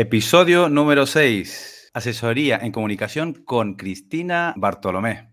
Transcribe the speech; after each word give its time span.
Episodio 0.00 0.68
número 0.68 1.06
6. 1.06 1.90
Asesoría 1.92 2.56
en 2.62 2.70
comunicación 2.70 3.32
con 3.32 3.74
Cristina 3.74 4.54
Bartolomé. 4.56 5.32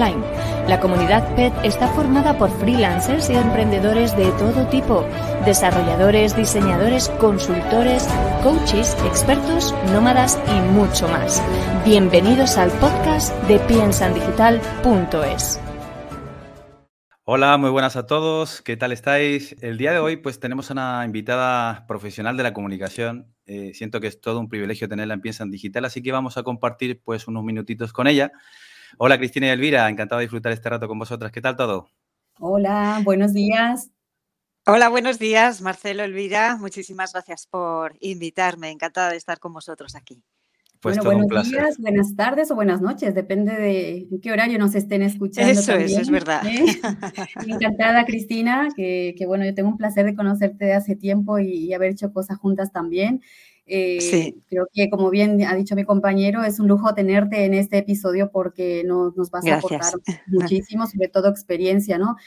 La 0.01 0.79
comunidad 0.79 1.35
PET 1.35 1.53
está 1.63 1.87
formada 1.89 2.35
por 2.35 2.49
freelancers 2.57 3.29
y 3.29 3.35
emprendedores 3.35 4.17
de 4.17 4.31
todo 4.31 4.67
tipo, 4.67 5.05
desarrolladores, 5.45 6.35
diseñadores, 6.35 7.09
consultores, 7.19 8.09
coaches, 8.41 8.97
expertos, 9.05 9.75
nómadas 9.93 10.39
y 10.47 10.59
mucho 10.71 11.07
más. 11.07 11.43
Bienvenidos 11.85 12.57
al 12.57 12.71
podcast 12.71 13.31
de 13.43 13.59
piensandigital.es. 13.59 15.59
Hola, 17.23 17.55
muy 17.59 17.69
buenas 17.69 17.95
a 17.95 18.07
todos. 18.07 18.63
¿Qué 18.63 18.77
tal 18.77 18.91
estáis? 18.91 19.55
El 19.61 19.77
día 19.77 19.91
de 19.91 19.99
hoy 19.99 20.17
pues 20.17 20.39
tenemos 20.39 20.71
una 20.71 21.05
invitada 21.05 21.85
profesional 21.85 22.37
de 22.37 22.43
la 22.43 22.53
comunicación. 22.53 23.35
Eh, 23.45 23.73
siento 23.75 24.01
que 24.01 24.07
es 24.07 24.19
todo 24.19 24.39
un 24.39 24.49
privilegio 24.49 24.89
tenerla 24.89 25.13
en 25.13 25.21
Piensa 25.21 25.45
Digital, 25.45 25.85
así 25.85 26.01
que 26.01 26.11
vamos 26.11 26.37
a 26.37 26.43
compartir 26.43 27.01
pues 27.03 27.27
unos 27.27 27.43
minutitos 27.43 27.93
con 27.93 28.07
ella. 28.07 28.31
Hola 28.97 29.17
Cristina 29.17 29.47
y 29.47 29.49
Elvira, 29.49 29.89
encantado 29.89 30.19
de 30.19 30.25
disfrutar 30.25 30.51
este 30.51 30.69
rato 30.69 30.87
con 30.87 30.99
vosotras. 30.99 31.31
¿Qué 31.31 31.41
tal 31.41 31.55
todo? 31.55 31.89
Hola, 32.39 33.01
buenos 33.03 33.33
días. 33.33 33.89
Hola, 34.67 34.89
buenos 34.89 35.17
días, 35.17 35.61
Marcelo, 35.61 36.03
Elvira. 36.03 36.57
Muchísimas 36.57 37.13
gracias 37.13 37.47
por 37.47 37.95
invitarme. 37.99 38.69
Encantada 38.69 39.11
de 39.11 39.17
estar 39.17 39.39
con 39.39 39.53
vosotros 39.53 39.95
aquí. 39.95 40.23
Pues 40.81 40.97
bueno, 40.97 41.27
buenos 41.27 41.49
días, 41.49 41.77
buenas 41.77 42.15
tardes 42.15 42.49
o 42.49 42.55
buenas 42.55 42.81
noches, 42.81 43.13
depende 43.13 43.53
de 43.53 44.07
en 44.09 44.19
qué 44.19 44.31
horario 44.31 44.57
nos 44.57 44.73
estén 44.73 45.03
escuchando. 45.03 45.51
Eso 45.51 45.73
es, 45.75 45.95
es 45.95 46.09
verdad. 46.09 46.43
¿eh? 46.47 46.65
Encantada, 47.47 48.03
Cristina, 48.03 48.67
que, 48.75 49.15
bueno, 49.27 49.45
yo 49.45 49.53
tengo 49.53 49.69
un 49.69 49.77
placer 49.77 50.07
de 50.07 50.15
conocerte 50.15 50.65
de 50.65 50.73
hace 50.73 50.95
tiempo 50.95 51.37
y, 51.37 51.51
y 51.53 51.73
haber 51.75 51.91
hecho 51.91 52.11
cosas 52.11 52.39
juntas 52.39 52.71
también. 52.71 53.21
Eh, 53.65 54.33
creo 54.47 54.67
que, 54.73 54.89
como 54.89 55.09
bien 55.09 55.43
ha 55.45 55.55
dicho 55.55 55.75
mi 55.75 55.85
compañero, 55.85 56.43
es 56.43 56.59
un 56.59 56.67
lujo 56.67 56.93
tenerte 56.93 57.45
en 57.45 57.53
este 57.53 57.77
episodio 57.77 58.31
porque 58.31 58.83
nos, 58.85 59.15
nos 59.15 59.29
vas 59.29 59.45
a 59.45 59.57
aportar 59.57 59.93
muchísimo, 60.27 60.87
sobre 60.87 61.07
todo 61.07 61.29
experiencia, 61.29 61.97
¿no? 61.97 62.17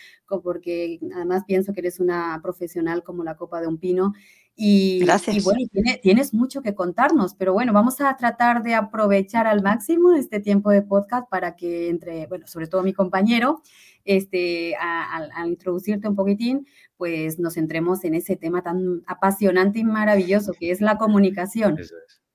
Porque 0.42 0.98
además 1.14 1.44
pienso 1.46 1.72
que 1.72 1.80
eres 1.80 2.00
una 2.00 2.40
profesional 2.42 3.02
como 3.02 3.24
la 3.24 3.36
copa 3.36 3.60
de 3.60 3.66
un 3.66 3.78
pino. 3.78 4.14
Y, 4.56 5.00
Gracias. 5.00 5.36
y 5.36 5.40
bueno, 5.40 5.66
tienes 6.00 6.32
mucho 6.32 6.62
que 6.62 6.76
contarnos, 6.76 7.34
pero 7.34 7.52
bueno, 7.52 7.72
vamos 7.72 8.00
a 8.00 8.16
tratar 8.16 8.62
de 8.62 8.74
aprovechar 8.74 9.48
al 9.48 9.62
máximo 9.62 10.12
este 10.12 10.38
tiempo 10.38 10.70
de 10.70 10.82
podcast 10.82 11.28
para 11.28 11.56
que 11.56 11.88
entre, 11.88 12.26
bueno, 12.28 12.46
sobre 12.46 12.68
todo 12.68 12.84
mi 12.84 12.92
compañero, 12.92 13.62
este, 14.04 14.74
al 14.76 15.48
introducirte 15.48 16.08
un 16.08 16.16
poquitín, 16.16 16.66
pues 16.96 17.38
nos 17.38 17.54
centremos 17.54 18.04
en 18.04 18.14
ese 18.14 18.36
tema 18.36 18.62
tan 18.62 19.02
apasionante 19.06 19.78
y 19.78 19.84
maravilloso 19.84 20.52
que 20.52 20.70
es 20.70 20.80
la 20.80 20.98
comunicación. 20.98 21.78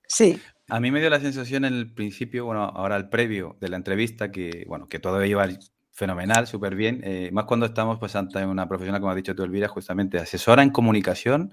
Sí. 0.06 0.40
A 0.68 0.80
mí 0.80 0.90
me 0.90 1.00
dio 1.00 1.10
la 1.10 1.20
sensación 1.20 1.64
en 1.64 1.74
el 1.74 1.92
principio, 1.92 2.44
bueno, 2.44 2.62
ahora 2.62 2.96
al 2.96 3.08
previo 3.08 3.56
de 3.60 3.68
la 3.68 3.76
entrevista, 3.76 4.30
que, 4.30 4.64
bueno, 4.68 4.88
que 4.88 4.98
todo 4.98 5.24
iba 5.24 5.48
fenomenal, 5.92 6.46
súper 6.46 6.76
bien, 6.76 7.00
eh, 7.04 7.30
más 7.32 7.44
cuando 7.44 7.66
estamos 7.66 7.98
pues 7.98 8.16
ante 8.16 8.44
una 8.46 8.66
profesional, 8.68 9.00
como 9.00 9.10
has 9.10 9.16
dicho 9.16 9.34
tú, 9.34 9.42
Elvira, 9.42 9.68
justamente 9.68 10.18
asesora 10.18 10.62
en 10.62 10.70
comunicación 10.70 11.52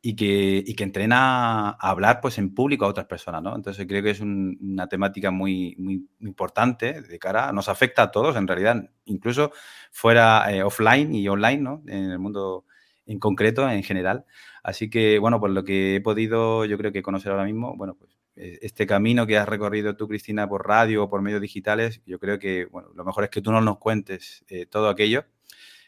y 0.00 0.14
que, 0.14 0.62
y 0.64 0.74
que 0.74 0.84
entrena 0.84 1.70
a 1.70 1.90
hablar 1.90 2.20
pues 2.20 2.38
en 2.38 2.54
público 2.54 2.84
a 2.84 2.88
otras 2.88 3.06
personas, 3.06 3.42
¿no? 3.42 3.54
Entonces 3.56 3.86
creo 3.88 4.02
que 4.02 4.10
es 4.10 4.20
una 4.20 4.86
temática 4.88 5.30
muy, 5.30 5.74
muy 5.78 6.08
importante 6.20 7.02
de 7.02 7.18
cara, 7.18 7.52
nos 7.52 7.68
afecta 7.68 8.02
a 8.04 8.10
todos 8.10 8.36
en 8.36 8.46
realidad, 8.46 8.90
incluso 9.06 9.52
fuera 9.90 10.52
eh, 10.52 10.62
offline 10.62 11.14
y 11.14 11.28
online, 11.28 11.58
¿no? 11.58 11.82
En 11.86 12.10
el 12.10 12.18
mundo 12.18 12.64
en 13.06 13.18
concreto, 13.18 13.68
en 13.68 13.82
general. 13.82 14.24
Así 14.62 14.90
que, 14.90 15.18
bueno, 15.18 15.40
por 15.40 15.50
lo 15.50 15.64
que 15.64 15.96
he 15.96 16.00
podido, 16.00 16.64
yo 16.64 16.76
creo 16.78 16.92
que 16.92 17.02
conocer 17.02 17.32
ahora 17.32 17.44
mismo, 17.44 17.74
bueno, 17.76 17.94
pues 17.98 18.18
eh, 18.36 18.58
este 18.62 18.86
camino 18.86 19.26
que 19.26 19.38
has 19.38 19.48
recorrido 19.48 19.96
tú, 19.96 20.06
Cristina, 20.06 20.48
por 20.48 20.66
radio 20.68 21.04
o 21.04 21.08
por 21.10 21.22
medios 21.22 21.40
digitales, 21.40 22.02
yo 22.06 22.18
creo 22.20 22.38
que, 22.38 22.66
bueno, 22.66 22.90
lo 22.94 23.04
mejor 23.04 23.24
es 23.24 23.30
que 23.30 23.40
tú 23.42 23.50
no 23.50 23.60
nos 23.60 23.78
cuentes 23.78 24.44
eh, 24.48 24.66
todo 24.66 24.88
aquello. 24.90 25.24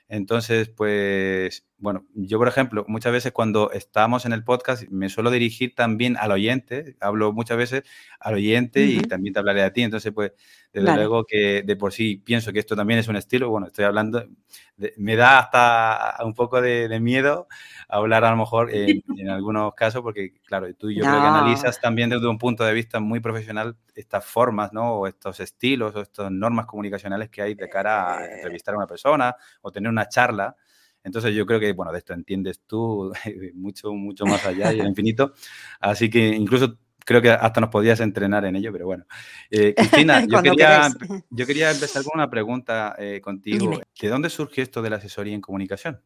Entonces, 0.08 0.68
pues 0.68 1.64
bueno, 1.80 2.04
yo 2.14 2.38
por 2.38 2.46
ejemplo, 2.46 2.84
muchas 2.88 3.10
veces 3.10 3.32
cuando 3.32 3.70
estamos 3.72 4.26
en 4.26 4.32
el 4.32 4.44
podcast 4.44 4.84
me 4.90 5.08
suelo 5.08 5.30
dirigir 5.30 5.74
también 5.74 6.16
al 6.18 6.30
oyente, 6.30 6.94
hablo 7.00 7.32
muchas 7.32 7.56
veces 7.56 7.82
al 8.20 8.34
oyente 8.34 8.84
y 8.84 9.00
también 9.00 9.32
te 9.32 9.40
hablaré 9.40 9.62
a 9.62 9.72
ti, 9.72 9.82
entonces 9.82 10.12
pues 10.12 10.32
desde 10.72 10.94
luego 10.94 11.24
que 11.24 11.62
de 11.62 11.76
por 11.76 11.92
sí 11.92 12.16
pienso 12.16 12.52
que 12.52 12.58
esto 12.60 12.76
también 12.76 13.00
es 13.00 13.08
un 13.08 13.16
estilo, 13.16 13.48
bueno, 13.48 13.66
estoy 13.66 13.86
hablando, 13.86 14.24
me 14.98 15.16
da 15.16 15.38
hasta 15.38 16.16
un 16.24 16.34
poco 16.34 16.60
de, 16.60 17.00
miedo 17.00 17.48
hablar 17.88 18.24
a 18.24 18.30
lo 18.30 18.36
mejor 18.36 18.70
en, 18.72 19.02
algunos 19.30 19.74
casos 19.74 20.02
porque 20.02 20.34
claro, 20.44 20.72
tú 20.74 20.90
y 20.90 20.96
yo 20.96 21.02
creo 21.02 21.20
que 21.20 21.26
analizas 21.26 21.80
también 21.80 22.10
desde 22.10 22.28
un 22.28 22.38
punto 22.38 22.62
de 22.62 22.74
vista 22.74 23.00
muy 23.00 23.20
profesional 23.20 23.76
estas 23.94 24.24
formas, 24.24 24.72
¿no? 24.72 24.94
O 24.94 25.06
estos 25.06 25.40
estilos 25.40 25.94
o 25.96 26.02
estas 26.02 26.30
normas 26.30 26.66
comunicacionales 26.66 27.30
que 27.30 27.42
hay 27.42 27.54
de 27.54 27.68
cara 27.68 28.18
a 28.18 28.26
entrevistar 28.26 28.74
a 28.74 28.78
una 28.78 28.86
persona 28.86 29.34
o 29.62 29.72
tener 29.72 29.88
una 29.88 30.08
charla. 30.08 30.56
Entonces 31.02 31.34
yo 31.34 31.46
creo 31.46 31.60
que, 31.60 31.72
bueno, 31.72 31.92
de 31.92 31.98
esto 31.98 32.12
entiendes 32.12 32.60
tú 32.66 33.12
mucho, 33.54 33.92
mucho 33.92 34.26
más 34.26 34.44
allá 34.44 34.72
y 34.72 34.80
el 34.80 34.86
infinito. 34.86 35.32
Así 35.80 36.10
que 36.10 36.28
incluso 36.28 36.78
creo 37.04 37.22
que 37.22 37.30
hasta 37.30 37.60
nos 37.60 37.70
podías 37.70 38.00
entrenar 38.00 38.44
en 38.44 38.56
ello, 38.56 38.72
pero 38.72 38.86
bueno. 38.86 39.04
Eh, 39.50 39.74
Cristina, 39.74 40.24
yo 40.28 40.42
quería, 40.42 40.88
yo 41.30 41.46
quería, 41.46 41.70
empezar 41.70 42.04
con 42.04 42.12
una 42.14 42.30
pregunta 42.30 42.94
eh, 42.98 43.20
contigo. 43.20 43.80
¿De 44.00 44.08
dónde 44.08 44.30
surge 44.30 44.62
esto 44.62 44.82
de 44.82 44.90
la 44.90 44.96
asesoría 44.96 45.34
en 45.34 45.40
comunicación? 45.40 46.00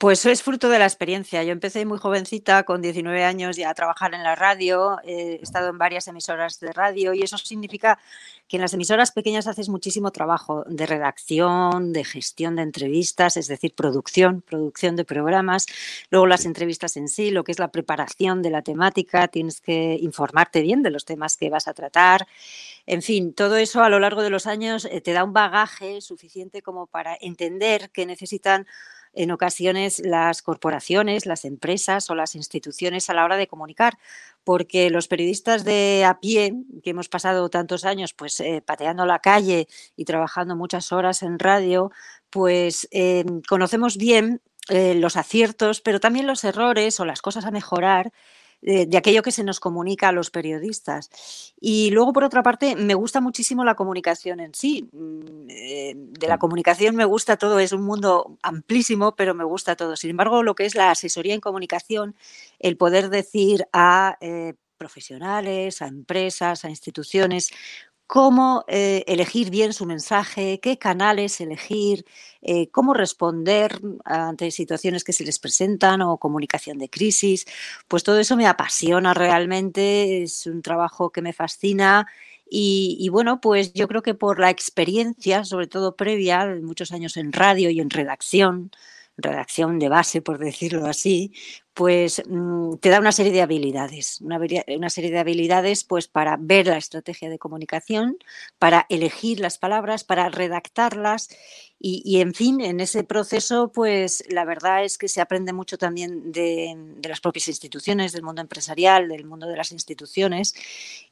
Pues 0.00 0.24
es 0.24 0.42
fruto 0.42 0.70
de 0.70 0.78
la 0.78 0.86
experiencia. 0.86 1.44
Yo 1.44 1.52
empecé 1.52 1.84
muy 1.84 1.98
jovencita, 1.98 2.62
con 2.62 2.80
19 2.80 3.22
años, 3.22 3.58
ya 3.58 3.68
a 3.68 3.74
trabajar 3.74 4.14
en 4.14 4.22
la 4.22 4.34
radio. 4.34 4.96
He 5.04 5.38
estado 5.42 5.68
en 5.68 5.76
varias 5.76 6.08
emisoras 6.08 6.58
de 6.58 6.72
radio 6.72 7.12
y 7.12 7.20
eso 7.20 7.36
significa 7.36 7.98
que 8.48 8.56
en 8.56 8.62
las 8.62 8.72
emisoras 8.72 9.12
pequeñas 9.12 9.46
haces 9.46 9.68
muchísimo 9.68 10.10
trabajo 10.10 10.64
de 10.66 10.86
redacción, 10.86 11.92
de 11.92 12.04
gestión 12.04 12.56
de 12.56 12.62
entrevistas, 12.62 13.36
es 13.36 13.46
decir, 13.46 13.74
producción, 13.74 14.40
producción 14.40 14.96
de 14.96 15.04
programas. 15.04 15.66
Luego 16.08 16.26
las 16.26 16.46
entrevistas 16.46 16.96
en 16.96 17.06
sí, 17.06 17.30
lo 17.30 17.44
que 17.44 17.52
es 17.52 17.58
la 17.58 17.68
preparación 17.70 18.40
de 18.40 18.48
la 18.48 18.62
temática, 18.62 19.28
tienes 19.28 19.60
que 19.60 19.98
informarte 20.00 20.62
bien 20.62 20.82
de 20.82 20.92
los 20.92 21.04
temas 21.04 21.36
que 21.36 21.50
vas 21.50 21.68
a 21.68 21.74
tratar. 21.74 22.26
En 22.86 23.02
fin, 23.02 23.34
todo 23.34 23.58
eso 23.58 23.82
a 23.82 23.90
lo 23.90 23.98
largo 23.98 24.22
de 24.22 24.30
los 24.30 24.46
años 24.46 24.86
eh, 24.86 25.02
te 25.02 25.12
da 25.12 25.24
un 25.24 25.34
bagaje 25.34 26.00
suficiente 26.00 26.62
como 26.62 26.86
para 26.86 27.18
entender 27.20 27.90
que 27.90 28.06
necesitan 28.06 28.66
en 29.12 29.30
ocasiones 29.30 30.00
las 30.04 30.42
corporaciones, 30.42 31.26
las 31.26 31.44
empresas 31.44 32.10
o 32.10 32.14
las 32.14 32.34
instituciones 32.34 33.10
a 33.10 33.14
la 33.14 33.24
hora 33.24 33.36
de 33.36 33.46
comunicar, 33.46 33.98
porque 34.44 34.90
los 34.90 35.08
periodistas 35.08 35.64
de 35.64 36.04
a 36.06 36.20
pie, 36.20 36.54
que 36.82 36.90
hemos 36.90 37.08
pasado 37.08 37.48
tantos 37.50 37.84
años 37.84 38.14
pues 38.14 38.40
eh, 38.40 38.62
pateando 38.64 39.06
la 39.06 39.18
calle 39.18 39.68
y 39.96 40.04
trabajando 40.04 40.56
muchas 40.56 40.92
horas 40.92 41.22
en 41.22 41.38
radio, 41.38 41.90
pues 42.30 42.88
eh, 42.90 43.24
conocemos 43.48 43.96
bien 43.96 44.40
eh, 44.68 44.94
los 44.94 45.16
aciertos, 45.16 45.80
pero 45.80 46.00
también 46.00 46.26
los 46.26 46.44
errores 46.44 47.00
o 47.00 47.04
las 47.04 47.22
cosas 47.22 47.44
a 47.44 47.50
mejorar 47.50 48.12
de, 48.62 48.96
aquello 48.96 49.22
que 49.22 49.32
se 49.32 49.44
nos 49.44 49.60
comunica 49.60 50.08
a 50.08 50.12
los 50.12 50.30
periodistas. 50.30 51.10
Y 51.60 51.90
luego, 51.90 52.12
por 52.12 52.24
otra 52.24 52.42
parte, 52.42 52.76
me 52.76 52.94
gusta 52.94 53.20
muchísimo 53.20 53.64
la 53.64 53.74
comunicación 53.74 54.40
en 54.40 54.54
sí. 54.54 54.88
Mm, 54.92 55.48
eh, 55.50 55.94
de 55.96 56.28
la 56.28 56.38
comunicación 56.38 56.96
me 56.96 57.04
gusta 57.04 57.36
todo, 57.36 57.58
es 57.58 57.72
un 57.72 57.82
mundo 57.82 58.38
amplísimo, 58.42 59.14
pero 59.16 59.34
me 59.34 59.44
gusta 59.44 59.76
todo. 59.76 59.96
Sin 59.96 60.10
embargo, 60.10 60.42
lo 60.42 60.54
que 60.54 60.66
es 60.66 60.74
la 60.74 60.90
asesoría 60.90 61.34
en 61.34 61.40
comunicación, 61.40 62.14
el 62.58 62.76
poder 62.76 63.10
decir 63.10 63.66
a... 63.72 64.16
Eh, 64.20 64.54
profesionales, 64.80 65.82
a 65.82 65.88
empresas, 65.88 66.64
a 66.64 66.70
instituciones, 66.70 67.50
cómo 68.10 68.64
eh, 68.66 69.04
elegir 69.06 69.50
bien 69.50 69.72
su 69.72 69.86
mensaje, 69.86 70.58
qué 70.58 70.78
canales 70.78 71.40
elegir, 71.40 72.04
eh, 72.42 72.68
cómo 72.72 72.92
responder 72.92 73.80
ante 74.04 74.50
situaciones 74.50 75.04
que 75.04 75.12
se 75.12 75.22
les 75.24 75.38
presentan 75.38 76.02
o 76.02 76.18
comunicación 76.18 76.78
de 76.78 76.90
crisis. 76.90 77.46
Pues 77.86 78.02
todo 78.02 78.18
eso 78.18 78.36
me 78.36 78.48
apasiona 78.48 79.14
realmente, 79.14 80.24
es 80.24 80.48
un 80.48 80.60
trabajo 80.60 81.10
que 81.10 81.22
me 81.22 81.32
fascina. 81.32 82.08
Y, 82.50 83.08
bueno, 83.12 83.40
pues 83.40 83.74
yo 83.74 83.86
creo 83.86 84.02
que 84.02 84.14
por 84.14 84.40
la 84.40 84.50
experiencia, 84.50 85.44
sobre 85.44 85.68
todo 85.68 85.94
previa, 85.94 86.46
muchos 86.62 86.90
años 86.90 87.16
en 87.16 87.32
radio 87.32 87.70
y 87.70 87.78
en 87.78 87.90
redacción, 87.90 88.72
redacción 89.18 89.78
de 89.78 89.88
base, 89.88 90.20
por 90.20 90.38
decirlo 90.38 90.86
así, 90.86 91.32
pues 91.80 92.22
mm, 92.28 92.74
te 92.74 92.90
da 92.90 93.00
una 93.00 93.10
serie 93.10 93.32
de 93.32 93.40
habilidades, 93.40 94.20
una, 94.20 94.38
serie 94.90 95.10
de 95.10 95.18
habilidades 95.18 95.82
pues 95.82 96.08
para 96.08 96.36
ver 96.38 96.66
la 96.66 96.76
estrategia 96.76 97.30
de 97.30 97.38
comunicación, 97.38 98.18
para 98.58 98.84
elegir 98.90 99.40
las 99.40 99.56
palabras, 99.56 100.04
para 100.04 100.28
redactarlas 100.28 101.30
y, 101.78 102.20
en 102.20 102.34
fin, 102.34 102.60
en 102.60 102.80
ese 102.80 103.02
proceso 103.02 103.72
pues 103.72 104.22
la 104.28 104.44
verdad 104.44 104.84
es 104.84 104.98
que 104.98 105.08
se 105.08 105.22
aprende 105.22 105.54
mucho 105.54 105.78
también 105.78 106.32
de, 106.32 106.76
las 107.02 107.22
propias 107.22 107.48
instituciones, 107.48 108.12
del 108.12 108.24
mundo 108.24 108.42
empresarial, 108.42 109.08
del 109.08 109.24
mundo 109.24 109.46
de 109.46 109.56
las 109.56 109.72
instituciones 109.72 110.54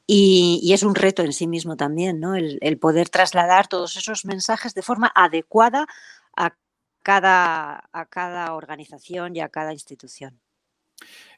y, 0.06 0.70
es 0.74 0.82
un 0.82 0.94
reto 0.94 1.22
en 1.22 1.32
sí 1.32 1.46
mismo 1.46 1.78
también, 1.78 2.20
¿no? 2.20 2.34
el, 2.34 2.58
el 2.60 2.76
poder 2.76 3.08
trasladar 3.08 3.68
todos 3.68 3.96
esos 3.96 4.26
mensajes 4.26 4.74
de 4.74 4.82
forma 4.82 5.10
adecuada 5.14 5.86
a 6.36 6.54
cada, 7.02 7.88
a 7.90 8.04
cada 8.04 8.52
organización 8.52 9.34
y 9.34 9.40
a 9.40 9.48
cada 9.48 9.72
institución. 9.72 10.38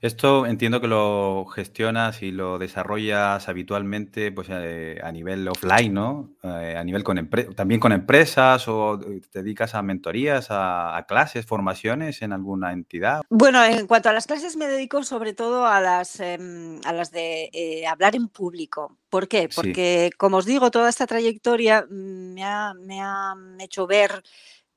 Esto 0.00 0.46
entiendo 0.46 0.80
que 0.80 0.88
lo 0.88 1.44
gestionas 1.44 2.22
y 2.22 2.30
lo 2.30 2.58
desarrollas 2.58 3.50
habitualmente 3.50 4.32
pues, 4.32 4.48
eh, 4.50 4.98
a 5.02 5.12
nivel 5.12 5.46
offline, 5.46 5.92
¿no? 5.92 6.30
Eh, 6.42 6.74
a 6.74 6.82
nivel 6.82 7.04
con 7.04 7.28
también 7.54 7.80
con 7.80 7.92
empresas 7.92 8.66
o 8.66 8.98
te 8.98 9.42
dedicas 9.42 9.74
a 9.74 9.82
mentorías, 9.82 10.46
a, 10.48 11.04
clases, 11.06 11.44
formaciones 11.44 12.22
en 12.22 12.32
alguna 12.32 12.72
entidad. 12.72 13.20
Bueno, 13.28 13.62
en 13.62 13.86
cuanto 13.86 14.08
a 14.08 14.14
las 14.14 14.26
clases 14.26 14.56
me 14.56 14.68
dedico 14.68 15.02
sobre 15.02 15.34
todo 15.34 15.66
a 15.66 15.80
las, 15.82 16.18
em, 16.20 16.80
a 16.86 16.94
las 16.94 17.10
de 17.10 17.50
eh, 17.52 17.86
hablar 17.86 18.16
en 18.16 18.28
público. 18.28 18.96
¿Por 19.10 19.28
qué? 19.28 19.50
Porque, 19.54 20.10
como 20.16 20.38
os 20.38 20.46
digo, 20.46 20.70
toda 20.70 20.88
esta 20.88 21.06
trayectoria 21.06 21.84
me 21.90 22.42
ha, 22.42 22.72
me 22.72 23.02
ha 23.02 23.34
hecho 23.58 23.86
ver 23.86 24.22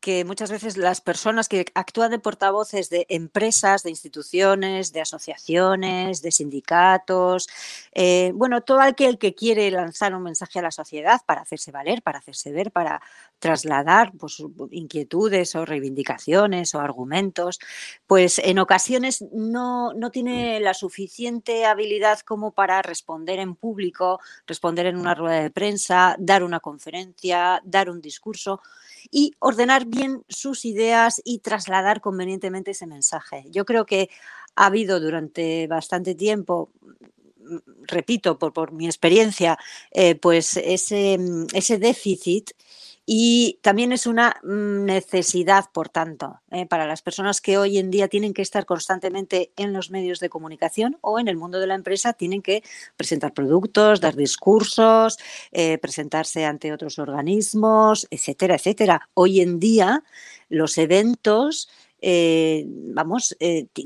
que 0.04 0.26
muchas 0.26 0.52
veces 0.52 0.76
las 0.76 1.00
personas 1.00 1.48
que 1.48 1.66
actúan 1.76 2.12
de 2.12 2.20
portavoces 2.20 2.90
de 2.90 3.06
empresas, 3.08 3.84
de 3.84 3.90
instituciones, 3.90 4.92
de 4.92 5.00
asociaciones, 5.00 6.22
de 6.22 6.30
sindicatos, 6.30 7.48
eh, 7.94 8.34
bueno, 8.36 8.60
todo 8.60 8.82
aquel 8.82 9.18
que 9.18 9.34
quiere 9.34 9.72
lanzar 9.72 10.14
un 10.14 10.24
mensaje 10.24 10.60
a 10.60 10.62
la 10.62 10.72
sociedad 10.72 11.22
para 11.26 11.44
hacerse 11.44 11.72
valer, 11.72 12.02
para 12.02 12.20
hacerse 12.20 12.52
ver, 12.52 12.74
para 12.74 13.02
trasladar 13.40 14.12
pues, 14.20 14.44
inquietudes 14.72 15.56
o 15.56 15.64
reivindicaciones 15.64 16.76
o 16.76 16.82
argumentos, 16.82 17.60
pues 18.06 18.40
en 18.40 18.60
ocasiones 18.60 19.24
no, 19.32 19.94
no 19.94 20.12
tiene 20.12 20.60
la 20.60 20.74
suficiente 20.74 21.64
habilidad 21.66 22.20
como 22.20 22.52
para 22.52 22.82
responder 22.82 23.40
en 23.40 23.56
público, 23.56 24.20
responder 24.48 24.86
en 24.88 24.98
una 24.98 25.16
rueda 25.16 25.40
de 25.40 25.50
prensa, 25.50 26.18
dar 26.20 26.44
una 26.44 26.60
conferencia, 26.60 27.62
dar 27.64 27.90
un 27.90 28.02
discurso 28.02 28.60
y 29.12 29.34
ordenar 29.40 29.86
bien 29.86 30.24
sus 30.30 30.66
ideas 30.66 31.22
y 31.24 31.40
trasladar 31.40 32.02
convenientemente 32.02 32.72
ese 32.72 32.88
mensaje. 32.88 33.46
Yo 33.50 33.66
creo 33.66 33.86
que 33.86 34.10
ha 34.56 34.68
habido 34.68 35.00
durante 35.00 35.68
bastante 35.68 36.16
tiempo 36.16 36.70
mm, 37.40 37.58
repito 37.88 38.38
por, 38.38 38.54
por 38.54 38.72
mi 38.72 38.86
experiencia, 38.86 39.58
eh, 39.92 40.16
pues 40.16 40.58
ese, 40.58 41.18
mm, 41.18 41.48
ese 41.54 41.78
déficit 41.78 42.52
y 43.06 43.60
también 43.62 43.92
es 43.92 44.08
una 44.08 44.40
necesidad, 44.44 45.66
por 45.74 45.90
tanto, 45.90 46.40
eh, 46.52 46.66
para 46.66 46.88
las 46.88 47.02
personas 47.02 47.42
que 47.42 47.58
hoy 47.58 47.78
en 47.78 47.92
día 47.92 48.08
tienen 48.08 48.34
que 48.34 48.42
estar 48.42 48.66
constantemente 48.66 49.52
en 49.58 49.74
los 49.74 49.92
medios 49.92 50.20
de 50.20 50.30
comunicación 50.30 50.98
o 51.02 51.20
en 51.20 51.28
el 51.28 51.36
mundo 51.36 51.60
de 51.60 51.68
la 51.68 51.76
empresa, 51.76 52.14
tienen 52.14 52.42
que 52.42 52.64
presentar 52.96 53.34
productos, 53.34 54.00
dar 54.00 54.16
discursos, 54.16 55.18
eh, 55.52 55.78
presentarse 55.80 56.46
ante 56.46 56.72
otros 56.72 56.98
organismos, 56.98 58.08
etcétera, 58.10 58.56
etcétera. 58.56 59.10
Hoy 59.16 59.42
en 59.42 59.60
día 59.60 60.04
los 60.48 60.78
eventos 60.78 61.70
eh, 62.06 62.66
vamos, 62.68 63.36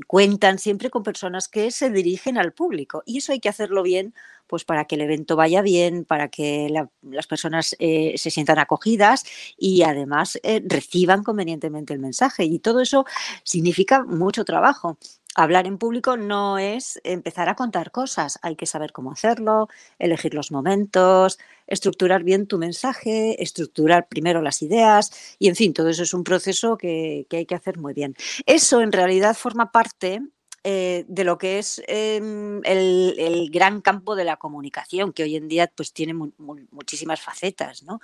cuentan 0.06 0.58
siempre 0.58 0.90
con 0.90 1.04
personas 1.04 1.48
que 1.48 1.70
se 1.70 1.90
dirigen 1.90 2.36
al 2.36 2.52
público 2.52 3.02
y 3.06 3.18
eso 3.18 3.32
hay 3.32 3.40
que 3.40 3.48
hacerlo 3.48 3.82
bien 3.82 4.12
pues 4.48 4.64
para 4.64 4.86
que 4.86 4.96
el 4.96 5.02
evento 5.02 5.36
vaya 5.36 5.62
bien, 5.62 6.04
para 6.04 6.28
que 6.28 6.68
las 7.02 7.26
personas 7.26 7.76
eh, 7.78 8.14
se 8.16 8.30
sientan 8.30 8.58
acogidas 8.58 9.24
y 9.56 9.82
además 9.82 10.38
eh, 10.42 10.62
reciban 10.64 11.22
convenientemente 11.22 11.92
el 11.94 12.00
mensaje. 12.00 12.44
Y 12.44 12.58
todo 12.58 12.80
eso 12.80 13.04
significa 13.44 14.02
mucho 14.04 14.44
trabajo. 14.44 14.98
Hablar 15.34 15.66
en 15.68 15.78
público 15.78 16.16
no 16.16 16.58
es 16.58 17.00
empezar 17.04 17.48
a 17.48 17.54
contar 17.54 17.92
cosas, 17.92 18.40
hay 18.42 18.56
que 18.56 18.66
saber 18.66 18.90
cómo 18.92 19.12
hacerlo, 19.12 19.68
elegir 19.98 20.34
los 20.34 20.50
momentos, 20.50 21.38
estructurar 21.68 22.24
bien 22.24 22.48
tu 22.48 22.58
mensaje, 22.58 23.40
estructurar 23.40 24.08
primero 24.08 24.42
las 24.42 24.62
ideas 24.62 25.36
y, 25.38 25.48
en 25.48 25.54
fin, 25.54 25.74
todo 25.74 25.90
eso 25.90 26.02
es 26.02 26.12
un 26.12 26.24
proceso 26.24 26.76
que, 26.76 27.26
que 27.30 27.36
hay 27.36 27.46
que 27.46 27.54
hacer 27.54 27.78
muy 27.78 27.94
bien. 27.94 28.16
Eso 28.46 28.80
en 28.80 28.90
realidad 28.90 29.36
forma 29.36 29.70
parte 29.70 30.22
eh, 30.64 31.04
de 31.08 31.24
lo 31.24 31.38
que 31.38 31.58
es 31.58 31.80
em, 31.86 32.60
el, 32.64 33.48
gran 33.52 33.80
campo 33.80 34.16
de 34.16 34.24
la 34.24 34.36
comunicación, 34.36 35.12
que 35.12 35.22
hoy 35.22 35.36
en 35.36 35.48
día 35.48 35.70
pues, 35.74 35.92
tiene 35.92 36.14
muchísimas 36.14 37.20
facetas, 37.20 37.82
¿no? 37.84 38.00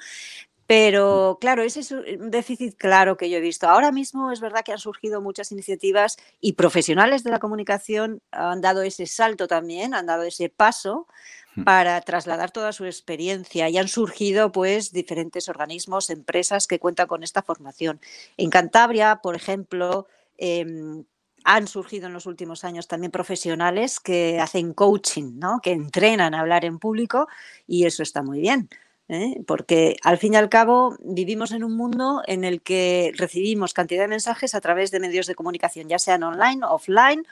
Pero 0.66 1.36
claro, 1.40 1.62
ese 1.62 1.80
es 1.80 1.90
un 1.90 2.30
déficit 2.30 2.76
claro 2.76 3.18
que 3.18 3.28
yo 3.28 3.36
he 3.36 3.40
visto. 3.40 3.68
Ahora 3.68 3.92
mismo 3.92 4.32
es 4.32 4.40
verdad 4.40 4.64
que 4.64 4.72
han 4.72 4.78
surgido 4.78 5.20
muchas 5.20 5.52
iniciativas 5.52 6.16
y 6.40 6.54
profesionales 6.54 7.22
de 7.22 7.30
la 7.30 7.38
comunicación 7.38 8.22
han 8.30 8.62
dado 8.62 8.82
ese 8.82 9.06
salto 9.06 9.46
también, 9.46 9.92
han 9.92 10.06
dado 10.06 10.22
ese 10.22 10.48
paso 10.48 11.06
hmm. 11.54 11.64
para 11.64 12.00
trasladar 12.00 12.50
toda 12.50 12.72
su 12.72 12.86
experiencia 12.86 13.68
y 13.68 13.76
han 13.76 13.88
surgido 13.88 14.52
pues 14.52 14.90
diferentes 14.90 15.50
organismos, 15.50 16.08
empresas 16.08 16.66
que 16.66 16.78
cuentan 16.78 17.08
con 17.08 17.22
esta 17.22 17.42
formación. 17.42 18.00
En 18.38 18.48
Cantabria, 18.48 19.20
por 19.22 19.36
ejemplo, 19.36 20.06
em, 20.38 21.04
han 21.44 21.68
surgido 21.68 22.06
en 22.06 22.14
los 22.14 22.26
últimos 22.26 22.64
años 22.64 22.88
también 22.88 23.12
profesionales 23.12 24.00
que 24.00 24.40
hacen 24.40 24.72
coaching, 24.72 25.38
¿no? 25.38 25.60
que 25.62 25.72
entrenan 25.72 26.34
a 26.34 26.40
hablar 26.40 26.64
en 26.64 26.78
público 26.78 27.28
y 27.66 27.84
eso 27.84 28.02
está 28.02 28.22
muy 28.22 28.40
bien. 28.40 28.68
¿eh? 29.08 29.42
Porque 29.46 29.96
al 30.02 30.18
fin 30.18 30.34
y 30.34 30.36
al 30.36 30.48
cabo 30.48 30.96
vivimos 31.00 31.52
en 31.52 31.62
un 31.62 31.76
mundo 31.76 32.22
en 32.26 32.44
el 32.44 32.62
que 32.62 33.12
recibimos 33.16 33.74
cantidad 33.74 34.02
de 34.02 34.08
mensajes 34.08 34.54
a 34.54 34.60
través 34.60 34.90
de 34.90 35.00
medios 35.00 35.26
de 35.26 35.34
comunicación, 35.34 35.88
ya 35.88 35.98
sean 35.98 36.22
online, 36.22 36.64
offline, 36.66 37.26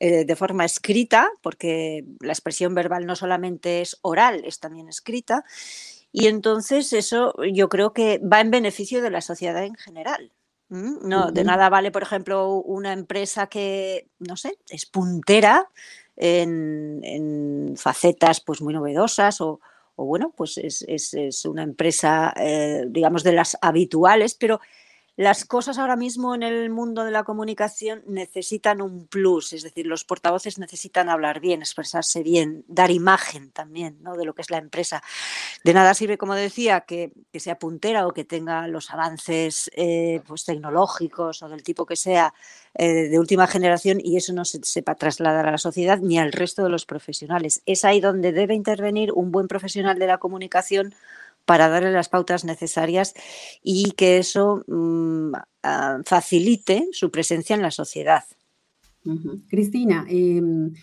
eh, 0.00 0.24
de 0.24 0.36
forma 0.36 0.64
escrita, 0.64 1.28
porque 1.42 2.04
la 2.20 2.32
expresión 2.32 2.74
verbal 2.74 3.04
no 3.04 3.16
solamente 3.16 3.80
es 3.82 3.98
oral, 4.02 4.44
es 4.44 4.60
también 4.60 4.88
escrita. 4.88 5.44
Y 6.12 6.28
entonces 6.28 6.92
eso 6.92 7.34
yo 7.52 7.68
creo 7.68 7.92
que 7.92 8.18
va 8.18 8.40
en 8.40 8.50
beneficio 8.50 9.02
de 9.02 9.10
la 9.10 9.20
sociedad 9.20 9.62
en 9.64 9.74
general. 9.74 10.32
Mm, 10.70 11.08
no, 11.08 11.32
de 11.32 11.44
nada 11.44 11.68
vale, 11.68 11.90
por 11.90 12.02
ejemplo, 12.02 12.56
una 12.56 12.92
empresa 12.92 13.46
que, 13.46 14.08
no 14.18 14.36
sé, 14.36 14.58
es 14.68 14.86
puntera 14.86 15.70
en, 16.16 17.74
facetas 17.76 18.40
pues 18.40 18.60
muy 18.60 18.74
novedosas 18.74 19.40
o, 19.40 19.60
bueno, 19.96 20.32
pues 20.36 20.58
es, 20.58 20.84
es, 20.86 21.44
una 21.44 21.62
empresa, 21.62 22.32
eh, 22.36 22.84
digamos, 22.88 23.24
de 23.24 23.32
las 23.32 23.56
habituales, 23.60 24.34
pero 24.34 24.60
las 25.18 25.44
cosas 25.44 25.78
ahora 25.78 25.96
mismo 25.96 26.36
en 26.36 26.44
el 26.44 26.70
mundo 26.70 27.02
de 27.02 27.10
la 27.10 27.24
comunicación 27.24 28.04
necesitan 28.06 28.80
un 28.80 29.08
plus, 29.08 29.52
es 29.52 29.64
decir, 29.64 29.84
los 29.84 30.04
portavoces 30.04 30.60
necesitan 30.60 31.08
hablar 31.08 31.40
bien, 31.40 31.60
expresarse 31.60 32.22
bien, 32.22 32.64
dar 32.68 32.92
imagen 32.92 33.50
también 33.50 33.98
¿no? 34.00 34.16
de 34.16 34.24
lo 34.24 34.32
que 34.32 34.42
es 34.42 34.50
la 34.52 34.58
empresa. 34.58 35.02
De 35.64 35.74
nada 35.74 35.92
sirve, 35.94 36.18
como 36.18 36.36
decía, 36.36 36.82
que, 36.82 37.10
sea 37.34 37.58
puntera 37.58 38.06
o 38.06 38.12
que 38.12 38.24
tenga 38.24 38.68
los 38.68 38.92
avances 38.92 39.68
eh, 39.74 40.22
pues, 40.24 40.44
tecnológicos 40.44 41.42
o 41.42 41.48
del 41.48 41.64
tipo 41.64 41.84
que 41.84 41.96
sea 41.96 42.32
eh, 42.74 43.08
de 43.08 43.18
última 43.18 43.48
generación 43.48 43.98
y 44.00 44.18
eso 44.18 44.32
no 44.32 44.44
se 44.44 44.60
sepa 44.62 44.94
trasladar 44.94 45.48
a 45.48 45.50
la 45.50 45.58
sociedad 45.58 45.98
ni 45.98 46.20
al 46.20 46.30
resto 46.30 46.62
de 46.62 46.70
los 46.70 46.86
profesionales. 46.86 47.60
Es 47.66 47.84
ahí 47.84 48.00
donde 48.00 48.30
debe 48.30 48.54
intervenir 48.54 49.10
un 49.10 49.32
buen 49.32 49.48
profesional 49.48 49.98
de 49.98 50.06
la 50.06 50.18
comunicación 50.18 50.94
para 51.48 51.70
darle 51.70 51.90
las 51.90 52.10
pautas 52.10 52.44
necesarias 52.44 53.14
y 53.62 53.92
que 53.92 54.18
eso 54.18 54.62
mm, 54.66 55.32
ah, 55.62 55.98
facilite 56.04 56.86
su 56.92 57.10
presencia 57.10 57.56
en 57.56 57.62
la 57.62 57.70
sociedad. 57.70 58.24
Cristina, 59.48 60.04
em, 60.10 60.74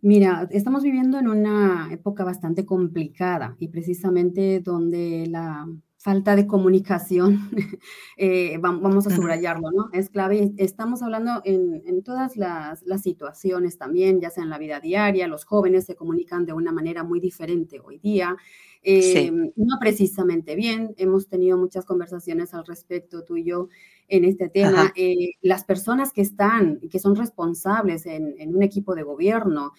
mira, 0.00 0.48
estamos 0.50 0.82
viviendo 0.82 1.18
en 1.18 1.28
una 1.28 1.90
época 1.92 2.24
bastante 2.24 2.64
complicada 2.64 3.56
y 3.58 3.68
precisamente 3.68 4.60
donde 4.60 5.26
la 5.28 5.66
falta 6.06 6.36
de 6.36 6.46
comunicación, 6.46 7.50
eh, 8.16 8.56
vamos 8.58 9.08
a 9.08 9.10
subrayarlo, 9.10 9.72
¿no? 9.72 9.90
Es 9.92 10.08
clave. 10.08 10.52
Estamos 10.56 11.02
hablando 11.02 11.42
en, 11.44 12.02
todas 12.04 12.36
las, 12.36 12.80
situaciones 13.02 13.76
también, 13.76 14.20
ya 14.20 14.30
sea 14.30 14.44
en 14.44 14.50
la 14.50 14.58
vida 14.58 14.78
diaria, 14.78 15.26
los 15.26 15.44
jóvenes 15.44 15.84
se 15.84 15.96
comunican 15.96 16.46
de 16.46 16.52
una 16.52 16.70
manera 16.70 17.02
muy 17.02 17.18
diferente 17.18 17.80
hoy 17.84 17.98
día, 17.98 18.36
eh, 18.86 19.30
no 19.56 19.78
precisamente 19.80 20.54
bien. 20.54 20.94
Hemos 20.96 21.28
tenido 21.28 21.58
muchas 21.58 21.84
conversaciones 21.84 22.54
al 22.54 22.64
respecto, 22.64 23.24
tú 23.24 23.36
y 23.36 23.44
yo, 23.44 23.68
en 24.08 24.24
este 24.24 24.48
tema. 24.48 24.92
Eh, 24.94 25.32
las 25.42 25.64
personas 25.64 26.12
que 26.12 26.22
están, 26.22 26.80
que 26.90 26.98
son 26.98 27.16
responsables 27.16 28.06
en, 28.06 28.54
un 28.54 28.62
equipo 28.62 28.94
de 28.94 29.02
gobierno, 29.02 29.72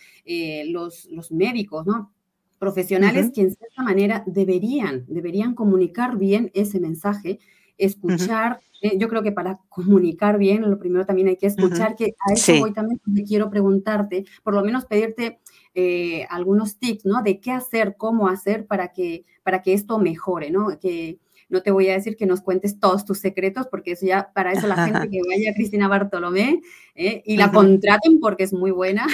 los, 0.66 1.06
los 1.06 1.32
médicos, 1.32 1.86
¿no? 1.86 2.12
profesionales 2.60 3.32
que 3.34 3.42
en 3.42 3.56
cierta 3.56 3.84
manera 3.84 4.24
deberían, 4.26 5.06
deberían 5.08 5.54
comunicar 5.54 6.18
bien 6.18 6.52
ese 6.54 6.80
mensaje 6.80 7.40
escuchar. 7.78 8.60
Eh, 8.82 8.98
yo 8.98 9.08
creo 9.08 9.24
que 9.24 9.32
para 9.32 9.60
comunicar 9.70 10.38
bien, 10.38 10.70
lo 10.70 10.78
primero 10.78 11.06
también 11.06 11.28
hay 11.28 11.38
que 11.38 11.48
escuchar, 11.48 11.96
que 11.96 12.16
a 12.28 12.34
eso 12.34 12.54
voy 12.60 12.74
también, 12.74 13.00
quiero 13.28 13.50
preguntarte, 13.50 14.26
por 14.44 14.54
lo 14.54 14.64
menos 14.64 14.86
pedirte 14.86 15.40
eh, 15.80 16.26
algunos 16.32 16.80
tips, 16.80 17.06
¿no? 17.06 17.22
De 17.22 17.40
qué 17.40 17.52
hacer, 17.52 17.98
cómo 17.98 18.30
hacer 18.30 18.66
para 18.66 18.94
que, 18.94 19.26
para 19.44 19.62
que 19.62 19.74
esto 19.74 20.00
mejore, 20.00 20.50
¿no? 20.50 20.80
Que, 20.80 21.20
no 21.50 21.62
te 21.62 21.70
voy 21.70 21.88
a 21.90 21.94
decir 21.94 22.18
que 22.18 22.26
nos 22.26 22.42
cuentes 22.42 22.80
todos 22.80 23.06
tus 23.06 23.20
secretos, 23.20 23.68
porque 23.70 23.92
eso 23.92 24.08
ya, 24.08 24.32
para 24.34 24.54
eso 24.54 24.66
la 24.66 24.86
gente 24.86 25.08
que 25.12 25.22
vaya 25.28 25.52
a 25.52 25.54
Cristina 25.54 25.88
Bartolomé 25.88 26.62
¿eh? 26.96 27.22
y 27.26 27.38
la 27.38 27.52
contraten 27.52 28.20
porque 28.20 28.44
es 28.44 28.54
muy 28.54 28.72
buena. 28.72 29.06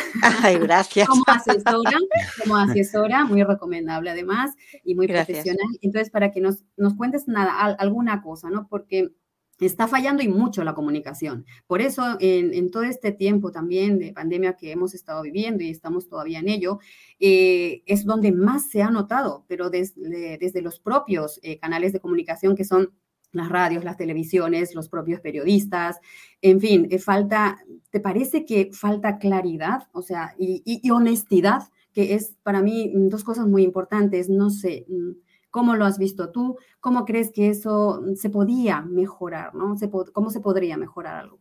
Ay, 0.42 0.58
gracias. 0.58 1.06
como 1.06 1.26
asesora, 1.28 1.92
como 2.42 2.56
asesora, 2.56 3.26
muy 3.26 3.44
recomendable 3.44 4.10
además 4.10 4.52
y 4.86 4.96
muy 4.96 5.08
profesional. 5.08 5.68
Entonces, 5.82 6.10
para 6.10 6.32
que 6.32 6.40
nos, 6.40 6.64
nos 6.78 6.96
cuentes 6.96 7.28
nada, 7.28 7.52
alguna 7.78 8.22
cosa, 8.22 8.50
¿no? 8.50 8.68
Porque 8.70 9.12
está 9.60 9.88
fallando 9.88 10.24
y 10.24 10.28
mucho 10.28 10.64
la 10.64 10.74
comunicación. 10.74 11.46
Por 11.68 11.82
eso, 11.82 12.18
en, 12.20 12.72
todo 12.72 12.84
este 12.84 13.12
tiempo 13.12 13.52
también 13.52 14.00
de 14.00 14.14
pandemia 14.14 14.54
que 14.54 14.72
hemos 14.72 14.94
estado 14.94 15.22
viviendo 15.22 15.64
y 15.64 15.70
estamos 15.70 16.08
todavía 16.08 16.40
en 16.40 16.50
ello, 16.50 16.80
eh, 17.20 17.84
es 17.86 18.06
donde 18.06 18.32
más 18.32 18.70
se 18.70 18.82
ha 18.82 18.90
notado, 18.90 19.46
pero 19.48 19.70
desde, 19.70 20.38
desde 20.38 20.62
los 20.62 20.80
propios 20.80 21.40
eh, 21.44 21.60
canales 21.60 21.94
de 21.94 22.00
comunicación 22.00 22.56
que 22.56 22.66
son 22.66 22.92
las 23.32 23.50
radios, 23.50 23.84
las 23.84 23.98
televisiones, 23.98 24.76
los 24.76 24.90
propios 24.90 25.20
periodistas, 25.20 26.00
en 26.42 26.60
fin, 26.60 26.88
eh, 26.92 27.00
falta, 27.00 27.58
¿te 27.90 28.00
parece 28.00 28.46
que 28.46 28.70
falta 28.72 29.18
claridad, 29.18 29.88
o 29.92 30.04
sea, 30.04 30.36
y, 30.38 30.62
y 30.66 30.90
honestidad, 30.92 31.64
que 31.94 32.14
es 32.14 32.36
para 32.44 32.62
mí 32.62 32.92
dos 32.94 33.24
cosas 33.24 33.48
muy 33.48 33.64
importantes, 33.64 34.30
no 34.30 34.50
sé, 34.50 34.86
mm, 34.88 35.12
¿Cómo 35.54 35.76
lo 35.76 35.86
has 35.86 36.00
visto 36.00 36.32
tú? 36.32 36.58
¿Cómo 36.80 37.06
crees 37.06 37.32
que 37.32 37.48
eso 37.50 38.02
se 38.16 38.32
podía 38.32 38.82
mejorar? 38.82 39.54
¿no? 39.54 39.76
¿Cómo 40.12 40.32
se 40.32 40.40
podría 40.40 40.78
mejorar 40.78 41.18
algo? 41.18 41.38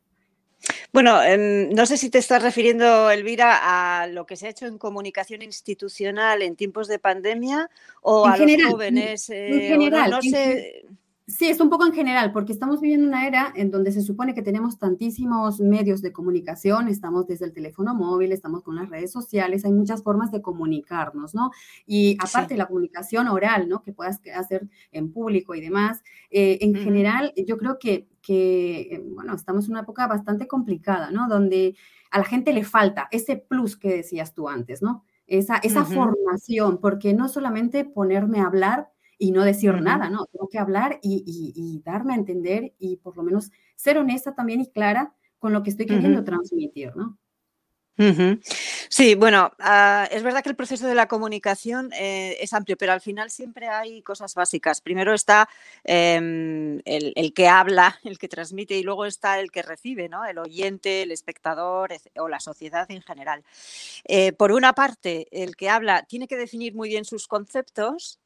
Bueno, 0.93 1.23
em, 1.23 1.71
no 1.71 1.87
sé 1.87 1.97
si 1.97 2.11
te 2.11 2.19
estás 2.19 2.43
refiriendo, 2.43 3.11
Elvira, 3.11 4.03
a 4.03 4.07
lo 4.09 4.27
que 4.27 4.37
se 4.37 4.47
ha 4.47 4.51
hecho 4.51 4.67
en 4.67 4.77
comunicación 4.77 5.41
institucional 5.41 6.43
en 6.43 6.57
tiempos 6.57 6.89
de 6.89 6.99
pandemia 6.99 7.71
o 8.03 8.27
a 8.27 8.37
los 8.37 8.51
jóvenes. 8.71 9.31
en 9.31 9.61
eh, 9.61 9.69
general, 9.69 10.11
no, 10.11 10.21
sé. 10.21 10.85
Sí, 11.33 11.49
es 11.49 11.61
un 11.61 11.71
poco 11.71 11.87
en 11.87 11.95
general, 11.95 12.31
porque 12.31 12.53
estamos 12.53 12.83
viviendo 12.83 13.09
una 13.09 13.27
era 13.27 13.55
en 13.57 13.71
donde 13.71 13.91
se 13.91 14.03
supone 14.03 14.35
que 14.35 14.43
tenemos 14.43 14.79
tantísimos 14.79 15.61
medios 15.61 16.03
de 16.03 16.13
comunicación, 16.13 16.89
estamos 16.89 17.27
desde 17.27 17.47
el 17.47 17.55
teléfono 17.55 17.95
móvil, 17.95 18.33
estamos 18.33 18.63
con 18.63 18.77
las 18.77 18.91
redes 18.91 19.13
sociales, 19.13 19.65
hay 19.65 19.73
muchas 19.73 20.03
formas 20.03 20.31
de 20.31 20.43
comunicarnos, 20.43 21.35
¿no? 21.35 21.51
Y 21.87 22.19
aparte 22.21 22.53
de 22.53 22.59
la 22.59 22.67
comunicación 22.67 23.29
oral, 23.29 23.67
¿no? 23.67 23.83
Que 23.83 23.95
puedas 23.95 24.21
hacer 24.37 24.69
en 24.91 25.11
público 25.11 25.55
y 25.55 25.63
demás, 25.63 26.03
eh, 26.31 26.59
en 26.61 26.75
general, 26.75 27.33
yo 27.47 27.57
creo 27.57 27.79
que, 27.79 28.09
que, 28.21 28.81
eh, 28.93 29.03
bueno, 29.03 29.35
estamos 29.35 29.65
en 29.65 29.71
una 29.71 29.81
época 29.81 30.07
bastante 30.07 30.47
complicada, 30.47 31.11
¿no? 31.13 31.29
Donde 31.29 31.77
a 32.11 32.19
la 32.19 32.25
gente 32.25 32.53
le 32.53 32.63
falta 32.63 33.09
ese 33.11 33.37
plus 33.37 33.79
que 33.79 33.89
decías 33.89 34.35
tú 34.35 34.51
antes, 34.51 34.83
¿no? 34.83 35.03
Esa, 35.27 35.57
esa 35.57 35.87
formación, 35.87 36.77
porque 36.79 37.15
no 37.15 37.31
solamente 37.31 37.87
ponerme 37.87 38.41
a 38.41 38.47
hablar, 38.47 38.91
y 39.23 39.31
no 39.31 39.45
decir 39.45 39.81
nada, 39.81 40.11
¿no? 40.11 40.27
Tengo 40.27 40.49
que 40.49 40.59
hablar 40.59 40.99
y, 41.01 41.81
darme 41.85 42.15
a 42.15 42.17
entender 42.17 42.75
y 42.81 42.97
por 42.97 43.17
lo 43.17 43.23
menos 43.23 43.53
ser 43.77 43.97
honesta 43.97 44.35
también 44.35 44.61
y 44.61 44.67
clara 44.67 45.15
con 45.39 45.53
lo 45.53 45.63
que 45.63 45.71
estoy 45.71 45.87
queriendo 45.87 46.25
transmitir, 46.25 46.97
¿no? 46.97 47.17
Sí, 48.89 49.15
bueno, 49.15 49.53
ah, 49.61 50.09
es 50.11 50.25
verdad 50.25 50.43
que 50.43 50.49
el 50.49 50.57
proceso 50.57 50.89
de 50.89 50.97
la 50.97 51.07
comunicación 51.07 51.93
eh, 51.93 52.37
es 52.41 52.53
amplio, 52.53 52.77
pero 52.77 52.91
al 52.91 53.01
final 53.01 53.31
siempre 53.31 53.69
hay 53.69 54.03
cosas 54.03 54.35
básicas. 54.35 54.81
Primero 54.81 55.15
está 55.15 55.49
em, 55.85 56.81
el, 56.85 57.33
que 57.33 57.47
habla, 57.47 58.01
el 58.03 58.19
que 58.19 58.27
transmite, 58.27 58.77
y 58.77 58.83
luego 58.83 59.07
está 59.07 59.39
el 59.39 59.53
que 59.53 59.63
recibe, 59.63 60.09
¿no? 60.09 60.25
El 60.25 60.39
oyente, 60.39 61.03
el 61.03 61.13
espectador 61.13 61.91
o 62.17 62.29
la 62.29 62.41
sociedad 62.41 62.91
en 62.91 63.03
general. 63.03 63.45
Eh, 64.05 64.33
por 64.33 64.51
una 64.51 64.73
parte, 64.73 65.29
el 65.31 65.55
que 65.55 65.71
habla 65.71 66.03
tiene 66.03 66.27
que 66.27 66.37
definir 66.37 66.75
muy 66.75 66.89
bien 66.89 67.05
sus 67.05 67.29
conceptos 67.29 68.19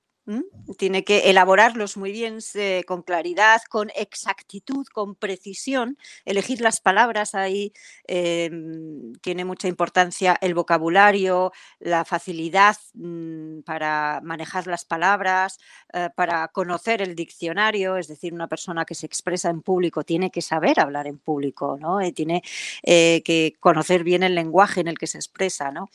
tiene 0.77 1.05
que 1.05 1.31
elaborarlos 1.31 1.97
muy 1.97 2.11
bien, 2.11 2.39
con 2.87 3.03
claridad, 3.03 3.63
con 3.69 3.91
exactitud, 3.95 4.87
con 4.93 5.15
precisión, 5.15 5.97
elegir 6.25 6.61
las 6.61 6.81
palabras 6.81 7.35
ahí 7.35 7.73
em, 8.07 9.13
tiene 9.21 9.45
mucha 9.45 9.69
importancia 9.69 10.37
el 10.41 10.55
vocabulario, 10.55 11.53
la 11.79 12.05
facilidad 12.05 12.77
mm, 12.95 13.61
para 13.61 14.21
manejar 14.23 14.67
las 14.67 14.85
palabras, 14.85 15.59
eh, 15.93 16.11
para 16.17 16.49
conocer 16.49 17.03
el 17.03 17.15
diccionario, 17.15 17.97
es 17.97 18.09
decir, 18.09 18.35
una 18.35 18.49
persona 18.49 18.85
que 18.85 18.95
se 18.95 19.07
expresa 19.07 19.49
en 19.51 19.63
público 19.63 20.03
tiene 20.03 20.31
que 20.31 20.43
saber 20.43 20.81
hablar 20.81 21.07
en 21.07 21.19
público, 21.19 21.79
¿no? 21.81 22.03
Y 22.03 22.13
tiene 22.13 22.43
eh, 22.83 23.23
que 23.25 23.55
conocer 23.61 24.03
bien 24.05 24.23
el 24.23 24.35
lenguaje 24.35 24.81
en 24.81 24.89
el 24.89 24.99
que 24.99 25.07
se 25.07 25.19
expresa, 25.19 25.71
¿no? 25.71 25.89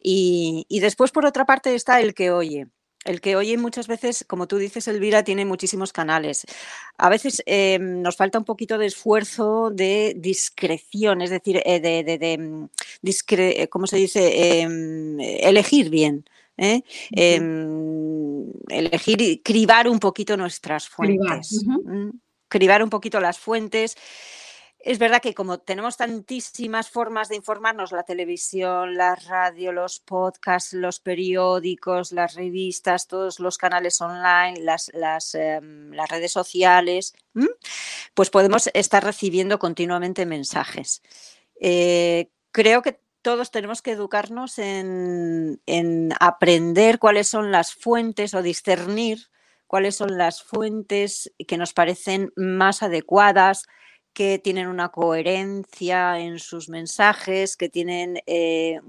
y 0.00 0.80
después, 0.80 1.10
por 1.12 1.26
otra 1.26 1.44
parte, 1.44 1.74
está 1.74 2.00
el 2.00 2.14
que 2.14 2.30
oye 2.30 2.68
el 3.08 3.20
que 3.22 3.36
oye 3.36 3.56
muchas 3.56 3.86
veces, 3.86 4.24
como 4.26 4.46
tú 4.46 4.58
dices, 4.58 4.86
Elvira, 4.86 5.24
tiene 5.24 5.46
muchísimos 5.46 5.92
canales. 5.92 6.44
A 6.98 7.08
veces 7.08 7.42
em, 7.46 8.02
nos 8.02 8.16
falta 8.16 8.38
un 8.38 8.44
poquito 8.44 8.76
de 8.76 8.86
esfuerzo 8.86 9.70
de 9.70 10.14
discreción, 10.16 11.22
es 11.22 11.30
decir, 11.30 11.62
eh, 11.64 11.80
de, 11.80 12.38
mm, 12.38 12.68
eh, 13.30 13.68
¿cómo 13.68 13.86
se 13.86 13.96
dice? 13.96 14.60
Em, 14.60 15.18
elegir 15.20 15.88
bien. 15.88 16.24
¿eh? 16.58 16.82
Em, 17.12 18.52
elegir 18.68 19.22
y 19.22 19.38
cribar 19.38 19.88
un 19.88 20.00
poquito 20.00 20.36
nuestras 20.36 20.88
fuentes. 20.88 21.64
Cribar 22.48 22.82
un 22.82 22.90
poquito 22.90 23.20
las 23.20 23.38
fuentes. 23.38 23.96
Es 24.80 24.98
verdad 24.98 25.20
que 25.20 25.34
como 25.34 25.58
tenemos 25.58 25.96
tantísimas 25.96 26.88
formas 26.88 27.28
de 27.28 27.36
informarnos, 27.36 27.90
la 27.90 28.04
televisión, 28.04 28.96
la 28.96 29.16
radio, 29.16 29.72
los 29.72 29.98
podcasts, 29.98 30.72
los 30.72 31.00
periódicos, 31.00 32.12
las 32.12 32.34
revistas, 32.34 33.08
todos 33.08 33.40
los 33.40 33.58
canales 33.58 34.00
online, 34.00 34.60
las, 34.60 34.90
las, 34.94 35.34
em, 35.34 35.90
redes 36.08 36.30
sociales, 36.32 37.14
pues 38.14 38.30
podemos 38.30 38.70
estar 38.72 39.02
recibiendo 39.02 39.58
continuamente 39.58 40.26
mensajes. 40.26 41.02
Eh, 41.60 42.30
creo 42.52 42.82
que 42.82 43.00
todos 43.20 43.50
tenemos 43.50 43.82
que 43.82 43.92
educarnos 43.92 44.60
en, 44.60 45.60
en 45.66 46.10
aprender 46.20 47.00
cuáles 47.00 47.26
son 47.26 47.50
las 47.50 47.74
fuentes 47.74 48.32
o 48.32 48.42
discernir 48.42 49.28
cuáles 49.68 49.96
son 49.96 50.18
las 50.18 50.42
fuentes 50.42 51.30
que 51.46 51.58
nos 51.58 51.72
parecen 51.72 52.32
más 52.34 52.82
adecuadas, 52.82 53.66
que 54.18 54.40
tienen 54.40 54.66
una 54.66 54.88
coherencia 54.88 56.18
en 56.18 56.40
sus 56.40 56.68
mensajes, 56.68 57.56
que 57.56 57.68
tienen 57.68 58.20
eh, 58.26 58.80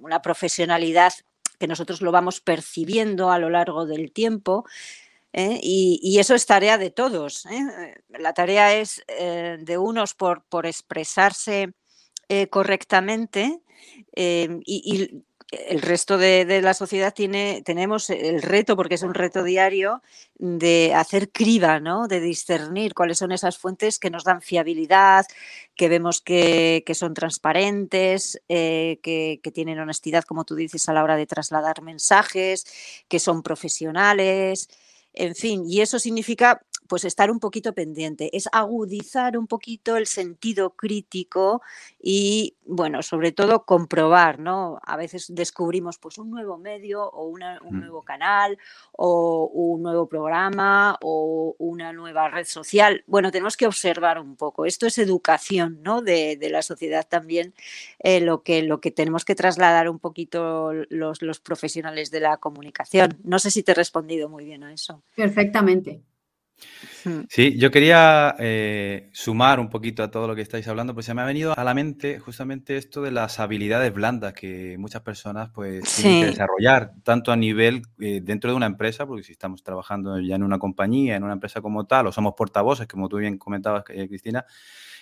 una 0.00 0.22
profesionalidad 0.22 1.12
que 1.58 1.66
nosotros 1.66 2.00
lo 2.00 2.12
vamos 2.12 2.40
percibiendo 2.40 3.30
a 3.30 3.38
lo 3.38 3.50
largo 3.50 3.84
del 3.84 4.10
tiempo. 4.10 4.64
¿eh? 5.34 5.60
Y, 5.62 6.18
eso 6.18 6.34
es 6.34 6.46
tarea 6.46 6.78
de 6.78 6.90
todos. 6.90 7.44
¿eh? 7.44 8.00
La 8.08 8.32
tarea 8.32 8.74
es 8.74 9.04
de 9.06 9.76
unos 9.76 10.14
por, 10.14 10.42
por 10.44 10.64
expresarse 10.64 11.74
correctamente 12.48 13.60
y, 14.16 15.24
el 15.50 15.80
resto 15.80 16.18
de, 16.18 16.60
la 16.62 16.74
sociedad 16.74 17.14
tiene, 17.14 17.62
tenemos 17.64 18.10
el 18.10 18.42
reto, 18.42 18.76
porque 18.76 18.96
es 18.96 19.02
un 19.02 19.14
reto 19.14 19.42
diario, 19.42 20.02
de 20.34 20.92
hacer 20.94 21.30
criba, 21.30 21.80
¿no? 21.80 22.06
de 22.06 22.20
discernir 22.20 22.94
cuáles 22.94 23.18
son 23.18 23.32
esas 23.32 23.56
fuentes 23.56 23.98
que 23.98 24.10
nos 24.10 24.24
dan 24.24 24.42
fiabilidad, 24.42 25.26
que 25.74 25.88
vemos 25.88 26.20
que, 26.20 26.84
son 26.94 27.14
transparentes, 27.14 28.40
eh, 28.48 28.98
que, 29.02 29.40
que, 29.42 29.50
tienen 29.50 29.78
honestidad, 29.78 30.24
como 30.24 30.44
tú 30.44 30.54
dices, 30.54 30.88
a 30.88 30.92
la 30.92 31.02
hora 31.02 31.16
de 31.16 31.26
trasladar 31.26 31.80
mensajes, 31.82 32.66
que 33.08 33.18
son 33.18 33.42
profesionales, 33.42 34.68
en 35.14 35.34
fin, 35.34 35.64
y 35.66 35.80
eso 35.80 35.98
significa 35.98 36.62
pues 36.88 37.04
estar 37.04 37.30
un 37.30 37.38
poquito 37.38 37.74
pendiente, 37.74 38.30
es 38.36 38.48
agudizar 38.50 39.36
un 39.36 39.46
poquito 39.46 39.96
el 39.96 40.06
sentido 40.06 40.70
crítico 40.70 41.62
y, 42.00 42.56
bueno, 42.64 43.02
sobre 43.02 43.32
todo 43.32 43.64
comprobar, 43.64 44.38
¿no? 44.38 44.80
A 44.84 44.96
veces 44.96 45.26
descubrimos 45.34 45.98
pues 45.98 46.18
un 46.18 46.30
nuevo 46.30 46.58
medio 46.58 47.04
o 47.04 47.26
un 47.26 47.40
mm. 47.40 47.78
nuevo 47.78 48.02
canal 48.02 48.58
o 48.92 49.50
un 49.52 49.82
nuevo 49.82 50.08
programa 50.08 50.98
o 51.02 51.54
una 51.58 51.92
nueva 51.92 52.28
red 52.28 52.46
social. 52.46 53.04
Bueno, 53.06 53.30
tenemos 53.30 53.56
que 53.56 53.66
observar 53.66 54.18
un 54.18 54.36
poco. 54.36 54.64
Esto 54.64 54.86
es 54.86 54.98
educación, 54.98 55.80
¿no? 55.82 56.02
De, 56.02 56.38
la 56.48 56.62
sociedad 56.62 57.06
también, 57.06 57.52
eh, 57.98 58.20
lo, 58.20 58.42
que, 58.42 58.62
lo 58.62 58.80
que 58.80 58.90
tenemos 58.90 59.26
que 59.26 59.34
trasladar 59.34 59.90
un 59.90 59.98
poquito 59.98 60.72
los, 60.88 61.20
los 61.20 61.40
profesionales 61.40 62.10
de 62.10 62.20
la 62.20 62.38
comunicación. 62.38 63.18
No 63.22 63.38
sé 63.38 63.50
si 63.50 63.62
te 63.62 63.72
he 63.72 63.74
respondido 63.74 64.30
muy 64.30 64.46
bien 64.46 64.64
a 64.64 64.72
eso. 64.72 65.02
Perfectamente. 65.14 66.00
Hmm. 67.04 67.20
Sí, 67.28 67.56
yo 67.58 67.70
quería 67.70 68.34
eh, 68.38 69.08
sumar 69.12 69.60
un 69.60 69.68
poquito 69.68 70.02
a 70.02 70.10
todo 70.10 70.26
lo 70.26 70.34
que 70.34 70.42
estáis 70.42 70.66
hablando, 70.68 70.94
pues 70.94 71.06
se 71.06 71.14
me 71.14 71.22
ha 71.22 71.24
venido 71.24 71.58
a 71.58 71.64
la 71.64 71.74
mente 71.74 72.18
justamente 72.18 72.76
esto 72.76 73.02
de 73.02 73.10
las 73.10 73.40
habilidades 73.40 73.92
blandas 73.92 74.32
que 74.32 74.76
muchas 74.78 75.02
personas 75.02 75.50
pues 75.54 75.82
tienen 75.94 76.20
que 76.20 76.30
desarrollar, 76.30 76.92
tanto 77.02 77.32
a 77.32 77.36
nivel 77.36 77.82
eh, 78.00 78.20
dentro 78.22 78.50
de 78.50 78.56
una 78.56 78.66
empresa, 78.66 79.06
porque 79.06 79.22
si 79.22 79.32
estamos 79.32 79.62
trabajando 79.62 80.18
ya 80.20 80.36
en 80.36 80.42
una 80.42 80.58
compañía, 80.58 81.16
en 81.16 81.24
una 81.24 81.34
empresa 81.34 81.60
como 81.60 81.86
tal, 81.86 82.08
o 82.08 82.12
somos 82.12 82.34
portavoces, 82.36 82.86
como 82.86 83.08
tú 83.08 83.18
bien 83.18 83.38
comentabas, 83.38 83.84
eh, 83.88 84.08
Cristina, 84.08 84.44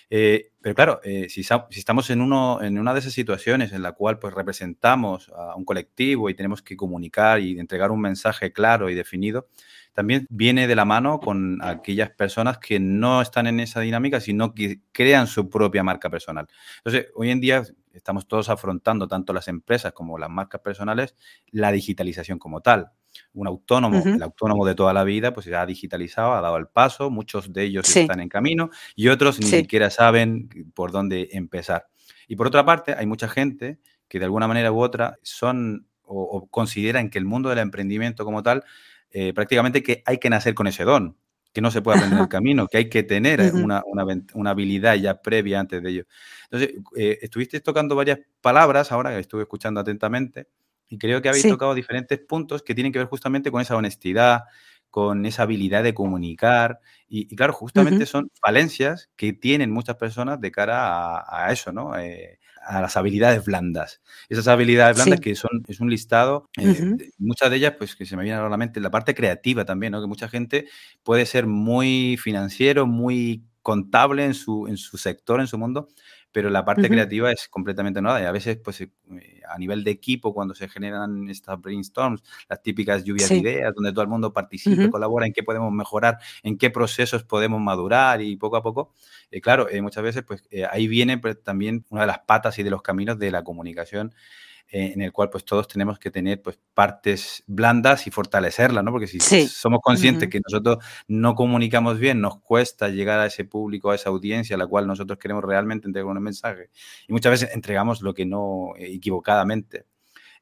pero 0.09 0.73
claro, 0.73 1.01
si, 1.03 1.43
si, 1.43 1.53
estamos 1.71 2.09
en, 2.11 2.21
uno, 2.21 2.61
en 2.61 2.79
una 2.79 2.93
de 2.93 2.99
esas 2.99 3.11
situaciones 3.11 3.73
en 3.73 3.81
la 3.81 3.91
cual 3.91 4.19
pues 4.19 4.33
representamos 4.33 5.29
a 5.35 5.53
un 5.55 5.65
colectivo 5.65 6.29
y 6.29 6.33
tenemos 6.33 6.61
que 6.61 6.77
comunicar 6.77 7.41
y 7.41 7.59
entregar 7.59 7.91
un 7.91 7.99
mensaje 7.99 8.53
claro 8.53 8.89
y 8.89 8.95
definido, 8.95 9.49
también 9.97 10.27
viene 10.29 10.67
de 10.67 10.75
la 10.75 10.85
mano 10.85 11.19
con 11.19 11.57
aquellas 11.63 12.11
personas 12.11 12.59
que 12.59 12.79
no 12.79 13.19
están 13.19 13.47
en 13.47 13.59
esa 13.59 13.79
dinámica, 13.79 14.19
sino 14.19 14.53
que 14.53 14.81
crean 14.91 15.25
su 15.25 15.49
propia 15.49 15.81
marca 15.81 16.07
personal. 16.07 16.47
Entonces, 16.77 17.07
hoy 17.15 17.31
en 17.31 17.39
día 17.39 17.63
estamos 17.93 18.27
todos 18.27 18.49
afrontando, 18.49 19.07
tanto 19.07 19.33
las 19.33 19.47
empresas 19.47 19.93
como 19.93 20.19
las 20.19 20.29
marcas 20.29 20.61
personales, 20.61 21.15
la 21.49 21.71
digitalización 21.71 22.37
como 22.37 22.61
tal. 22.61 22.91
Un 23.33 23.47
autónomo, 23.47 24.03
el 24.05 24.21
autónomo 24.21 24.67
de 24.67 24.75
toda 24.75 24.93
la 24.93 25.03
vida, 25.03 25.33
pues 25.33 25.47
se 25.47 25.55
ha 25.55 25.65
digitalizado, 25.65 26.33
ha 26.33 26.41
dado 26.41 26.57
el 26.57 26.67
paso, 26.67 27.09
muchos 27.09 27.51
de 27.51 27.63
ellos 27.63 27.95
están 27.95 28.19
en 28.19 28.29
camino 28.29 28.69
y 28.95 29.07
otros 29.07 29.39
ni 29.39 29.47
siquiera 29.47 29.89
saben 29.89 30.47
por 30.75 30.91
dónde 30.91 31.29
empezar. 31.31 31.87
Y 32.27 32.35
por 32.35 32.45
otra 32.45 32.63
parte, 32.63 32.93
hay 32.95 33.07
mucha 33.07 33.27
gente 33.27 33.79
que 34.07 34.19
de 34.19 34.25
alguna 34.25 34.47
manera 34.47 34.71
u 34.71 34.79
otra 34.79 35.17
son 35.23 35.87
o 36.03 36.47
consideran 36.51 37.09
que 37.09 37.17
el 37.17 37.25
mundo 37.25 37.49
del 37.49 37.57
emprendimiento 37.57 38.23
como 38.23 38.43
tal 38.43 38.63
eh, 39.19 39.33
prácticamente 39.33 39.81
que 39.81 40.03
hay 40.05 40.19
que 40.19 40.29
nacer 40.29 40.53
con 40.53 40.67
ese 40.67 40.83
don, 40.83 41.17
que 41.51 41.59
no 41.59 41.71
se 41.71 41.81
puede 41.81 41.97
aprender 41.97 42.19
en 42.19 42.23
el 42.25 42.29
camino, 42.29 42.67
que 42.67 42.77
hay 42.77 42.87
que 42.87 43.01
tener 43.01 43.51
una, 43.51 43.81
habilidad 44.45 44.93
ya 44.93 45.23
previa 45.23 45.59
antes 45.59 45.81
de 45.81 45.89
ello. 45.89 46.03
Entonces, 46.51 46.75
eh, 46.95 47.17
estuviste 47.23 47.59
tocando 47.61 47.95
varias 47.95 48.19
palabras 48.41 48.91
ahora, 48.91 49.09
que 49.09 49.17
estuve 49.17 49.41
escuchando 49.41 49.79
atentamente, 49.79 50.49
y 50.87 50.99
creo 50.99 51.19
que 51.19 51.29
habéis 51.29 51.47
tocado 51.47 51.73
diferentes 51.73 52.19
puntos 52.19 52.61
que 52.61 52.75
tienen 52.75 52.93
que 52.93 52.99
ver 52.99 53.07
justamente 53.07 53.49
con 53.49 53.59
esa 53.59 53.75
honestidad, 53.75 54.43
con 54.91 55.25
esa 55.25 55.41
habilidad 55.41 55.81
de 55.81 55.95
comunicar. 55.95 56.79
Y, 57.07 57.35
claro, 57.35 57.53
justamente 57.53 58.05
son 58.05 58.29
falencias 58.39 59.09
que 59.15 59.33
tienen 59.33 59.71
muchas 59.71 59.95
personas 59.95 60.39
de 60.39 60.51
cara 60.51 61.25
a, 61.27 61.51
eso, 61.51 61.71
¿no? 61.71 61.97
Eh, 61.97 62.37
a 62.67 62.81
las 62.81 62.97
habilidades 62.97 63.45
blandas. 63.45 64.01
Esas 64.29 64.47
habilidades 64.47 64.97
blandas 64.97 65.19
que 65.19 65.35
son, 65.35 65.63
es 65.67 65.79
un 65.79 65.89
listado, 65.89 66.49
eh, 66.57 67.11
muchas 67.17 67.49
de 67.49 67.57
ellas, 67.57 67.75
pues 67.77 67.95
que 67.95 68.05
se 68.05 68.17
me 68.17 68.23
viene 68.23 68.37
a 68.37 68.49
la 68.49 68.57
mente, 68.57 68.79
la 68.79 68.91
parte 68.91 69.15
creativa 69.15 69.65
también, 69.65 69.93
¿no? 69.93 70.01
Que 70.01 70.07
mucha 70.07 70.27
gente 70.27 70.67
puede 71.03 71.25
ser 71.25 71.47
muy 71.47 72.17
financiero, 72.17 72.85
muy 72.85 73.43
contable 73.61 74.25
en 74.25 74.33
su, 74.33 74.67
en 74.67 74.77
su 74.77 74.97
sector, 74.97 75.39
en 75.39 75.47
su 75.47 75.57
mundo, 75.57 75.89
pero 76.31 76.49
la 76.49 76.63
parte 76.65 76.89
creativa 76.89 77.31
es 77.31 77.47
completamente 77.47 78.01
nueva 78.01 78.21
y 78.21 78.25
a 78.25 78.31
veces, 78.31 78.57
pues, 78.63 78.81
eh, 78.81 78.89
a 79.49 79.57
nivel 79.57 79.83
de 79.83 79.91
equipo, 79.91 80.33
cuando 80.33 80.53
se 80.53 80.67
generan 80.67 81.29
estas 81.29 81.59
brainstorms, 81.59 82.21
las 82.49 82.61
típicas 82.61 83.03
lluvias 83.03 83.29
de 83.29 83.37
ideas, 83.37 83.73
donde 83.73 83.91
todo 83.91 84.01
el 84.03 84.09
mundo 84.09 84.33
participa, 84.33 84.89
colabora 84.89 85.25
en 85.25 85.33
qué 85.33 85.43
podemos 85.43 85.71
mejorar, 85.71 86.17
en 86.43 86.57
qué 86.57 86.69
procesos 86.69 87.23
podemos 87.23 87.61
madurar 87.61 88.21
y 88.21 88.35
poco 88.37 88.57
a 88.57 88.63
poco, 88.63 88.93
eh, 89.31 89.41
claro, 89.41 89.69
eh, 89.69 89.81
muchas 89.81 90.03
veces, 90.03 90.23
pues, 90.23 90.43
ahí 90.69 90.87
viene 90.87 91.17
pues, 91.17 91.41
también 91.41 91.85
una 91.89 92.01
de 92.01 92.07
las 92.07 92.19
patas 92.19 92.59
y 92.59 92.63
de 92.63 92.69
los 92.69 92.81
caminos 92.81 93.17
de 93.19 93.31
la 93.31 93.43
comunicación 93.43 94.13
eh, 94.69 94.91
en 94.93 95.01
el 95.01 95.13
cual 95.13 95.29
pues 95.29 95.45
todos 95.45 95.65
tenemos 95.67 95.97
que 95.97 96.11
tener 96.11 96.41
pues 96.41 96.59
partes 96.73 97.41
blandas 97.47 98.05
y 98.05 98.11
fortalecerlas, 98.11 98.83
¿no? 98.83 98.91
Porque 98.91 99.07
si 99.07 99.19
somos 99.19 99.79
conscientes 99.81 100.29
que 100.29 100.41
nosotros 100.45 100.83
no 101.07 101.35
comunicamos 101.35 101.99
bien, 101.99 102.19
nos 102.19 102.41
cuesta 102.41 102.89
llegar 102.89 103.19
a 103.21 103.27
ese 103.27 103.45
público, 103.45 103.91
a 103.91 103.95
esa 103.95 104.09
audiencia 104.09 104.57
a 104.57 104.59
la 104.59 104.67
cual 104.67 104.85
nosotros 104.85 105.19
queremos 105.19 105.43
realmente 105.45 105.87
entregar 105.87 106.07
un 106.07 106.21
mensaje 106.21 106.69
y 107.07 107.13
muchas 107.13 107.31
veces 107.31 107.55
entregamos 107.55 108.01
lo 108.01 108.13
que 108.13 108.25
no 108.25 108.73
eh, 108.77 108.93
equivocadamente. 108.93 109.85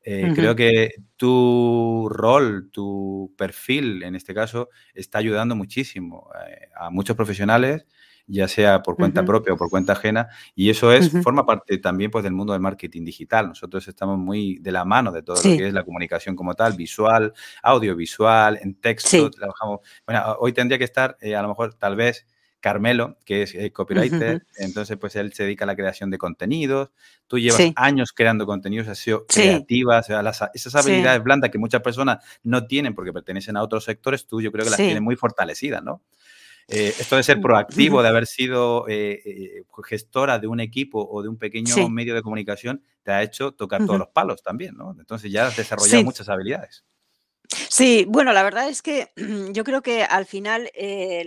Eh, 0.08 0.34
creo 0.36 0.56
que 0.56 0.92
tu 1.18 2.08
rol, 2.10 2.70
tu 2.72 3.34
perfil, 3.36 4.04
en 4.04 4.16
este 4.16 4.36
caso, 4.36 4.70
está 4.94 5.18
ayudando 5.18 5.56
muchísimo 5.56 6.30
a 6.76 6.92
muchos 6.92 7.16
profesionales 7.16 7.88
ya 8.28 8.48
sea 8.48 8.82
por 8.82 8.96
cuenta 8.96 9.24
propia 9.24 9.54
o 9.54 9.58
por 9.58 9.70
cuenta 9.70 9.94
ajena, 9.94 10.30
y 10.56 10.70
eso 10.70 10.92
es, 10.92 11.12
forma 11.24 11.46
parte 11.46 11.78
también 11.78 12.12
pues, 12.12 12.24
del 12.24 12.34
mundo 12.34 12.54
del 12.54 12.62
marketing 12.62 13.04
digital. 13.04 13.48
Nosotros 13.48 13.88
estamos 13.88 14.18
muy 14.18 14.58
de 14.60 14.72
la 14.72 14.86
mano 14.86 15.12
de 15.12 15.22
todo 15.22 15.38
lo 15.38 15.42
que 15.42 15.68
es 15.68 15.74
la 15.74 15.84
comunicación 15.84 16.36
como 16.36 16.54
tal, 16.56 16.74
visual, 16.74 17.34
audiovisual, 17.62 18.60
en 18.62 18.76
texto, 18.76 19.30
trabajamos. 19.30 19.80
Bueno, 20.06 20.36
hoy 20.40 20.54
tendría 20.54 20.78
que 20.78 20.86
estar, 20.86 21.18
eh, 21.22 21.36
a 21.36 21.42
lo 21.42 21.50
mejor, 21.50 21.76
tal 21.76 21.96
vez, 21.96 22.26
Carmelo, 22.66 23.20
que 23.26 23.44
es 23.44 23.54
eh, 23.54 23.72
copywriter, 23.72 24.44
entonces 24.58 24.98
pues 24.98 25.16
él 25.16 25.32
se 25.34 25.44
dedica 25.44 25.66
a 25.66 25.68
la 25.68 25.76
creación 25.76 26.10
de 26.10 26.18
contenidos, 26.18 26.90
tú 27.28 27.38
llevas 27.38 27.62
años 27.76 28.12
creando 28.12 28.48
contenidos, 28.48 28.88
has 28.88 28.98
sido 28.98 29.28
creativa, 29.28 30.00
o 30.00 30.04
sea, 30.04 30.24
esas 30.52 30.76
habilidades 30.76 31.22
blandas 31.22 31.52
que 31.52 31.60
muchas 31.60 31.84
personas 31.84 32.26
no 32.42 32.66
tienen 32.66 32.96
porque 32.96 33.14
pertenecen 33.14 33.56
a 33.56 33.62
otros 33.62 33.84
sectores, 33.84 34.26
tú 34.26 34.42
yo 34.42 34.52
creo 34.52 34.64
que 34.64 34.72
las 34.72 34.80
tienes 34.80 35.02
muy 35.02 35.16
fortalecidas, 35.16 35.84
¿no? 35.84 36.02
Eh, 36.68 36.94
esto 37.00 37.16
de 37.16 37.24
ser 37.24 37.40
proactivo, 37.42 38.02
de 38.02 38.10
haber 38.10 38.26
sido 38.26 38.88
eh, 38.88 39.22
eh, 39.24 39.64
gestora 39.84 40.40
de 40.40 40.48
un 40.48 40.60
equipo 40.60 41.08
o 41.08 41.22
de 41.22 41.30
un 41.30 41.38
pequeño 41.38 41.90
medio 41.90 42.16
de 42.16 42.24
comunicación, 42.24 42.82
te 43.04 43.12
ha 43.12 43.22
hecho 43.22 43.52
tocar 43.52 43.86
todos 43.86 44.00
los 44.00 44.10
palos 44.10 44.42
también, 44.42 44.76
¿no? 44.76 44.96
Entonces 44.98 45.32
ya 45.32 45.48
has 45.48 45.56
desarrollado 45.56 46.04
muchas 46.04 46.28
habilidades. 46.28 46.84
Sí, 47.70 48.06
bueno, 48.08 48.34
la 48.34 48.44
verdad 48.44 48.70
es 48.70 48.82
que 48.82 49.12
yo 49.52 49.64
creo 49.64 49.82
que 49.82 50.04
al 50.04 50.26
final 50.26 50.70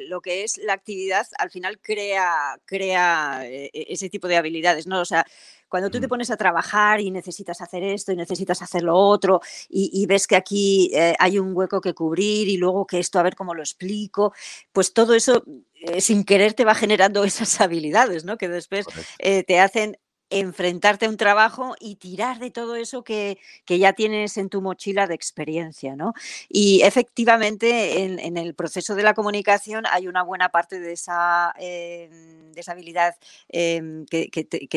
lo 0.08 0.20
que 0.20 0.44
es 0.44 0.58
la 0.58 0.72
actividad, 0.72 1.26
al 1.38 1.50
final 1.50 1.78
crea, 1.80 2.58
crea 2.64 3.42
ese 3.44 4.08
tipo 4.10 4.28
de 4.28 4.36
habilidades, 4.36 4.86
¿no? 4.86 5.00
O 5.00 5.04
sea, 5.04 5.24
cuando 5.68 5.90
tú 5.90 6.00
te 6.00 6.08
pones 6.08 6.30
a 6.30 6.36
trabajar 6.36 7.00
y 7.00 7.10
necesitas 7.10 7.60
hacer 7.60 7.82
esto 7.82 8.12
y 8.12 8.16
necesitas 8.16 8.62
hacer 8.62 8.82
lo 8.82 8.96
otro 8.96 9.40
y, 9.68 10.06
ves 10.06 10.26
que 10.26 10.36
aquí 10.36 10.90
eh, 10.94 11.14
hay 11.18 11.38
un 11.38 11.54
hueco 11.54 11.80
que 11.80 11.94
cubrir 11.94 12.48
y 12.48 12.56
luego 12.56 12.86
que 12.86 12.98
esto 12.98 13.18
a 13.18 13.22
ver 13.22 13.36
cómo 13.36 13.54
lo 13.54 13.62
explico, 13.62 14.32
pues 14.72 14.94
todo 14.94 15.14
eso 15.14 15.44
eh, 15.74 16.00
sin 16.00 16.24
querer 16.24 16.54
te 16.54 16.64
va 16.64 16.74
generando 16.74 17.24
esas 17.24 17.60
habilidades, 17.60 18.24
¿no? 18.24 18.38
Que 18.38 18.48
después 18.48 18.86
eh, 19.18 19.44
te 19.44 19.60
hacen 19.60 19.98
enfrentarte 20.30 21.06
a 21.06 21.08
un 21.08 21.16
trabajo 21.16 21.74
y 21.80 21.96
tirar 21.96 22.38
de 22.38 22.50
todo 22.50 22.76
eso 22.76 23.02
que, 23.02 23.38
ya 23.66 23.92
tienes 23.92 24.36
en 24.36 24.48
tu 24.48 24.60
mochila 24.60 25.06
de 25.06 25.14
experiencia, 25.14 25.96
¿no? 25.96 26.14
Y 26.48 26.82
efectivamente 26.82 28.02
en, 28.02 28.36
el 28.36 28.54
proceso 28.54 28.94
de 28.94 29.02
la 29.02 29.14
comunicación 29.14 29.84
hay 29.90 30.08
una 30.08 30.22
buena 30.22 30.50
parte 30.50 30.80
de 30.80 30.92
esa, 30.92 31.54
em, 31.58 32.52
de 32.52 32.60
esa 32.60 32.72
habilidad 32.72 33.14
em, 33.48 34.06
que, 34.06 34.28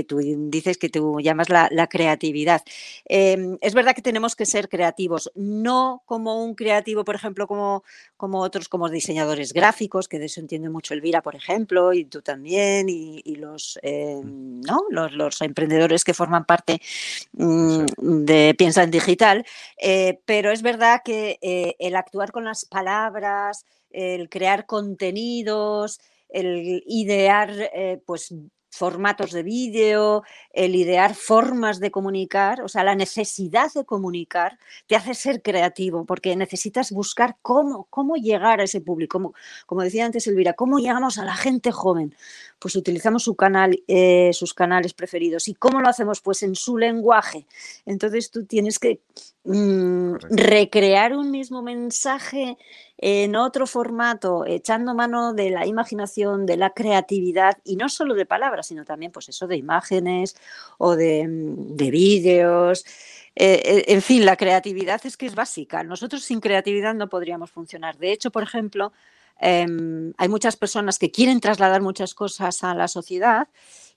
tú 0.08 0.18
dices 0.18 0.78
que 0.78 0.90
tú 0.90 1.20
llamas 1.20 1.50
la, 1.50 1.88
creatividad. 1.88 2.62
Em, 3.06 3.58
es 3.62 3.74
verdad 3.74 3.96
que 3.96 4.02
tenemos 4.02 4.36
que 4.36 4.46
ser 4.46 4.70
creativos, 4.70 5.32
no 5.36 6.04
como 6.06 6.44
un 6.44 6.56
creativo, 6.56 7.04
por 7.04 7.16
ejemplo, 7.16 7.48
como, 7.48 7.84
como 8.22 8.42
otros, 8.42 8.70
como 8.70 8.88
diseñadores 8.88 9.52
gráficos, 9.52 10.08
que 10.08 10.20
de 10.20 10.28
eso 10.28 10.40
entiende 10.40 10.70
mucho 10.70 10.94
Elvira, 10.94 11.24
por 11.24 11.34
ejemplo, 11.34 11.92
y 11.92 12.06
tú 12.06 12.22
también, 12.22 12.86
y, 12.88 13.36
los, 13.38 13.80
mm. 13.82 14.62
¿no? 14.62 14.84
los, 14.92 15.12
los 15.14 15.42
emprendedores 15.42 16.04
que 16.04 16.14
forman 16.14 16.46
parte 16.46 16.80
mm, 17.34 17.86
de 17.98 18.54
Piensa 18.56 18.84
en 18.84 18.92
Digital, 18.92 19.44
eh, 19.76 20.20
pero 20.26 20.52
es 20.52 20.62
verdad 20.62 21.02
que 21.04 21.40
eh, 21.42 21.76
el 21.80 21.96
actuar 21.96 22.32
con 22.32 22.46
las 22.46 22.66
palabras, 22.66 23.66
el 23.90 24.30
crear 24.30 24.68
contenidos, 24.68 26.00
el 26.30 26.84
idear 26.86 27.50
eh, 27.74 28.04
pues 28.06 28.36
formatos 28.72 29.32
de 29.32 29.44
vídeo, 29.44 30.24
el 30.54 30.76
idear 30.76 31.14
formas 31.14 31.80
de 31.80 31.92
comunicar, 31.92 32.62
o 32.62 32.70
sea, 32.70 32.84
la 32.84 32.96
necesidad 32.96 33.72
de 33.74 33.84
comunicar 33.84 34.58
te 34.88 34.96
hace 34.96 35.14
ser 35.14 35.42
creativo 35.42 36.06
porque 36.06 36.36
necesitas 36.36 36.92
buscar 36.92 37.36
cómo, 37.42 37.86
cómo 37.90 38.16
llegar 38.16 38.62
a 38.62 38.64
ese 38.64 38.80
público. 38.80 39.12
Como, 39.12 39.34
como 39.66 39.84
decía 39.84 40.06
antes 40.06 40.26
Elvira, 40.28 40.54
¿cómo 40.54 40.80
llegamos 40.80 41.18
a 41.18 41.26
la 41.26 41.36
gente 41.36 41.72
joven? 41.72 42.16
Pues 42.60 42.76
utilizamos 42.76 43.24
su 43.24 43.36
canal, 43.36 43.84
eh, 43.88 44.32
sus 44.34 44.54
canales 44.54 44.94
preferidos. 44.94 45.50
¿Y 45.50 45.54
cómo 45.54 45.82
lo 45.82 45.90
hacemos? 45.90 46.22
Pues 46.22 46.42
en 46.44 46.56
su 46.56 46.78
lenguaje. 46.78 47.46
Entonces 47.86 48.32
tú 48.32 48.46
tienes 48.46 48.80
que 48.80 49.02
mm, 49.44 50.16
recrear 50.30 51.16
un 51.16 51.32
mismo 51.32 51.62
mensaje 51.62 52.58
en 52.98 53.36
otro 53.36 53.66
formato, 53.66 54.46
echando 54.46 54.94
mano 54.94 55.34
de 55.34 55.50
la 55.50 55.66
imaginación, 55.66 56.46
de 56.46 56.58
la 56.58 56.70
creatividad, 56.72 57.58
y 57.64 57.76
no 57.76 57.90
solo 57.90 58.14
de 58.14 58.26
palabras, 58.28 58.68
sino 58.68 58.86
también, 58.86 59.12
pues 59.12 59.30
eso, 59.30 59.48
de 59.48 59.58
imágenes 59.58 60.36
o 60.78 60.96
de, 60.96 61.28
mm, 61.28 61.76
vídeos. 61.78 62.86
Eh, 63.36 63.62
eh, 63.66 63.84
en 63.88 64.02
fin, 64.02 64.26
la 64.26 64.36
creatividad 64.36 65.02
es 65.06 65.18
que 65.18 65.26
es 65.26 65.36
básica. 65.36 65.84
Nosotros 65.84 66.24
sin 66.24 66.42
creatividad 66.42 66.94
no 66.94 67.10
podríamos 67.10 67.50
funcionar. 67.52 67.98
De 67.98 68.12
hecho, 68.12 68.30
por 68.32 68.44
ejemplo, 68.44 68.94
em, 69.42 70.14
hay 70.18 70.30
muchas 70.30 70.56
personas 70.56 71.00
que 71.00 71.12
quieren 71.12 71.40
trasladar 71.40 71.82
muchas 71.82 72.14
cosas 72.14 72.64
a 72.64 72.74
la 72.74 72.88
sociedad 72.88 73.48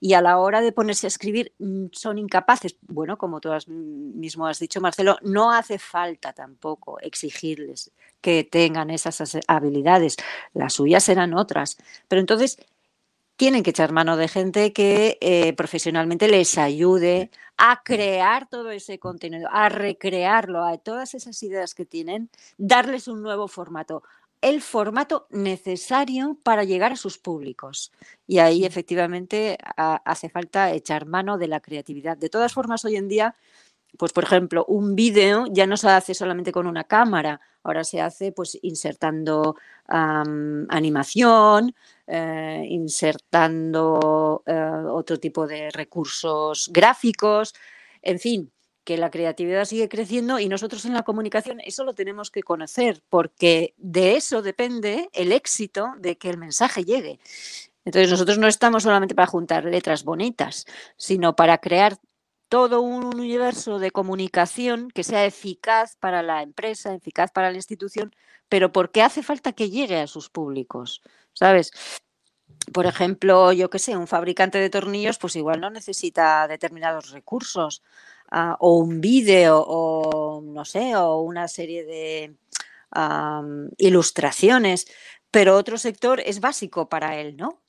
y 0.01 0.15
a 0.15 0.21
la 0.21 0.39
hora 0.39 0.61
de 0.61 0.73
ponerse 0.73 1.07
a 1.07 1.09
escribir 1.09 1.53
mm, 1.59 1.87
son 1.93 2.19
incapaces. 2.19 2.77
Bueno, 2.83 3.17
como 3.19 3.41
tú 3.41 3.51
mismo 3.69 4.47
has 4.47 4.59
dicho, 4.59 4.81
Marcelo, 4.81 5.19
no 5.23 5.53
hace 5.53 5.79
falta 5.79 6.33
tampoco 6.33 6.99
exigirles 7.01 7.93
que 8.21 8.45
tengan 8.45 8.91
esas 8.91 9.39
habilidades, 9.47 10.17
las 10.53 10.73
suyas 10.75 11.05
serán 11.05 11.35
otras. 11.35 11.77
Pero 12.09 12.21
entonces 12.21 12.59
tienen 13.37 13.63
que 13.63 13.71
echar 13.71 13.93
mano 13.93 14.17
de 14.17 14.29
gente 14.29 14.73
que 14.73 15.19
eh, 15.21 15.53
profesionalmente 15.55 16.29
les 16.29 16.57
ayude 16.57 17.31
a 17.57 17.83
crear 17.85 18.49
todo 18.49 18.71
ese 18.71 18.99
contenido, 18.99 19.49
a 19.53 19.69
recrearlo, 19.69 20.65
a 20.65 20.79
todas 20.79 21.15
esas 21.15 21.43
ideas 21.43 21.75
que 21.75 21.85
tienen, 21.85 22.31
darles 22.59 23.09
un 23.09 23.23
nuevo 23.23 23.49
formato, 23.49 24.03
el 24.45 24.61
formato 24.61 25.27
necesario 25.31 26.39
para 26.43 26.65
llegar 26.65 26.93
a 26.93 26.97
sus 26.97 27.17
públicos. 27.17 27.93
Y 28.27 28.41
ahí 28.41 28.67
efectivamente 28.67 29.57
hace 29.77 30.29
falta 30.29 30.71
echar 30.73 31.07
mano 31.07 31.39
de 31.39 31.49
la 31.49 31.61
creatividad. 31.61 32.19
De 32.19 32.29
todas 32.29 32.53
formas, 32.53 32.85
hoy 32.85 32.97
en 32.97 33.09
día, 33.09 33.37
pues 33.97 34.13
por 34.13 34.25
ejemplo, 34.25 34.67
un 34.69 34.95
vídeo 34.95 35.47
ya 35.51 35.67
no 35.67 35.79
se 35.79 35.89
hace 35.89 36.13
solamente 36.13 36.53
con 36.53 36.67
una 36.67 36.85
cámara, 36.85 37.41
ahora 37.63 37.85
se 37.85 38.03
hace 38.03 38.33
pues 38.33 38.59
insertando 38.61 39.57
animación, 39.89 41.75
eh, 42.07 42.67
insertando 42.69 44.43
eh, 44.45 44.55
otro 44.91 45.19
tipo 45.19 45.47
de 45.47 45.71
recursos 45.71 46.69
gráficos, 46.71 47.55
en 48.03 48.19
fin, 48.19 48.53
que 48.85 48.97
la 48.99 49.11
creatividad 49.11 49.65
sigue 49.65 49.89
creciendo 49.89 50.39
y 50.39 50.49
nosotros 50.49 50.85
en 50.85 50.95
la 50.95 51.03
comunicación 51.03 51.61
eso 51.61 51.85
lo 51.85 51.95
tenemos 51.95 52.31
que 52.31 52.43
conocer 52.43 53.03
porque 53.09 53.75
de 53.79 54.17
eso 54.17 54.43
depende 54.43 55.09
el 55.13 55.33
éxito 55.33 55.95
de 55.99 56.17
que 56.17 56.31
el 56.31 56.39
mensaje 56.39 56.85
llegue. 56.85 57.19
Entonces 57.85 58.11
nosotros 58.11 58.39
no 58.39 58.47
estamos 58.47 58.83
solamente 58.85 59.15
para 59.15 59.27
juntar 59.27 59.65
letras 59.65 60.05
bonitas, 60.05 60.67
sino 60.97 61.37
para 61.37 61.59
crear 61.59 61.99
todo 62.49 62.81
un 62.81 63.05
universo 63.07 63.79
de 63.79 63.91
comunicación 63.91 64.91
que 64.91 65.03
sea 65.03 65.27
eficaz 65.27 65.97
para 65.97 66.23
la 66.23 66.43
empresa, 66.43 66.95
eficaz 66.95 67.31
para 67.33 67.51
la 67.51 67.57
institución, 67.57 68.15
pero 68.49 68.73
porque 68.73 69.03
hace 69.03 69.23
falta 69.23 69.53
que 69.53 69.71
llegue 69.71 69.99
a 69.99 70.07
sus 70.07 70.31
públicos. 70.31 71.03
¿sabes? 71.35 71.73
Por 72.73 72.87
ejemplo, 72.87 73.53
yo 73.53 73.69
qué 73.69 73.79
sé, 73.79 73.97
un 73.97 74.07
fabricante 74.07 74.59
de 74.59 74.71
tornillos, 74.71 75.19
pues 75.19 75.37
igual 75.37 75.61
no 75.61 75.71
necesita 75.71 76.49
determinados 76.49 77.11
recursos, 77.11 77.83
o 78.59 78.79
un 78.79 79.01
vídeo, 79.01 79.65
o 79.67 80.41
no 80.43 80.65
sé, 80.65 80.97
o 80.97 81.21
una 81.21 81.49
serie 81.49 81.85
de 81.85 82.37
ilustraciones, 83.79 84.87
pero 85.31 85.57
otro 85.57 85.79
sector 85.79 86.21
es 86.21 86.41
básico 86.41 86.89
para 86.89 87.21
él, 87.21 87.37
¿no? 87.37 87.61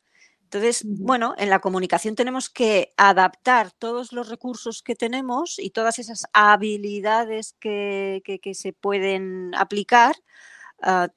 Entonces, 0.44 0.84
bueno, 0.86 1.34
en 1.38 1.50
la 1.50 1.60
comunicación 1.60 2.16
tenemos 2.16 2.50
que 2.50 2.94
adaptar 2.98 3.72
todos 3.72 4.14
los 4.14 4.30
recursos 4.30 4.84
que 4.84 4.96
tenemos 4.96 5.58
y 5.58 5.72
todas 5.72 6.00
esas 6.00 6.28
habilidades 6.34 7.56
que 7.60 8.22
se 8.54 8.72
pueden 8.72 9.54
aplicar 9.56 10.16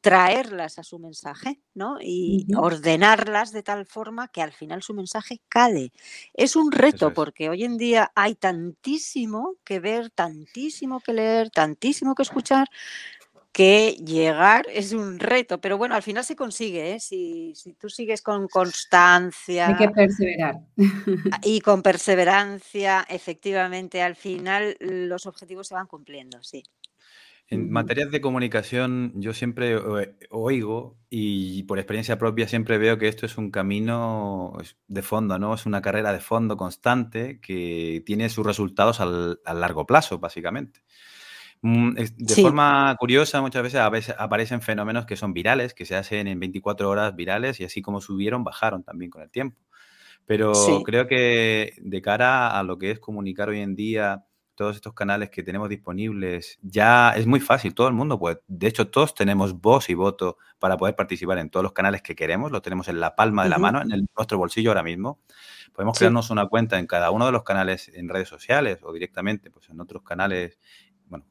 traerlas 0.00 0.78
a 0.78 0.82
su 0.82 0.98
mensaje, 0.98 1.60
¿no? 1.74 1.98
Y 2.00 2.46
ordenarlas 2.56 3.52
de 3.52 3.62
tal 3.62 3.86
forma 3.86 4.28
que 4.28 4.40
al 4.40 4.52
final 4.52 4.82
su 4.82 4.94
mensaje 4.94 5.40
cale. 5.48 5.92
Es 6.32 6.56
un 6.56 6.72
reto 6.72 7.12
porque 7.12 7.48
hoy 7.48 7.64
en 7.64 7.76
día 7.76 8.10
hay 8.14 8.34
tantísimo 8.34 9.56
que 9.64 9.80
ver, 9.80 10.10
tantísimo 10.10 11.00
que 11.00 11.12
leer, 11.12 11.50
tantísimo 11.50 12.14
que 12.14 12.22
escuchar, 12.22 12.68
que 13.52 13.96
llegar 14.04 14.66
es 14.72 14.92
un 14.92 15.18
reto, 15.18 15.60
pero 15.60 15.76
bueno, 15.76 15.96
al 15.96 16.02
final 16.04 16.24
se 16.24 16.36
consigue, 16.36 16.94
¿eh? 16.94 17.00
si, 17.00 17.52
si, 17.56 17.72
tú 17.72 17.90
sigues 17.90 18.22
con 18.22 18.46
constancia. 18.46 19.66
Hay 19.66 19.74
que 19.74 19.88
perseverar. 19.88 20.60
Y 21.42 21.60
con 21.60 21.82
perseverancia, 21.82 23.04
efectivamente, 23.08 24.00
al 24.00 24.14
final 24.14 24.76
los 24.78 25.26
objetivos 25.26 25.66
se 25.66 25.74
van 25.74 25.88
cumpliendo, 25.88 26.40
sí. 26.42 26.62
En 27.50 27.70
materias 27.70 28.10
de 28.10 28.20
comunicación, 28.20 29.12
yo 29.16 29.32
siempre 29.32 29.74
oigo 30.28 30.98
y 31.08 31.62
por 31.62 31.78
experiencia 31.78 32.18
propia 32.18 32.46
siempre 32.46 32.76
veo 32.76 32.98
que 32.98 33.08
esto 33.08 33.24
es 33.24 33.38
un 33.38 33.50
camino 33.50 34.52
de 34.86 35.02
fondo, 35.02 35.38
¿no? 35.38 35.54
Es 35.54 35.64
una 35.64 35.80
carrera 35.80 36.12
de 36.12 36.20
fondo 36.20 36.58
constante 36.58 37.40
que 37.40 38.02
tiene 38.04 38.28
sus 38.28 38.44
resultados 38.44 39.00
al, 39.00 39.40
a 39.46 39.54
largo 39.54 39.86
plazo, 39.86 40.18
básicamente. 40.18 40.82
Mm, 41.62 41.94
de 41.94 42.42
forma 42.42 42.94
curiosa, 42.98 43.40
muchas 43.40 43.62
veces, 43.62 43.80
a 43.80 43.88
veces 43.88 44.14
aparecen 44.18 44.60
fenómenos 44.60 45.06
que 45.06 45.16
son 45.16 45.32
virales, 45.32 45.72
que 45.72 45.86
se 45.86 45.96
hacen 45.96 46.28
en 46.28 46.38
24 46.38 46.88
horas 46.88 47.16
virales 47.16 47.60
y 47.60 47.64
así 47.64 47.80
como 47.80 48.02
subieron, 48.02 48.44
bajaron 48.44 48.84
también 48.84 49.10
con 49.10 49.22
el 49.22 49.30
tiempo. 49.30 49.58
Pero 50.26 50.52
creo 50.84 51.06
que 51.06 51.72
de 51.78 52.02
cara 52.02 52.58
a 52.58 52.62
lo 52.62 52.76
que 52.76 52.90
es 52.90 52.98
comunicar 53.00 53.48
hoy 53.48 53.60
en 53.60 53.74
día, 53.74 54.26
todos 54.58 54.74
estos 54.74 54.92
canales 54.92 55.30
que 55.30 55.44
tenemos 55.44 55.68
disponibles, 55.68 56.58
ya 56.62 57.10
es 57.10 57.28
muy 57.28 57.38
fácil, 57.38 57.76
todo 57.76 57.86
el 57.86 57.94
mundo 57.94 58.18
puede, 58.18 58.40
de 58.48 58.66
hecho 58.66 58.88
todos 58.88 59.14
tenemos 59.14 59.60
voz 59.60 59.88
y 59.88 59.94
voto 59.94 60.36
para 60.58 60.76
poder 60.76 60.96
participar 60.96 61.38
en 61.38 61.48
todos 61.48 61.62
los 61.62 61.72
canales 61.72 62.02
que 62.02 62.16
queremos, 62.16 62.50
lo 62.50 62.60
tenemos 62.60 62.88
en 62.88 62.98
la 62.98 63.14
palma 63.14 63.44
de 63.44 63.50
la 63.50 63.58
mano, 63.58 63.80
en 63.80 64.08
nuestro 64.16 64.36
bolsillo 64.36 64.70
ahora 64.70 64.82
mismo. 64.82 65.20
Podemos 65.72 65.96
crearnos 65.96 66.30
una 66.30 66.48
cuenta 66.48 66.76
en 66.80 66.88
cada 66.88 67.12
uno 67.12 67.26
de 67.26 67.30
los 67.30 67.44
canales 67.44 67.88
en 67.94 68.08
redes 68.08 68.28
sociales 68.28 68.80
o 68.82 68.92
directamente 68.92 69.48
pues 69.48 69.68
en 69.70 69.80
otros 69.80 70.02
canales 70.02 70.58
bueno, 71.08 71.24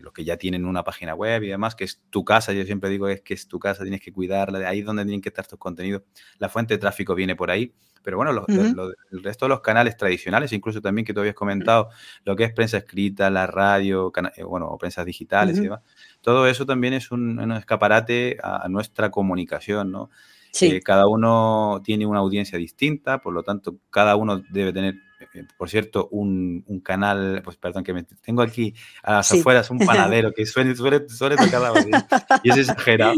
los 0.00 0.12
que 0.12 0.24
ya 0.24 0.36
tienen 0.36 0.64
una 0.64 0.82
página 0.82 1.14
web 1.14 1.42
y 1.42 1.48
demás, 1.48 1.74
que 1.74 1.84
es 1.84 2.00
tu 2.10 2.24
casa, 2.24 2.52
yo 2.52 2.64
siempre 2.64 2.90
digo 2.90 3.08
es 3.08 3.20
que 3.20 3.34
es 3.34 3.46
tu 3.48 3.58
casa, 3.58 3.82
tienes 3.82 4.00
que 4.00 4.12
cuidarla, 4.12 4.58
de 4.58 4.66
ahí 4.66 4.80
es 4.80 4.86
donde 4.86 5.04
tienen 5.04 5.20
que 5.20 5.28
estar 5.28 5.46
tus 5.46 5.58
contenidos. 5.58 6.02
La 6.38 6.48
fuente 6.48 6.74
de 6.74 6.78
tráfico 6.78 7.14
viene 7.14 7.36
por 7.36 7.50
ahí, 7.50 7.74
pero 8.02 8.16
bueno, 8.16 8.30
el 8.30 9.22
resto 9.22 9.44
de 9.44 9.48
los 9.48 9.60
canales 9.60 9.96
tradicionales, 9.96 10.52
incluso 10.52 10.80
también 10.80 11.04
que 11.04 11.12
tú 11.12 11.20
habías 11.20 11.34
comentado, 11.34 11.90
lo 12.24 12.34
que 12.34 12.44
es 12.44 12.52
prensa 12.52 12.78
escrita, 12.78 13.28
la 13.28 13.46
radio, 13.46 14.10
eh, 14.36 14.42
bueno, 14.42 14.76
prensa 14.78 15.04
digitales 15.04 15.58
y 15.58 15.62
demás, 15.62 15.80
todo 16.22 16.46
eso 16.46 16.64
también 16.64 16.94
es 16.94 17.10
un, 17.10 17.52
escaparate 17.52 18.38
a, 18.42 18.68
nuestra 18.68 19.10
comunicación, 19.10 19.90
¿no? 19.92 20.10
Sí. 20.52 20.66
Eh, 20.66 20.80
cada 20.80 21.06
uno 21.06 21.80
tiene 21.84 22.06
una 22.06 22.20
audiencia 22.20 22.58
distinta, 22.58 23.20
por 23.20 23.34
lo 23.34 23.42
tanto, 23.42 23.76
cada 23.90 24.16
uno 24.16 24.42
debe 24.50 24.72
tener 24.72 24.96
eh, 25.20 25.44
por 25.56 25.68
cierto, 25.68 26.08
un, 26.10 26.64
canal, 26.84 27.42
pues 27.44 27.56
perdón, 27.56 27.84
que 27.84 27.92
me 27.92 28.04
tengo 28.04 28.42
aquí 28.42 28.74
a 29.02 29.16
las 29.16 29.32
afueras 29.32 29.70
un 29.70 29.78
panadero 29.86 30.32
que 30.32 30.46
suele, 30.46 30.74
suele, 30.74 31.08
suele 31.08 31.36
tocar 31.36 31.60
la 31.60 31.70
batería 31.70 32.06
y 32.42 32.50
es 32.50 32.56
exagerado 32.56 33.14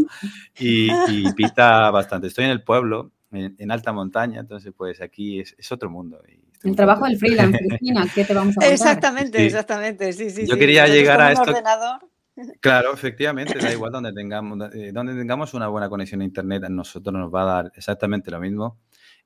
y, 0.59 0.91
y, 1.09 1.33
pita 1.35 1.91
bastante. 1.91 2.27
Estoy 2.27 2.47
en 2.47 2.51
el 2.51 2.63
pueblo, 2.63 3.13
en, 3.33 3.71
alta 3.71 3.93
montaña, 3.93 4.41
entonces 4.41 4.73
pues 4.77 5.01
aquí 5.01 5.41
es, 5.41 5.73
otro 5.73 5.91
mundo. 5.91 6.21
el 6.65 6.77
trabajo 6.77 7.07
del 7.07 7.19
freelance, 7.19 7.59
Cristina, 7.69 8.07
¿qué 8.15 8.25
te 8.25 8.35
vamos 8.35 8.53
a 8.53 8.61
contar? 8.61 8.73
Exactamente, 8.73 9.47
exactamente, 9.47 10.13
sí, 10.13 10.31
sí. 10.31 10.47
Yo 10.47 10.57
quería 10.59 10.87
llegar 10.87 11.21
a 11.21 11.33
esto. 11.33 11.55
Claro, 12.61 12.95
efectivamente, 12.95 13.59
da 13.59 13.73
igual 13.73 13.93
donde 13.93 14.13
tengamos, 14.13 14.73
eh, 14.75 14.91
donde 14.93 15.15
tengamos 15.15 15.55
una 15.55 15.69
buena 15.69 15.89
conexión 15.89 16.23
a 16.23 16.25
internet, 16.25 16.65
a 16.65 16.69
nosotros 16.69 17.15
nos 17.15 17.33
va 17.33 17.43
a 17.43 17.63
dar 17.63 17.73
exactamente 17.77 18.31
lo 18.31 18.41
mismo. 18.41 18.79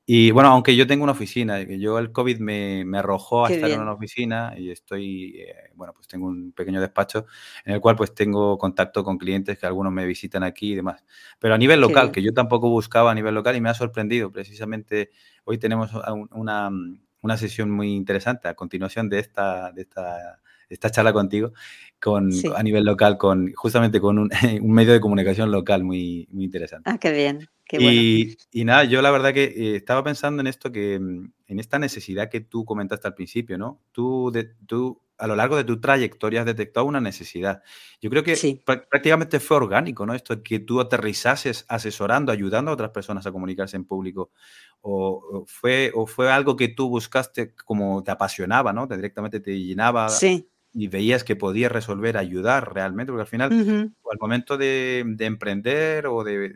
Y 0.08 0.30
bueno, 0.30 0.50
aunque 0.50 0.76
yo 0.76 0.86
tengo 0.86 1.02
una 1.02 1.12
oficina, 1.12 1.60
yo 1.64 1.98
el 1.98 2.12
COVID 2.12 2.38
me, 2.38 2.84
me 2.84 2.98
arrojó 2.98 3.44
a 3.44 3.50
estar 3.50 3.68
en 3.68 3.80
una 3.80 3.92
oficina 3.92 4.54
y 4.56 4.70
estoy, 4.70 5.40
eh, 5.40 5.72
bueno, 5.74 5.94
pues 5.94 6.06
tengo 6.06 6.28
un 6.28 6.52
pequeño 6.52 6.80
despacho 6.80 7.26
en 7.64 7.74
el 7.74 7.80
cual 7.80 7.96
pues 7.96 8.14
tengo 8.14 8.56
contacto 8.56 9.02
con 9.02 9.18
clientes 9.18 9.58
que 9.58 9.66
algunos 9.66 9.92
me 9.92 10.06
visitan 10.06 10.44
aquí 10.44 10.72
y 10.72 10.74
demás. 10.76 11.04
Pero 11.40 11.54
a 11.54 11.58
nivel 11.58 11.80
local, 11.80 12.12
que 12.12 12.22
yo 12.22 12.32
tampoco 12.32 12.70
buscaba 12.70 13.10
a 13.10 13.14
nivel 13.16 13.34
local 13.34 13.56
y 13.56 13.60
me 13.60 13.68
ha 13.68 13.74
sorprendido, 13.74 14.30
precisamente 14.30 15.10
hoy 15.42 15.58
tenemos 15.58 15.90
una, 16.30 16.70
una 17.20 17.36
sesión 17.36 17.72
muy 17.72 17.92
interesante 17.92 18.46
a 18.46 18.54
continuación 18.54 19.08
de 19.08 19.18
esta, 19.18 19.72
de 19.72 19.82
esta, 19.82 20.40
esta 20.68 20.90
charla 20.90 21.12
contigo 21.12 21.52
con, 22.00 22.30
a 22.54 22.62
nivel 22.62 22.84
local, 22.84 23.18
con 23.18 23.52
justamente 23.54 24.00
con 24.00 24.18
un, 24.18 24.30
un, 24.62 24.72
medio 24.72 24.92
de 24.92 25.00
comunicación 25.00 25.50
local 25.50 25.84
muy, 25.84 26.28
muy 26.30 26.44
interesante. 26.44 26.90
Ah, 26.90 26.98
qué 26.98 27.12
bien 27.12 27.48
y, 27.72 28.64
nada, 28.64 28.84
yo 28.84 29.02
la 29.02 29.10
verdad 29.10 29.34
que 29.34 29.44
eh, 29.44 29.76
estaba 29.76 30.04
pensando 30.04 30.40
en 30.40 30.46
esto, 30.46 30.70
que 30.70 30.98
mm, 30.98 31.32
en 31.48 31.58
esta 31.58 31.78
necesidad 31.78 32.30
que 32.30 32.40
tú 32.40 32.64
comentaste 32.64 33.08
al 33.08 33.14
principio, 33.14 33.58
¿no? 33.58 33.82
Tú, 33.92 34.30
de, 34.32 34.44
tú 34.66 35.02
a 35.18 35.26
lo 35.26 35.34
largo 35.34 35.56
de 35.56 35.64
tu 35.64 35.80
trayectoria 35.80 36.40
has 36.40 36.46
detectado 36.46 36.86
una 36.86 37.00
necesidad. 37.00 37.62
Yo 38.00 38.10
creo 38.10 38.22
que 38.22 38.62
prácticamente 38.64 39.40
fue 39.40 39.56
orgánico, 39.56 40.06
¿no? 40.06 40.14
Esto 40.14 40.42
que 40.42 40.60
tú 40.60 40.80
aterrizases 40.80 41.64
asesorando, 41.68 42.30
ayudando 42.30 42.70
a 42.70 42.74
otras 42.74 42.90
personas 42.90 43.26
a 43.26 43.32
comunicarse 43.32 43.76
en 43.76 43.84
público. 43.84 44.30
O, 44.82 45.44
fue, 45.46 45.90
o 45.94 46.06
fue 46.06 46.30
algo 46.30 46.54
que 46.54 46.68
tú 46.68 46.88
buscaste 46.88 47.54
como 47.54 48.04
te 48.04 48.12
apasionaba, 48.12 48.72
¿no? 48.72 48.86
directamente 48.86 49.40
te 49.40 49.58
llenaba. 49.58 50.08
Sí 50.10 50.48
y 50.78 50.88
veías 50.88 51.24
que 51.24 51.36
podías 51.36 51.72
resolver, 51.72 52.18
ayudar 52.18 52.74
realmente, 52.74 53.10
porque 53.10 53.22
al 53.22 53.26
final, 53.26 53.50
al 53.50 54.18
momento 54.20 54.58
de, 54.58 55.16
emprender 55.20 56.06
o 56.06 56.22
de, 56.22 56.52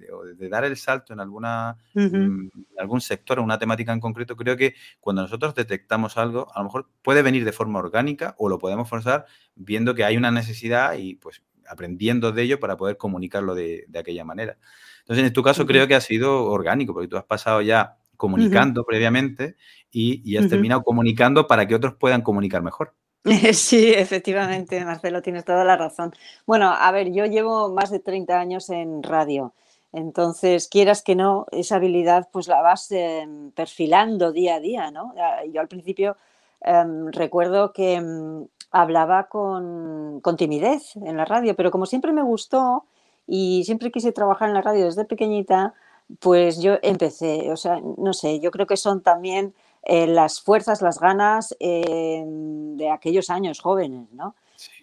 dar 0.51 0.65
el 0.65 0.77
salto 0.77 1.15
en 1.15 1.21
alguna, 1.21 1.79
mm, 1.95 2.49
algún 2.79 3.01
sector 3.01 3.39
o 3.39 3.43
una 3.43 3.59
temática 3.59 3.95
en 3.95 4.01
concreto, 4.01 4.37
creo 4.37 4.59
que 4.59 4.75
cuando 5.01 5.23
nosotros 5.23 5.55
detectamos 5.55 6.19
algo, 6.19 6.49
a 6.55 6.59
lo 6.59 6.65
mejor 6.65 6.91
puede 7.01 7.23
venir 7.23 7.47
de 7.47 7.53
forma 7.53 7.79
orgánica 7.79 8.35
o 8.37 8.51
lo 8.51 8.59
podemos 8.59 8.91
forzar 8.91 9.25
viendo 9.55 9.95
que 9.95 10.05
hay 10.05 10.19
una 10.19 10.31
necesidad 10.31 10.99
y 10.99 11.15
pues 11.15 11.43
aprendiendo 11.67 12.31
de 12.31 12.43
ello 12.43 12.61
para 12.61 12.77
poder 12.77 12.99
comunicarlo 12.99 13.55
de, 13.55 13.87
aquella 13.99 14.25
manera. 14.27 14.59
Entonces, 14.99 15.27
en 15.27 15.33
tu 15.33 15.43
caso 15.43 15.65
creo 15.65 15.89
que 15.89 15.95
ha 15.95 16.01
sido 16.03 16.45
orgánico, 16.45 16.93
porque 16.93 17.09
tú 17.09 17.17
has 17.17 17.25
pasado 17.25 17.63
ya 17.63 17.97
comunicando 18.19 18.85
previamente 18.85 19.57
y, 19.91 20.37
has 20.37 20.47
terminado 20.51 20.83
comunicando 20.83 21.47
para 21.47 21.67
que 21.67 21.75
otros 21.75 21.95
puedan 21.95 22.21
comunicar 22.21 22.63
mejor. 22.63 22.95
Sí, 23.55 23.93
efectivamente, 23.93 24.85
Marcelo, 24.85 25.23
tienes 25.23 25.45
toda 25.45 25.65
la 25.65 25.77
razón. 25.77 26.13
Bueno, 26.47 26.71
a 26.71 26.91
ver, 26.93 27.13
yo 27.13 27.27
llevo 27.27 27.71
más 27.71 27.91
de 27.91 28.01
30 28.01 28.39
años 28.39 28.71
en 28.71 29.03
radio. 29.03 29.53
Entonces, 29.93 30.69
quieras 30.69 31.03
que 31.03 31.17
no, 31.17 31.47
esa 31.51 31.77
habilidad 31.77 32.29
pues 32.33 32.47
la 32.49 32.63
vas 32.63 32.91
em, 32.93 33.51
perfilando 33.53 34.33
día 34.33 34.57
a 34.57 34.61
día, 34.61 34.91
¿no? 34.91 35.15
Yo 35.53 35.61
al 35.61 35.69
principio 35.69 36.17
em, 36.61 37.11
recuerdo 37.13 37.73
que 37.73 37.95
em, 37.95 38.47
hablaba 38.71 39.29
con, 39.29 40.23
timidez 40.39 40.97
en 40.97 41.17
la 41.17 41.25
radio, 41.25 41.57
pero 41.57 41.71
como 41.71 41.87
siempre 41.87 42.13
me 42.13 42.23
gustó 42.23 42.85
y 43.27 43.65
siempre 43.65 43.91
quise 43.91 44.13
trabajar 44.13 44.49
en 44.49 44.55
la 44.55 44.63
radio 44.63 44.85
desde 44.85 45.05
pequeñita, 45.05 45.75
pues 46.21 46.61
yo 46.63 46.79
empecé, 46.83 47.51
o 47.53 47.57
sea, 47.57 47.81
no 47.81 48.13
sé, 48.13 48.41
yo 48.41 48.51
creo 48.51 48.67
que 48.67 48.77
son 48.77 49.03
también 49.03 49.55
eh, 49.83 50.07
las 50.07 50.41
fuerzas, 50.41 50.83
las 50.83 51.01
ganas 51.01 51.57
de 51.59 52.91
aquellos 52.91 53.31
años 53.31 53.61
jóvenes, 53.61 54.11
¿no? 54.13 54.35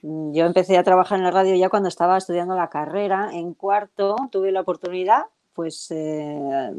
Mm, 0.02 0.34
yo 0.34 0.46
empecé 0.46 0.78
a 0.78 0.84
trabajar 0.84 1.18
en 1.18 1.24
la 1.24 1.32
radio 1.32 1.56
ya 1.56 1.70
cuando 1.70 1.90
estaba 1.90 2.18
estudiando 2.18 2.56
la 2.56 2.70
carrera, 2.70 3.30
en 3.34 3.54
cuarto 3.54 4.16
tuve 4.32 4.52
la 4.52 4.62
oportunidad, 4.62 5.26
pues 5.54 5.88
eh, 5.90 6.72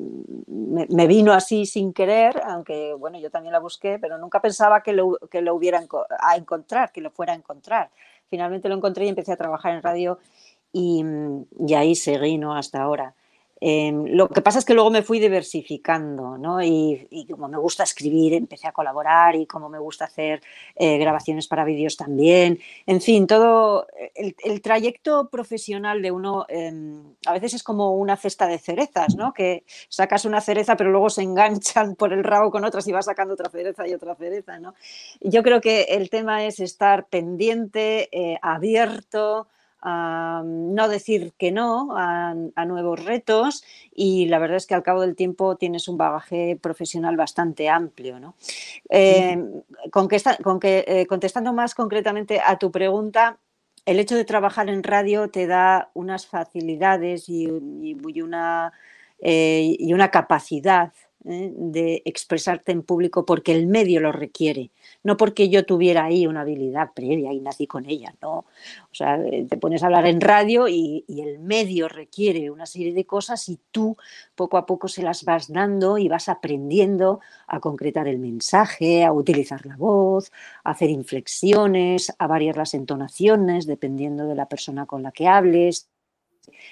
me, 0.47 1.07
vino 1.07 1.33
así 1.33 1.67
sin 1.67 1.93
querer, 1.93 2.41
aunque 2.45 2.95
bueno, 2.95 3.19
yo 3.19 3.31
también 3.31 3.53
la 3.53 3.59
busqué, 3.59 3.99
pero 4.01 4.19
nunca 4.19 4.41
pensaba 4.41 4.83
que 4.83 4.93
lo, 4.93 5.19
que 5.31 5.43
lo 5.43 5.55
hubiera 5.55 5.83
a 6.21 6.37
encontrar, 6.37 6.93
que 6.93 7.01
lo 7.01 7.11
fuera 7.11 7.33
a 7.33 7.37
encontrar. 7.37 7.91
Finalmente 8.29 8.69
lo 8.69 8.77
encontré 8.77 9.07
y 9.07 9.09
empecé 9.09 9.33
a 9.33 9.37
trabajar 9.37 9.75
en 9.75 9.83
radio 9.83 10.19
y, 10.73 11.05
y 11.67 11.75
ahí 11.75 11.97
seguí, 11.97 12.39
¿no? 12.39 12.55
Hasta 12.55 12.81
ahora. 12.83 13.15
Em, 13.61 14.07
lo 14.07 14.29
que 14.29 14.41
pasa 14.41 14.59
es 14.59 14.65
que 14.65 14.75
luego 14.75 14.91
me 14.91 15.03
fui 15.03 15.19
diversificando, 15.19 16.39
¿no? 16.39 16.63
Y, 16.63 17.27
como 17.31 17.49
me 17.49 17.59
gusta 17.59 17.83
escribir, 17.83 18.35
empecé 18.35 18.69
a 18.69 18.73
colaborar 18.73 19.37
y 19.37 19.47
como 19.47 19.69
me 19.69 19.79
gusta 19.79 20.05
hacer 20.05 20.41
eh, 20.77 20.99
grabaciones 20.99 21.49
para 21.49 21.65
vídeos 21.65 21.97
también. 21.97 22.61
En 22.87 23.01
fin, 23.01 23.27
todo 23.27 23.87
el, 24.15 24.63
trayecto 24.63 25.29
profesional 25.31 26.03
de 26.03 26.11
uno 26.11 26.47
em, 26.49 27.15
a 27.27 27.33
veces 27.33 27.55
es 27.55 27.63
como 27.63 27.93
una 27.95 28.17
cesta 28.17 28.47
de 28.47 28.59
cerezas, 28.59 29.15
¿no? 29.17 29.33
Que 29.33 29.65
sacas 29.89 30.25
una 30.25 30.41
cereza 30.41 30.77
pero 30.77 30.91
luego 30.91 31.11
se 31.11 31.23
enganchan 31.23 31.95
por 31.97 32.13
el 32.13 32.25
rabo 32.25 32.51
con 32.51 32.65
otras 32.65 32.87
y 32.89 32.93
vas 32.93 33.07
sacando 33.07 33.35
otra 33.35 33.51
cereza 33.51 33.87
y 33.87 33.95
otra 33.95 34.15
cereza, 34.15 34.59
¿no? 34.59 34.75
Yo 35.21 35.43
creo 35.43 35.61
que 35.61 35.83
el 35.83 36.11
tema 36.11 36.45
es 36.45 36.61
estar 36.61 37.07
pendiente, 37.07 38.09
eh, 38.13 38.39
abierto, 39.83 40.43
no 40.43 40.89
decir 40.89 41.33
que 41.39 41.51
no 41.53 41.97
a, 41.97 42.35
nuevos 42.65 43.05
retos 43.05 43.65
y 43.95 44.27
la 44.27 44.39
verdad 44.39 44.57
es 44.57 44.67
que 44.67 44.75
al 44.75 44.83
cabo 44.83 45.03
del 45.03 45.17
tiempo 45.17 45.57
tienes 45.57 45.89
un 45.89 45.97
bagaje 45.97 46.59
profesional 46.61 47.17
bastante 47.17 47.69
amplio. 47.69 48.21
¿no? 48.21 48.35
Eh, 48.91 49.39
con 49.91 50.09
que, 50.09 50.21
con 50.43 50.61
que 50.61 50.85
eh, 50.87 51.07
contestando 51.07 51.53
más 51.53 51.75
concretamente 51.75 52.41
a 52.45 52.59
tu 52.59 52.71
pregunta, 52.71 53.39
el 53.87 54.01
hecho 54.01 54.17
de 54.17 54.25
trabajar 54.25 54.69
en 54.69 54.83
radio 54.83 55.31
te 55.31 55.47
da 55.47 55.91
unas 55.95 56.27
facilidades 56.27 57.29
y, 57.29 57.47
una, 57.47 58.73
eh, 59.21 59.77
y 59.79 59.93
una 59.95 60.11
capacidad 60.11 60.93
¿eh? 61.25 61.53
de 61.55 62.03
expresarte 62.05 62.73
en 62.73 62.83
público 62.83 63.25
porque 63.25 63.53
el 63.53 63.67
medio 63.67 64.01
lo 64.01 64.13
requiere, 64.13 64.71
no 65.03 65.17
porque 65.17 65.49
yo 65.49 65.65
tuviera 65.65 66.05
ahí 66.05 66.27
una 66.27 66.43
habilidad 66.43 66.93
previa 66.95 67.33
y 67.33 67.41
nací 67.41 67.67
con 67.67 67.87
ella, 67.87 68.15
no. 68.23 68.39
O 68.39 68.95
sea, 68.95 69.17
eh, 69.17 69.47
te 69.49 69.57
pones 69.57 69.83
a 69.83 69.87
hablar 69.87 70.07
en 70.07 70.21
radio 70.21 70.69
y, 70.69 71.05
el 71.09 71.41
medio 71.41 71.89
requiere 71.89 72.51
una 72.51 72.65
serie 72.65 72.93
de 72.93 73.05
cosas 73.05 73.49
y 73.49 73.59
tú 73.73 73.97
poco 74.37 74.57
a 74.57 74.67
poco 74.67 74.89
se 74.89 75.03
las 75.03 75.25
vas 75.25 75.53
dando 75.53 75.99
y 75.99 76.09
vas 76.09 76.29
aprendiendo 76.29 77.21
a 77.47 77.61
concretar 77.61 78.07
el 78.07 78.19
mensaje, 78.19 79.05
a 79.05 79.13
utilizar 79.13 79.67
la 79.67 79.77
voz, 79.77 80.31
a 80.65 80.71
hacer 80.71 80.91
inflexiones, 80.91 82.15
a 82.19 82.27
variar 82.27 82.57
las 82.57 82.75
entonaciones 82.75 83.67
dependiendo 83.67 84.27
de 84.27 84.37
la 84.37 84.49
persona 84.49 84.87
con 84.87 85.03
la 85.03 85.13
que 85.13 85.27
hables, 85.27 85.89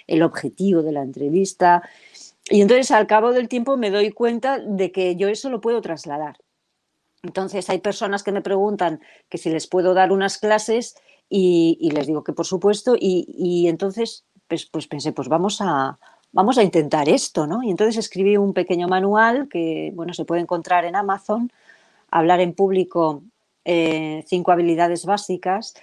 el 0.06 0.22
objetivo 0.22 0.82
de 0.82 0.92
la 0.92 1.02
entrevista. 1.02 1.82
Y 2.48 2.60
entonces 2.60 2.90
al 2.90 3.06
cabo 3.06 3.32
del 3.32 3.48
tiempo 3.48 3.76
me 3.76 3.90
doy 3.90 4.10
cuenta 4.12 4.58
de 4.58 4.92
que 4.92 5.16
yo 5.16 5.28
eso 5.28 5.50
lo 5.50 5.60
puedo 5.60 5.80
trasladar. 5.80 6.36
Entonces 7.22 7.68
hay 7.70 7.78
personas 7.78 8.22
que 8.22 8.32
me 8.32 8.42
preguntan 8.42 9.00
que 9.28 9.38
si 9.38 9.50
les 9.50 9.66
puedo 9.66 9.94
dar 9.94 10.12
unas 10.12 10.38
clases 10.38 10.96
y, 11.28 11.90
les 11.92 12.06
digo 12.06 12.22
que 12.22 12.32
por 12.32 12.46
supuesto 12.46 12.94
y, 12.98 13.66
entonces 13.68 14.24
pues, 14.46 14.66
pues, 14.66 14.86
pensé 14.86 15.12
pues 15.12 15.28
vamos 15.28 15.58
a, 15.60 15.98
vamos 16.30 16.56
a 16.56 16.62
intentar 16.62 17.08
esto, 17.08 17.48
¿no? 17.48 17.64
Y 17.64 17.70
entonces 17.70 17.96
escribí 17.96 18.36
un 18.36 18.52
pequeño 18.52 18.86
manual 18.86 19.48
que 19.48 19.90
bueno 19.94 20.14
se 20.14 20.24
puede 20.24 20.42
encontrar 20.42 20.84
en 20.84 20.94
Amazon, 20.94 21.50
hablar 22.12 22.40
en 22.40 22.52
público, 22.52 23.24
eh, 23.64 24.22
cinco 24.28 24.52
habilidades 24.52 25.04
básicas 25.04 25.74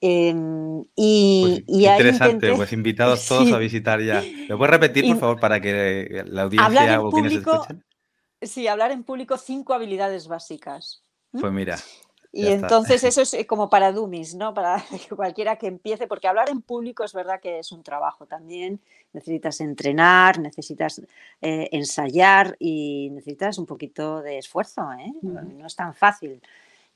Em, 0.00 0.84
y, 0.94 1.64
pues, 1.66 1.88
interesante, 1.90 2.54
pues 2.54 2.72
invitados 2.72 3.26
todos 3.26 3.52
a 3.52 3.58
visitar 3.58 4.00
ya. 4.00 4.22
¿Lo 4.48 4.56
puedes 4.56 4.70
repetir, 4.70 5.06
por 5.08 5.18
favor, 5.18 5.40
para 5.40 5.60
que 5.60 6.24
la 6.26 6.42
audiencia 6.42 7.00
o 7.00 7.10
quienes 7.10 7.32
escuchen? 7.34 7.84
Sí, 8.40 8.68
hablar 8.68 8.92
en 8.92 9.02
público, 9.02 9.36
cinco 9.36 9.74
habilidades 9.74 10.28
básicas. 10.28 11.02
Pues 11.32 11.52
mira. 11.52 11.76
Y 12.30 12.46
entonces 12.46 13.02
eso 13.04 13.22
es 13.22 13.34
eh, 13.34 13.46
como 13.46 13.68
para 13.68 13.90
dummies, 13.90 14.34
¿no? 14.36 14.54
Para 14.54 14.84
cualquiera 15.16 15.56
que 15.56 15.66
empiece, 15.66 16.06
porque 16.06 16.28
hablar 16.28 16.50
en 16.50 16.62
público 16.62 17.02
es 17.02 17.12
verdad 17.12 17.40
que 17.40 17.58
es 17.58 17.72
un 17.72 17.82
trabajo 17.82 18.26
también. 18.26 18.80
Necesitas 19.12 19.60
entrenar, 19.60 20.38
necesitas 20.38 21.02
eh, 21.40 21.68
ensayar 21.72 22.54
y 22.60 23.10
necesitas 23.10 23.58
un 23.58 23.66
poquito 23.66 24.22
de 24.22 24.38
esfuerzo, 24.38 24.92
¿eh? 24.92 25.12
No 25.22 25.66
es 25.66 25.74
tan 25.74 25.94
fácil. 25.94 26.40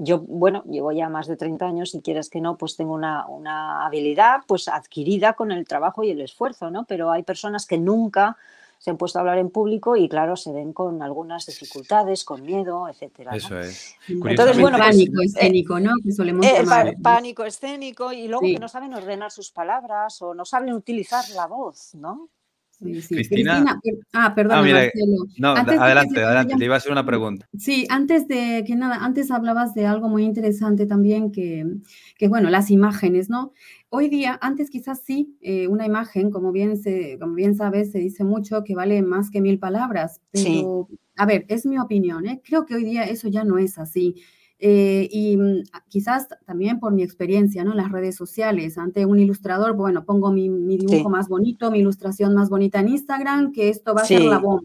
Yo, 0.05 0.19
bueno, 0.19 0.65
llevo 0.65 0.91
ya 0.91 1.09
más 1.09 1.29
de 1.29 1.37
30 1.37 1.65
años 1.65 1.95
y 1.95 2.01
quieras 2.01 2.29
que 2.29 2.41
no, 2.41 2.57
pues 2.57 2.77
tengo 2.77 2.95
una, 2.95 3.87
habilidad 3.87 4.41
pues 4.49 4.67
adquirida 4.67 5.35
con 5.35 5.53
el 5.53 5.65
trabajo 5.65 6.03
y 6.03 6.11
el 6.11 6.21
esfuerzo, 6.21 6.71
¿no? 6.71 6.85
Pero 6.87 7.13
hay 7.13 7.23
personas 7.23 7.67
que 7.67 7.79
nunca 7.79 8.37
se 8.79 8.91
han 8.91 8.97
puesto 8.97 9.19
a 9.19 9.21
hablar 9.21 9.39
en 9.39 9.51
público 9.51 9.95
y 9.95 10.09
claro, 10.09 10.35
se 10.35 10.51
ven 10.51 10.73
con 10.73 11.03
algunas 11.03 11.47
dificultades, 11.47 12.25
con 12.25 12.43
miedo, 12.43 12.89
etcétera. 12.89 13.31
Eso 13.37 13.61
es. 13.61 13.95
Entonces, 14.09 14.61
bueno, 14.61 14.77
pues, 14.77 14.89
pánico 14.89 15.23
eh, 15.23 15.27
escénico, 15.27 15.79
¿no? 15.79 15.93
Que 16.03 16.11
solemos 16.11 16.45
eh, 16.45 16.97
Pánico 17.01 17.45
escénico 17.45 18.13
y 18.13 18.27
luego 18.27 18.43
que 18.43 18.59
no 18.59 18.69
saben 18.69 18.93
ordenar 18.95 19.31
sus 19.31 19.53
palabras 19.53 20.21
o 20.21 20.35
no 20.35 20.45
saben 20.45 20.73
utilizar 20.73 21.25
la 21.37 21.47
voz, 21.47 21.95
¿no? 21.95 22.29
Cristina. 22.83 23.81
Ah, 24.13 24.35
perdón, 24.35 24.67
ah, 24.67 24.91
No, 25.39 25.49
adelante, 25.55 26.23
adelante, 26.23 26.57
te 26.57 26.65
iba 26.65 26.75
a 26.75 26.79
hacer 26.79 26.93
una 26.93 27.07
pregunta. 27.07 27.49
Sí, 27.57 27.87
antes 27.89 28.29
de 28.29 28.65
que 28.67 28.75
nada, 28.77 29.05
antes 29.05 29.31
hablabas 29.31 29.75
de 29.75 29.87
algo 29.87 30.09
muy 30.09 30.25
interesante 30.25 30.87
también, 30.87 31.33
que, 31.33 31.65
que 32.19 32.29
bueno, 32.29 32.51
las 32.51 32.71
imágenes, 32.71 33.31
¿no? 33.31 33.53
Hoy 33.89 34.09
día, 34.09 34.39
antes 34.41 34.71
quizás 34.71 35.03
sí, 35.05 35.37
eh, 35.41 35.69
una 35.69 35.87
imagen, 35.87 36.31
como 36.31 36.51
bien, 36.51 36.77
se, 36.77 37.19
como 37.21 37.35
bien 37.35 37.55
sabes, 37.55 37.93
se 37.93 37.99
dice 37.99 38.25
mucho 38.25 38.65
que 38.65 38.75
vale 38.75 39.03
más 39.03 39.31
que 39.31 39.41
mil 39.41 39.59
palabras, 39.59 40.21
pero, 40.31 40.89
a 41.17 41.27
ver, 41.27 41.45
es 41.49 41.67
mi 41.67 41.79
opinión, 41.79 42.27
¿eh? 42.27 42.41
creo 42.43 42.65
que 42.65 42.75
hoy 42.75 42.85
día 42.85 43.05
eso 43.05 43.29
ya 43.29 43.45
no 43.45 43.59
es 43.59 43.79
así. 43.79 44.17
Eh, 44.65 45.09
y 45.11 45.37
mm, 45.37 45.65
quizás 45.89 46.29
también 46.47 46.79
por 46.79 46.93
mi 46.93 47.03
experiencia 47.03 47.65
¿no? 47.65 47.73
en 47.73 47.79
las 47.79 47.91
redes 47.91 48.15
sociales, 48.15 48.79
ante 48.79 49.05
un 49.05 49.19
ilustrador, 49.19 49.75
bueno, 49.75 50.05
pongo 50.05 50.31
mi, 50.31 50.49
dibujo 50.77 51.11
más 51.11 51.29
bonito, 51.29 51.73
mi 51.73 51.81
ilustración 51.81 52.33
más 52.33 52.49
bonita 52.49 52.79
en 52.79 52.91
Instagram, 52.91 53.51
que 53.51 53.71
esto 53.71 53.93
va 53.93 54.03
a 54.03 54.05
ser 54.05 54.23
la 54.23 54.39
bomba. 54.39 54.63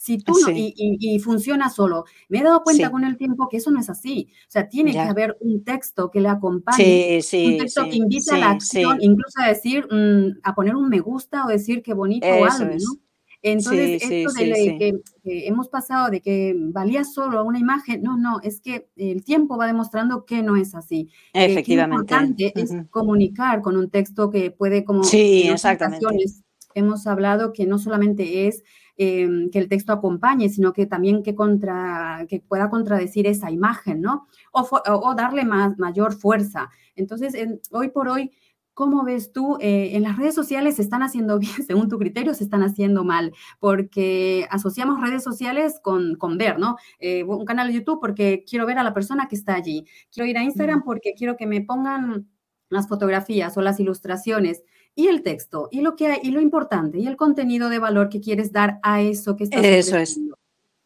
Si 0.00 0.18
tú 0.18 0.34
y, 0.52 1.20
funciona 1.20 1.70
solo, 1.70 2.06
me 2.28 2.40
he 2.40 2.42
dado 2.42 2.64
cuenta 2.64 2.90
con 2.90 3.04
el 3.04 3.16
tiempo 3.16 3.48
que 3.48 3.58
eso 3.58 3.70
no 3.70 3.78
es 3.78 3.88
así. 3.88 4.28
O 4.48 4.50
sea, 4.50 4.68
tiene 4.68 4.90
que 4.90 4.98
haber 4.98 5.36
un 5.38 5.62
texto 5.62 6.10
que 6.10 6.20
le 6.20 6.28
acompañe, 6.28 7.20
un 7.20 7.58
texto 7.58 7.84
que 7.84 7.96
invite 7.98 8.34
a 8.34 8.38
la 8.38 8.50
acción, 8.50 8.98
incluso 9.00 9.40
a 9.40 9.46
decir, 9.46 9.86
mm, 9.88 10.40
a 10.42 10.56
poner 10.56 10.74
un 10.74 10.88
me 10.88 10.98
gusta 10.98 11.44
o 11.44 11.48
decir 11.48 11.84
qué 11.84 11.94
bonito 11.94 12.26
o 12.26 12.44
algo, 12.46 12.64
¿no? 12.64 13.05
Entonces, 13.52 14.02
esto 14.02 14.32
de 14.32 14.76
que, 15.22 15.46
hemos 15.46 15.68
pasado 15.68 16.10
de 16.10 16.20
que 16.20 16.52
valía 16.56 17.04
solo 17.04 17.44
una 17.44 17.60
imagen, 17.60 18.02
no, 18.02 18.16
no, 18.16 18.40
es 18.42 18.60
que 18.60 18.88
el 18.96 19.22
tiempo 19.22 19.56
va 19.56 19.68
demostrando 19.68 20.24
que 20.24 20.42
no 20.42 20.56
es 20.56 20.74
así. 20.74 21.10
Efectivamente. 21.32 22.12
Lo 22.12 22.20
importante 22.22 22.52
es 22.60 22.74
comunicar 22.90 23.62
con 23.62 23.76
un 23.76 23.88
texto 23.88 24.30
que 24.30 24.50
puede, 24.50 24.84
como 24.84 25.04
sí, 25.04 25.48
exactamente. 25.48 26.04
hemos 26.74 27.06
hablado, 27.06 27.52
que 27.52 27.66
no 27.66 27.78
solamente 27.78 28.48
es 28.48 28.64
em, 28.96 29.48
que 29.50 29.60
el 29.60 29.68
texto 29.68 29.92
acompañe, 29.92 30.48
sino 30.48 30.72
que 30.72 30.86
también 30.86 31.22
que, 31.22 31.36
contra, 31.36 32.26
que 32.28 32.40
pueda 32.40 32.68
contradecir 32.68 33.28
esa 33.28 33.52
imagen, 33.52 34.00
¿no? 34.00 34.26
O, 34.50 35.14
darle 35.14 35.44
más, 35.44 35.78
mayor 35.78 36.14
fuerza. 36.14 36.68
Entonces, 36.96 37.34
hoy 37.70 37.90
por 37.90 38.08
hoy, 38.08 38.32
¿Cómo 38.76 39.04
ves 39.04 39.32
tú? 39.32 39.56
Eh, 39.58 39.92
en 39.94 40.02
las 40.02 40.18
redes 40.18 40.34
sociales 40.34 40.76
se 40.76 40.82
están 40.82 41.02
haciendo 41.02 41.38
bien, 41.38 41.64
según 41.66 41.88
tu 41.88 41.98
criterio, 41.98 42.34
se 42.34 42.44
están 42.44 42.62
haciendo 42.62 43.04
mal, 43.04 43.32
porque 43.58 44.46
asociamos 44.50 45.00
redes 45.00 45.24
sociales 45.24 45.80
con, 45.82 46.16
con 46.16 46.36
ver, 46.36 46.58
¿no? 46.58 46.76
Eh, 46.98 47.24
un 47.24 47.46
canal 47.46 47.68
de 47.68 47.72
YouTube 47.72 48.00
porque 48.02 48.44
quiero 48.46 48.66
ver 48.66 48.76
a 48.76 48.82
la 48.82 48.92
persona 48.92 49.28
que 49.28 49.36
está 49.36 49.54
allí. 49.54 49.86
Quiero 50.12 50.28
ir 50.28 50.36
a 50.36 50.42
Instagram 50.42 50.84
porque 50.84 51.14
quiero 51.16 51.38
que 51.38 51.46
me 51.46 51.62
pongan 51.62 52.28
las 52.68 52.86
fotografías 52.86 53.56
o 53.56 53.62
las 53.62 53.80
ilustraciones. 53.80 54.62
y 54.94 55.08
el 55.08 55.22
texto, 55.22 55.68
y 55.70 55.80
lo 55.80 55.96
que 55.96 56.08
hay, 56.08 56.20
y 56.22 56.30
lo 56.30 56.42
importante, 56.42 56.98
y 56.98 57.06
el 57.06 57.16
contenido 57.16 57.70
de 57.70 57.78
valor 57.78 58.10
que 58.10 58.20
quieres 58.20 58.52
dar 58.52 58.78
a 58.82 59.00
eso 59.00 59.36
que 59.36 59.44
estás 59.44 59.64
Eso 59.64 59.96
es. 59.96 60.20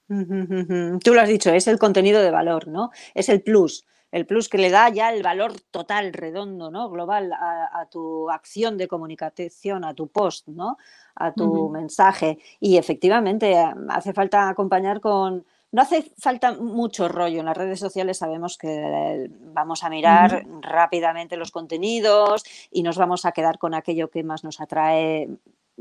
Tú 0.09 1.14
lo 1.14 1.20
has 1.20 1.29
dicho, 1.29 1.50
es 1.50 1.66
el 1.66 1.79
contenido 1.79 2.22
de 2.22 2.31
valor, 2.31 2.68
¿no? 2.68 2.90
Es 3.14 3.29
el 3.29 3.42
plus, 3.42 3.85
el 4.12 4.27
plus 4.27 4.49
que 4.49 4.59
le 4.59 4.70
da 4.70 4.88
ya 4.88 5.12
el 5.12 5.23
valor 5.23 5.55
total, 5.70 6.12
redondo, 6.12 6.70
¿no? 6.70 6.90
Global 6.90 7.33
a, 7.33 7.87
tu 7.90 8.31
acción 8.31 8.77
de 8.77 8.88
comunicación, 8.88 9.85
a 9.85 9.94
tu 9.94 10.09
post, 10.09 10.49
¿no? 10.49 10.79
A 11.14 11.33
tu 11.33 11.68
mensaje. 11.68 12.38
Y 12.59 12.77
efectivamente 12.77 13.57
hace 13.88 14.12
falta 14.12 14.49
acompañar 14.49 15.01
con, 15.01 15.44
no 15.73 15.83
hace 15.83 16.11
falta 16.18 16.53
mucho 16.55 17.09
rollo. 17.09 17.40
En 17.40 17.46
las 17.46 17.57
redes 17.57 17.79
sociales 17.79 18.18
sabemos 18.18 18.59
que 18.59 19.31
vamos 19.53 19.85
a 19.85 19.90
mirar 19.90 20.44
rápidamente 20.61 21.37
los 21.37 21.53
contenidos 21.53 22.44
y 22.70 22.83
nos 22.83 22.99
vamos 22.99 23.25
a 23.25 23.33
quedar 23.33 23.59
con 23.59 23.75
aquello 23.75 24.11
que 24.11 24.25
más 24.25 24.42
nos 24.42 24.61
atrae 24.61 25.29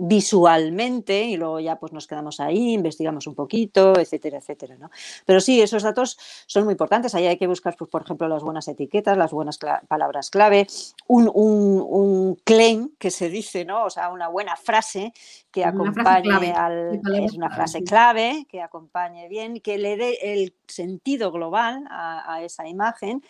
visualmente 0.02 1.24
y 1.24 1.36
luego 1.36 1.60
ya 1.60 1.78
pues 1.78 1.92
nos 1.92 2.08
quedamos 2.08 2.40
ahí, 2.40 2.74
investigamos 2.74 3.28
un 3.28 3.36
poquito, 3.36 4.00
etcétera, 4.00 4.38
etcétera, 4.38 4.78
¿no? 4.78 4.90
Pero 5.26 5.42
sí, 5.42 5.62
esos 5.62 5.84
datos 5.84 6.18
son 6.48 6.64
muy 6.64 6.72
importantes. 6.72 7.14
Ahí 7.16 7.28
hay 7.28 7.38
que 7.38 7.48
buscar, 7.48 7.76
pues, 7.78 7.92
por 7.92 8.04
ejemplo, 8.04 8.28
las 8.30 8.42
buenas 8.42 8.68
etiquetas, 8.70 9.18
las 9.18 9.32
buenas 9.32 9.60
palabras 9.88 10.30
clave, 10.30 10.68
un, 11.08 11.30
un, 11.34 12.36
claim 12.46 12.92
que 12.98 13.12
se 13.12 13.30
dice, 13.30 13.66
¿no? 13.66 13.86
O 13.86 13.90
sea, 13.90 14.10
una 14.10 14.30
buena 14.30 14.56
frase 14.56 15.12
que 15.52 15.66
acompañe 15.66 16.54
al... 16.54 17.02
Es 17.14 17.34
una 17.34 17.50
frase 17.50 17.84
clave, 17.84 18.46
que 18.50 18.62
acompañe 18.62 19.28
bien, 19.28 19.60
que 19.60 19.78
le 19.78 19.98
dé 19.98 20.18
el 20.34 20.56
sentido 20.68 21.32
global 21.32 21.86
a, 21.90 22.36
a 22.36 22.42
esa 22.44 22.68
imagen. 22.68 23.22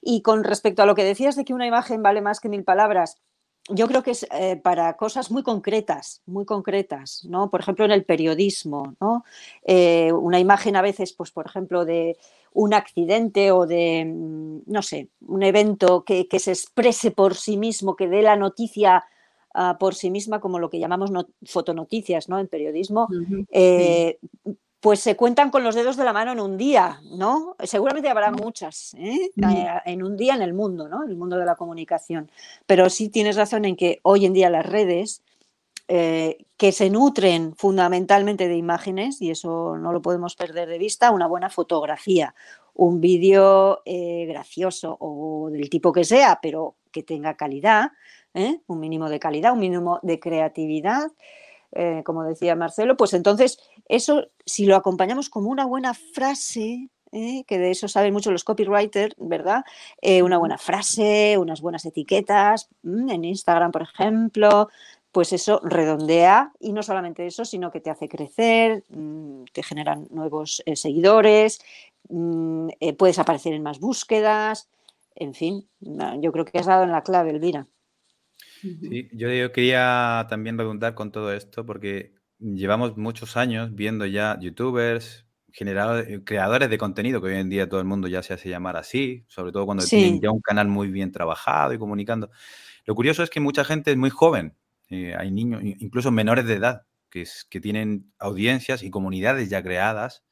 Y 0.00 0.22
con 0.22 0.42
respecto 0.42 0.82
a 0.82 0.86
lo 0.86 0.96
que 0.96 1.04
decías 1.04 1.36
de 1.36 1.44
que 1.44 1.54
una 1.54 1.66
imagen 1.66 2.02
vale 2.02 2.20
más 2.20 2.40
que 2.40 2.48
mil 2.48 2.64
palabras, 2.64 3.18
yo 3.68 3.88
creo 3.88 4.02
que 4.02 4.12
es 4.12 4.26
eh, 4.32 4.56
para 4.56 4.96
cosas 4.96 5.30
muy 5.30 5.42
concretas, 5.42 6.22
muy 6.26 6.44
concretas, 6.44 7.24
¿no? 7.28 7.50
Por 7.50 7.60
ejemplo, 7.60 7.84
en 7.84 7.90
el 7.90 8.04
periodismo, 8.04 8.94
¿no? 9.00 9.24
Eh, 9.64 10.12
una 10.12 10.38
imagen 10.38 10.76
a 10.76 10.82
veces, 10.82 11.12
pues, 11.12 11.30
por 11.30 11.46
ejemplo, 11.46 11.84
de 11.84 12.16
un 12.52 12.74
accidente 12.74 13.50
o 13.50 13.66
de, 13.66 14.04
mm, 14.04 14.62
no 14.66 14.82
sé, 14.82 15.08
un 15.26 15.42
evento 15.42 16.04
que, 16.04 16.26
se 16.38 16.52
exprese 16.52 17.10
por 17.10 17.34
sí 17.34 17.56
mismo, 17.56 17.96
que 17.96 18.08
dé 18.08 18.22
la 18.22 18.36
noticia 18.36 19.04
ah, 19.54 19.76
por 19.80 19.94
sí 19.94 20.10
misma, 20.10 20.40
como 20.40 20.58
lo 20.58 20.70
que 20.70 20.78
llamamos 20.78 21.10
fotonoticias, 21.44 22.28
¿no? 22.28 22.38
En 22.38 22.48
periodismo, 22.48 23.08
pues 24.86 25.00
se 25.00 25.16
cuentan 25.16 25.50
con 25.50 25.64
los 25.64 25.74
dedos 25.74 25.96
de 25.96 26.04
la 26.04 26.12
mano 26.12 26.30
en 26.30 26.38
un 26.38 26.56
día, 26.56 27.00
¿no? 27.10 27.56
Seguramente 27.64 28.08
habrá 28.08 28.30
muchas 28.30 28.94
¿eh? 28.94 29.32
Eh, 29.36 29.66
en 29.84 30.04
un 30.04 30.16
día 30.16 30.36
en 30.36 30.42
el 30.42 30.54
mundo, 30.54 30.88
¿no? 30.88 31.02
El 31.02 31.16
mundo 31.16 31.36
de 31.36 31.44
la 31.44 31.56
comunicación. 31.56 32.30
Pero 32.66 32.88
sí 32.88 33.08
tienes 33.08 33.34
razón 33.34 33.64
en 33.64 33.74
que 33.74 33.98
hoy 34.04 34.26
en 34.26 34.32
día 34.32 34.48
las 34.48 34.64
redes, 34.64 35.24
eh, 35.88 36.38
que 36.56 36.70
se 36.70 36.88
nutren 36.88 37.56
fundamentalmente 37.56 38.46
de 38.46 38.56
imágenes, 38.56 39.20
y 39.20 39.32
eso 39.32 39.76
no 39.76 39.92
lo 39.92 40.02
podemos 40.02 40.36
perder 40.36 40.68
de 40.68 40.78
vista, 40.78 41.10
una 41.10 41.26
buena 41.26 41.50
fotografía, 41.50 42.36
un 42.72 43.00
vídeo 43.00 43.82
gracioso 43.84 44.96
o 45.00 45.48
del 45.50 45.68
tipo 45.68 45.90
que 45.90 46.04
sea, 46.04 46.38
pero 46.40 46.76
que 46.92 47.02
tenga 47.02 47.34
calidad, 47.34 47.90
un 48.68 48.78
mínimo 48.78 49.08
de 49.08 49.18
calidad, 49.18 49.52
un 49.52 49.58
mínimo 49.58 49.98
de 50.04 50.20
creatividad. 50.20 51.10
Eh, 51.72 52.02
como 52.04 52.24
decía 52.24 52.56
Marcelo, 52.56 52.96
pues 52.96 53.14
entonces 53.14 53.58
eso, 53.88 54.28
si 54.44 54.66
lo 54.66 54.76
acompañamos 54.76 55.30
como 55.30 55.50
una 55.50 55.66
buena 55.66 55.94
frase, 55.94 56.88
eh, 57.12 57.44
que 57.46 57.58
de 57.58 57.70
eso 57.70 57.88
saben 57.88 58.12
mucho 58.12 58.30
los 58.30 58.44
copywriters, 58.44 59.14
¿verdad? 59.18 59.64
Eh, 60.00 60.22
una 60.22 60.38
buena 60.38 60.58
frase, 60.58 61.38
unas 61.38 61.60
buenas 61.60 61.84
etiquetas, 61.84 62.68
mm, 62.82 63.10
en 63.10 63.24
Instagram, 63.24 63.72
por 63.72 63.82
ejemplo, 63.82 64.68
pues 65.12 65.32
eso 65.32 65.60
redondea 65.64 66.52
y 66.60 66.72
no 66.72 66.82
solamente 66.82 67.26
eso, 67.26 67.44
sino 67.44 67.70
que 67.70 67.80
te 67.80 67.90
hace 67.90 68.08
crecer, 68.08 68.84
mm, 68.90 69.44
te 69.52 69.62
generan 69.62 70.08
nuevos 70.10 70.62
seguidores, 70.74 71.60
mm, 72.08 72.68
puedes 72.98 73.18
aparecer 73.18 73.54
en 73.54 73.62
más 73.62 73.80
búsquedas, 73.80 74.68
en 75.14 75.34
fin, 75.34 75.66
yo 76.20 76.32
creo 76.32 76.44
que 76.44 76.58
has 76.58 76.66
dado 76.66 76.84
en 76.84 76.92
la 76.92 77.02
clave, 77.02 77.30
Elvira. 77.30 77.66
Sí, 78.60 79.08
yo, 79.12 79.52
quería 79.52 80.26
también 80.28 80.56
preguntar 80.56 80.94
con 80.94 81.12
todo 81.12 81.32
esto 81.32 81.66
porque 81.66 82.14
llevamos 82.38 82.96
muchos 82.96 83.36
años 83.36 83.74
viendo 83.74 84.06
ya 84.06 84.38
youtubers, 84.40 85.26
generadores, 85.52 86.20
creadores 86.24 86.70
de 86.70 86.78
contenido, 86.78 87.20
que 87.20 87.28
hoy 87.28 87.36
en 87.36 87.48
día 87.48 87.68
todo 87.68 87.80
el 87.80 87.86
mundo 87.86 88.08
ya 88.08 88.22
se 88.22 88.34
hace 88.34 88.48
llamar 88.48 88.76
así, 88.76 89.24
sobre 89.28 89.52
todo 89.52 89.66
cuando 89.66 89.84
tienen 89.84 90.20
ya 90.20 90.30
un 90.30 90.40
canal 90.40 90.68
muy 90.68 90.88
bien 90.88 91.12
trabajado 91.12 91.72
y 91.72 91.78
comunicando. 91.78 92.30
Lo 92.84 92.94
curioso 92.94 93.22
es 93.22 93.30
que 93.30 93.40
mucha 93.40 93.64
gente 93.64 93.90
es 93.90 93.96
muy 93.96 94.10
joven, 94.10 94.56
eh, 94.88 95.14
hay 95.18 95.30
niños, 95.30 95.62
incluso 95.62 96.10
menores 96.10 96.46
de 96.46 96.54
edad, 96.54 96.82
que, 97.10 97.22
es, 97.22 97.44
que 97.48 97.60
tienen 97.60 98.12
audiencias 98.18 98.82
y 98.82 98.90
comunidades 98.90 99.48
ya 99.48 99.62
creadas 99.62 100.24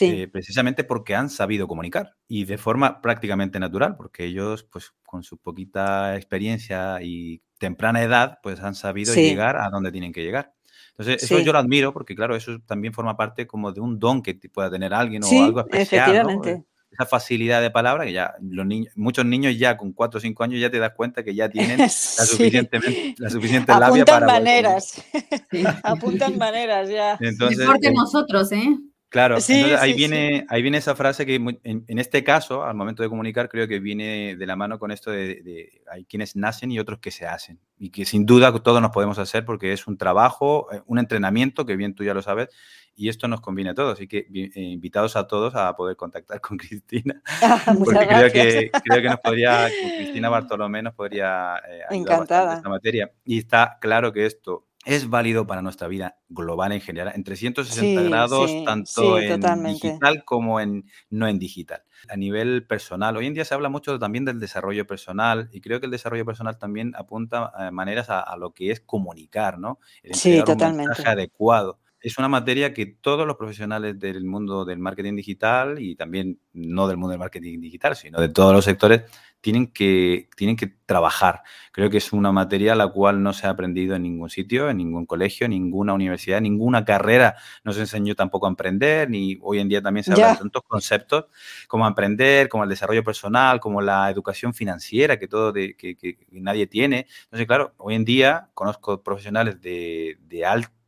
eh, 0.00 0.28
precisamente 0.28 0.84
porque 0.84 1.16
han 1.16 1.30
sabido 1.30 1.66
comunicar 1.66 2.16
y 2.28 2.44
de 2.44 2.58
forma 2.58 3.02
prácticamente 3.02 3.58
natural, 3.58 3.96
porque 3.96 4.24
ellos, 4.24 4.62
pues 4.64 4.92
con 5.04 5.24
su 5.24 5.36
poquita 5.38 6.16
experiencia 6.16 7.02
y 7.02 7.42
temprana 7.60 8.02
edad, 8.02 8.38
pues 8.42 8.58
han 8.60 8.74
sabido 8.74 9.14
llegar 9.14 9.58
a 9.58 9.68
donde 9.68 9.92
tienen 9.92 10.12
que 10.12 10.24
llegar. 10.24 10.52
Entonces, 10.98 11.22
eso 11.22 11.38
yo 11.38 11.52
lo 11.52 11.58
admiro 11.58 11.92
porque, 11.92 12.14
claro, 12.14 12.34
eso 12.34 12.58
también 12.66 12.92
forma 12.92 13.16
parte 13.16 13.46
como 13.46 13.70
de 13.70 13.80
un 13.80 13.98
don 13.98 14.22
que 14.22 14.34
pueda 14.34 14.70
tener 14.70 14.92
alguien 14.92 15.22
o 15.22 15.44
algo 15.44 15.60
especial. 15.60 16.10
Efectivamente. 16.10 16.64
Esa 16.90 17.06
facilidad 17.06 17.60
de 17.60 17.70
palabra 17.70 18.04
que 18.04 18.12
ya 18.12 18.34
los 18.42 18.66
niños, 18.66 18.92
muchos 18.96 19.24
niños 19.24 19.56
ya 19.56 19.76
con 19.76 19.92
4 19.92 20.18
o 20.18 20.20
5 20.20 20.42
años 20.42 20.60
ya 20.60 20.70
te 20.70 20.80
das 20.80 20.92
cuenta 20.92 21.22
que 21.22 21.34
ya 21.34 21.48
tienen 21.48 21.78
la, 21.78 21.88
suficiente, 21.88 22.80
la 23.16 23.30
suficiente 23.30 23.72
labia 23.78 24.04
para... 24.04 24.26
Maneras. 24.26 25.00
Apuntan 25.84 26.36
maneras 26.36 26.88
ya. 26.88 27.16
Entonces, 27.20 27.58
Mejor 27.58 27.78
que 27.78 27.92
nosotros, 27.92 28.50
¿eh? 28.52 28.76
Claro, 29.10 29.34
entonces 29.34 29.76
ahí, 29.80 29.92
viene, 29.94 30.46
ahí 30.48 30.62
viene 30.62 30.78
esa 30.78 30.94
frase 30.94 31.26
que 31.26 31.34
en, 31.34 31.98
este 31.98 32.22
caso, 32.22 32.62
al 32.62 32.76
momento 32.76 33.02
de 33.02 33.08
comunicar, 33.08 33.48
creo 33.48 33.66
que 33.66 33.80
viene 33.80 34.36
de 34.36 34.46
la 34.46 34.54
mano 34.54 34.78
con 34.78 34.92
esto 34.92 35.10
de, 35.10 35.82
hay 35.90 36.04
quienes 36.04 36.36
nacen 36.36 36.70
y 36.70 36.78
otros 36.78 37.00
que 37.00 37.10
se 37.10 37.26
hacen. 37.26 37.58
Y 37.76 37.90
que 37.90 38.04
sin 38.04 38.24
duda 38.24 38.52
todos 38.62 38.80
nos 38.80 38.92
podemos 38.92 39.18
hacer 39.18 39.44
porque 39.44 39.72
es 39.72 39.88
un 39.88 39.98
trabajo, 39.98 40.68
eh, 40.72 40.82
un 40.86 41.00
entrenamiento, 41.00 41.66
que 41.66 41.74
bien 41.74 41.96
tú 41.96 42.04
ya 42.04 42.14
lo 42.14 42.22
sabes, 42.22 42.50
y 42.94 43.08
esto 43.08 43.26
nos 43.26 43.40
conviene 43.40 43.70
a 43.70 43.74
todos. 43.74 43.94
Así 43.94 44.06
que 44.06 44.28
eh, 44.32 44.50
invitados 44.54 45.16
a 45.16 45.26
todos 45.26 45.56
a 45.56 45.74
poder 45.74 45.96
contactar 45.96 46.40
con 46.40 46.56
Cristina. 46.58 47.20
porque 47.84 48.06
creo 48.06 48.32
que, 48.32 48.70
creo 48.84 49.02
que 49.02 49.08
nos 49.08 49.18
podría, 49.18 49.68
Cristina 49.96 50.28
Bartolomé 50.28 50.82
nos 50.82 50.94
podría 50.94 51.56
eh, 51.68 51.82
ayudar 51.90 52.18
en 52.18 52.56
esta 52.58 52.68
materia. 52.68 53.10
Y 53.24 53.38
está 53.38 53.76
claro 53.80 54.12
que 54.12 54.24
esto 54.24 54.69
es 54.84 55.10
válido 55.10 55.46
para 55.46 55.60
nuestra 55.60 55.88
vida 55.88 56.18
global 56.28 56.72
en 56.72 56.80
general, 56.80 57.12
en 57.14 57.22
360 57.22 58.02
grados, 58.02 58.50
tanto 58.64 59.18
en 59.18 59.64
digital 59.64 60.24
como 60.24 60.58
en 60.58 60.86
no 61.10 61.28
en 61.28 61.38
digital. 61.38 61.82
A 62.08 62.16
nivel 62.16 62.66
personal, 62.66 63.16
hoy 63.16 63.26
en 63.26 63.34
día 63.34 63.44
se 63.44 63.52
habla 63.52 63.68
mucho 63.68 63.98
también 63.98 64.24
del 64.24 64.40
desarrollo 64.40 64.86
personal 64.86 65.50
y 65.52 65.60
creo 65.60 65.80
que 65.80 65.86
el 65.86 65.92
desarrollo 65.92 66.24
personal 66.24 66.58
también 66.58 66.94
apunta 66.96 67.52
a 67.54 67.70
maneras 67.70 68.08
a, 68.08 68.34
lo 68.38 68.54
que 68.54 68.70
es 68.70 68.80
comunicar, 68.80 69.58
¿no? 69.58 69.80
El 70.02 70.14
sí, 70.14 70.38
totalmente. 70.38 70.82
Un 70.82 70.88
mensaje 70.88 71.08
adecuado 71.08 71.78
es 72.00 72.18
una 72.18 72.28
materia 72.28 72.72
que 72.72 72.86
todos 72.86 73.26
los 73.26 73.36
profesionales 73.36 73.98
del 73.98 74.24
mundo 74.24 74.64
del 74.64 74.78
marketing 74.78 75.16
digital 75.16 75.80
y 75.80 75.96
también 75.96 76.40
no 76.52 76.88
del 76.88 76.96
mundo 76.96 77.10
del 77.10 77.18
marketing 77.18 77.60
digital, 77.60 77.94
sino 77.94 78.20
de 78.20 78.30
todos 78.30 78.54
los 78.54 78.64
sectores, 78.64 79.02
tienen 79.42 79.68
que, 79.68 80.28
tienen 80.36 80.56
que 80.56 80.66
trabajar. 80.66 81.42
Creo 81.72 81.90
que 81.90 81.98
es 81.98 82.12
una 82.12 82.32
materia 82.32 82.74
la 82.74 82.88
cual 82.88 83.22
no 83.22 83.32
se 83.32 83.46
ha 83.46 83.50
aprendido 83.50 83.94
en 83.96 84.02
ningún 84.02 84.30
sitio, 84.30 84.70
en 84.70 84.78
ningún 84.78 85.06
colegio, 85.06 85.44
en 85.44 85.50
ninguna 85.50 85.92
universidad, 85.92 86.40
ninguna 86.40 86.84
carrera 86.84 87.36
nos 87.64 87.78
enseñó 87.78 88.14
tampoco 88.14 88.46
a 88.46 88.50
emprender, 88.50 89.08
ni 89.10 89.38
hoy 89.42 89.58
en 89.58 89.68
día 89.68 89.82
también 89.82 90.04
se 90.04 90.12
habla 90.12 90.32
de 90.32 90.38
tantos 90.38 90.62
conceptos 90.66 91.26
como 91.68 91.86
emprender, 91.86 92.48
como 92.48 92.64
el 92.64 92.70
desarrollo 92.70 93.04
personal, 93.04 93.60
como 93.60 93.80
la 93.80 94.10
educación 94.10 94.54
financiera 94.54 95.18
que 95.18 95.28
todo 95.28 95.52
de, 95.52 95.74
que, 95.76 95.96
que, 95.96 96.18
nadie 96.30 96.66
tiene. 96.66 97.06
Entonces, 97.24 97.46
claro, 97.46 97.74
hoy 97.78 97.94
en 97.94 98.04
día 98.04 98.48
conozco 98.54 99.02
profesionales 99.02 99.60
de, 99.60 100.18
de 100.28 100.44
alto 100.46 100.79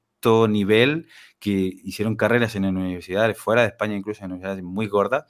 nivel 0.48 1.08
que 1.38 1.50
hicieron 1.50 2.16
carreras 2.16 2.54
en 2.56 2.64
universidades 2.64 3.37
fuera 3.37 3.62
de 3.62 3.68
España, 3.68 3.96
incluso 3.96 4.24
en 4.24 4.32
universidades 4.32 4.62
muy 4.62 4.87
gordas, 4.87 5.24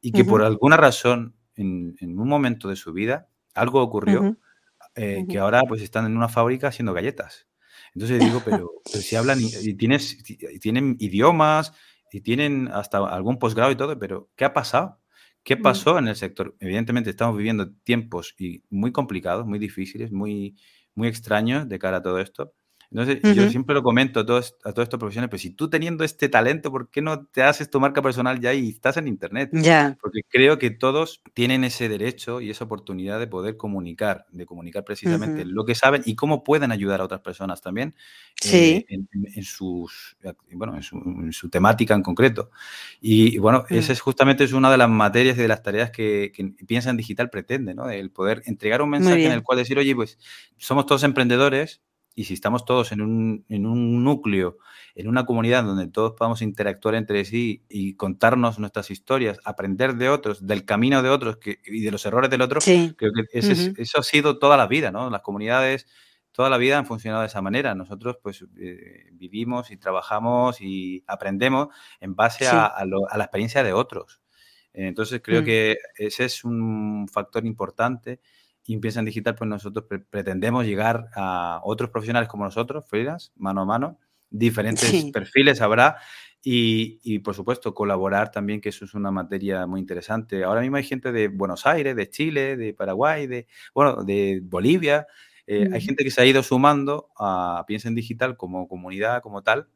y 0.00 0.12
que 0.12 0.24
por 0.24 0.42
alguna 0.42 0.76
razón 0.76 1.34
en, 1.56 1.94
un 2.00 2.28
momento 2.28 2.68
de 2.68 2.76
su 2.76 2.92
vida 2.92 3.28
algo 3.54 3.82
ocurrió 3.82 4.36
eh, 4.94 5.24
que 5.28 5.38
ahora 5.38 5.62
pues 5.68 5.82
están 5.82 6.06
en 6.06 6.16
una 6.16 6.28
fábrica 6.28 6.68
haciendo 6.68 6.92
galletas. 6.92 7.46
Entonces 7.94 8.20
digo, 8.20 8.42
pero, 8.44 8.72
si 8.84 9.16
hablan 9.16 9.38
y, 9.40 9.74
tienes, 9.74 10.22
tienen 10.60 10.96
idiomas 10.98 11.72
y 12.12 12.20
tienen 12.20 12.68
hasta 12.72 12.98
algún 12.98 13.38
posgrado 13.38 13.70
y 13.70 13.76
todo, 13.76 13.98
pero 13.98 14.30
¿qué 14.36 14.44
ha 14.44 14.52
pasado? 14.52 15.00
¿Qué 15.42 15.56
pasó 15.56 15.98
en 15.98 16.08
el 16.08 16.16
sector? 16.16 16.54
Evidentemente 16.60 17.08
estamos 17.08 17.36
viviendo 17.36 17.72
tiempos 17.82 18.34
y 18.38 18.62
muy 18.68 18.92
complicados, 18.92 19.46
muy 19.46 19.58
difíciles, 19.58 20.12
muy, 20.12 20.56
muy 20.94 21.08
extraños 21.08 21.68
de 21.68 21.78
cara 21.78 21.98
a 21.98 22.02
todo 22.02 22.18
esto. 22.18 22.52
Entonces, 22.92 23.20
yo 23.36 23.48
siempre 23.50 23.74
lo 23.74 23.84
comento 23.84 24.20
a 24.20 24.26
todos, 24.26 24.56
a 24.64 24.72
todos 24.72 24.86
estos 24.86 24.98
profesionales, 24.98 25.30
pero 25.30 25.40
si 25.40 25.50
tú 25.50 25.70
teniendo 25.70 26.02
este 26.02 26.28
talento, 26.28 26.72
¿por 26.72 26.90
qué 26.90 27.00
no 27.00 27.24
te 27.24 27.42
haces 27.42 27.70
tu 27.70 27.78
marca 27.78 28.02
personal 28.02 28.40
ya 28.40 28.52
y 28.52 28.70
estás 28.70 28.96
en 28.96 29.06
Internet? 29.06 29.50
Ya. 29.52 29.96
Porque 30.00 30.22
creo 30.28 30.58
que 30.58 30.70
todos 30.70 31.22
tienen 31.32 31.62
ese 31.62 31.88
derecho 31.88 32.40
y 32.40 32.50
esa 32.50 32.64
oportunidad 32.64 33.20
de 33.20 33.28
poder 33.28 33.56
comunicar, 33.56 34.26
de 34.32 34.44
comunicar 34.44 34.84
precisamente 34.84 35.44
lo 35.44 35.64
que 35.64 35.76
saben 35.76 36.02
y 36.04 36.16
cómo 36.16 36.42
pueden 36.42 36.72
ayudar 36.72 37.00
a 37.00 37.04
otras 37.04 37.20
personas 37.20 37.60
también 37.60 37.94
sí. 38.40 38.84
Eh, 38.88 38.98
en, 39.36 39.44
sus, 39.44 40.16
bueno, 40.50 40.74
en 40.76 41.32
su, 41.32 41.48
temática 41.48 41.94
en 41.94 42.02
concreto. 42.02 42.50
Y, 43.00 43.38
bueno, 43.38 43.66
mm. 43.70 43.74
esa 43.74 43.92
es 43.92 44.00
justamente 44.00 44.42
es 44.42 44.52
una 44.52 44.70
de 44.70 44.78
las 44.78 44.90
materias 44.90 45.38
y 45.38 45.42
de 45.42 45.48
las 45.48 45.62
tareas 45.62 45.90
que, 45.90 46.32
que 46.34 46.54
Piensa 46.66 46.90
en 46.90 46.96
Digital 46.96 47.30
pretende, 47.30 47.74
¿no? 47.74 47.88
El 47.88 48.10
poder 48.10 48.42
entregar 48.46 48.82
un 48.82 48.90
mensaje 48.90 49.26
en 49.26 49.32
el 49.32 49.42
cual 49.42 49.58
decir, 49.58 49.78
oye, 49.78 49.94
pues 49.94 50.18
somos 50.56 50.86
todos 50.86 51.04
emprendedores, 51.04 51.82
y 52.14 52.24
si 52.24 52.34
estamos 52.34 52.64
todos 52.64 52.92
en 52.92 53.00
un, 53.00 53.44
en 53.48 53.66
un, 53.66 54.04
núcleo, 54.04 54.58
en 54.94 55.08
una 55.08 55.26
comunidad 55.26 55.64
donde 55.64 55.88
todos 55.88 56.12
podamos 56.12 56.42
interactuar 56.42 56.94
entre 56.94 57.24
sí 57.24 57.64
y 57.68 57.94
contarnos 57.94 58.58
nuestras 58.58 58.90
historias, 58.90 59.38
aprender 59.44 59.94
de 59.94 60.08
otros, 60.08 60.46
del 60.46 60.64
camino 60.64 61.02
de 61.02 61.08
otros 61.08 61.36
que, 61.38 61.60
y 61.64 61.80
de 61.82 61.90
los 61.90 62.04
errores 62.06 62.30
del 62.30 62.42
otro, 62.42 62.60
creo 62.60 63.12
que 63.12 63.28
eso 63.32 63.98
ha 63.98 64.02
sido 64.02 64.38
toda 64.38 64.56
la 64.56 64.66
vida, 64.66 64.90
¿no? 64.90 65.08
Las 65.08 65.22
comunidades 65.22 65.86
toda 66.32 66.48
la 66.48 66.58
vida 66.58 66.78
han 66.78 66.86
funcionado 66.86 67.22
de 67.22 67.26
esa 67.26 67.42
manera. 67.42 67.74
Nosotros 67.74 68.18
pues 68.22 68.44
eh, 68.58 69.10
vivimos 69.12 69.70
y 69.70 69.76
trabajamos 69.76 70.60
y 70.60 71.04
aprendemos 71.06 71.68
en 72.00 72.14
base 72.14 72.46
a, 72.46 72.84
la 72.84 73.24
experiencia 73.24 73.62
de 73.62 73.72
otros. 73.72 74.20
Entonces 74.72 75.20
creo 75.22 75.42
mm. 75.42 75.44
que 75.44 75.78
ese 75.96 76.24
es 76.24 76.44
un 76.44 77.08
factor 77.12 77.44
importante 77.44 78.20
y 78.72 78.78
Piensa 78.78 79.00
en 79.00 79.06
Digital, 79.06 79.34
pues 79.34 79.50
nosotros 79.50 79.84
pretendemos 80.10 80.64
llegar 80.64 81.10
a 81.16 81.60
otros 81.64 81.90
profesionales 81.90 82.28
como 82.28 82.44
nosotros, 82.44 82.84
freelance, 82.86 83.32
mano 83.34 83.62
a 83.62 83.64
mano, 83.64 83.98
diferentes 84.30 85.06
perfiles 85.12 85.60
habrá 85.60 85.96
y, 86.40 87.18
por 87.18 87.34
supuesto 87.34 87.74
colaborar 87.74 88.30
también, 88.30 88.60
que 88.60 88.68
eso 88.68 88.84
es 88.84 88.94
una 88.94 89.10
materia 89.10 89.66
muy 89.66 89.80
interesante. 89.80 90.44
Ahora 90.44 90.60
mismo 90.60 90.76
hay 90.76 90.84
gente 90.84 91.10
de 91.10 91.26
Buenos 91.26 91.66
Aires, 91.66 91.96
de 91.96 92.10
Chile, 92.10 92.56
de 92.56 92.72
Paraguay, 92.72 93.26
de, 93.26 93.48
bueno, 93.74 94.04
de 94.04 94.40
Bolivia. 94.40 95.08
Eh, 95.48 95.68
hay 95.72 95.80
gente 95.80 96.04
que 96.04 96.12
se 96.12 96.20
ha 96.20 96.24
ido 96.24 96.44
sumando 96.44 97.10
a 97.18 97.64
Piensa 97.66 97.88
en 97.88 97.96
Digital 97.96 98.36
como 98.36 98.68
comunidad, 98.68 99.20
como 99.20 99.42
tal. 99.42 99.68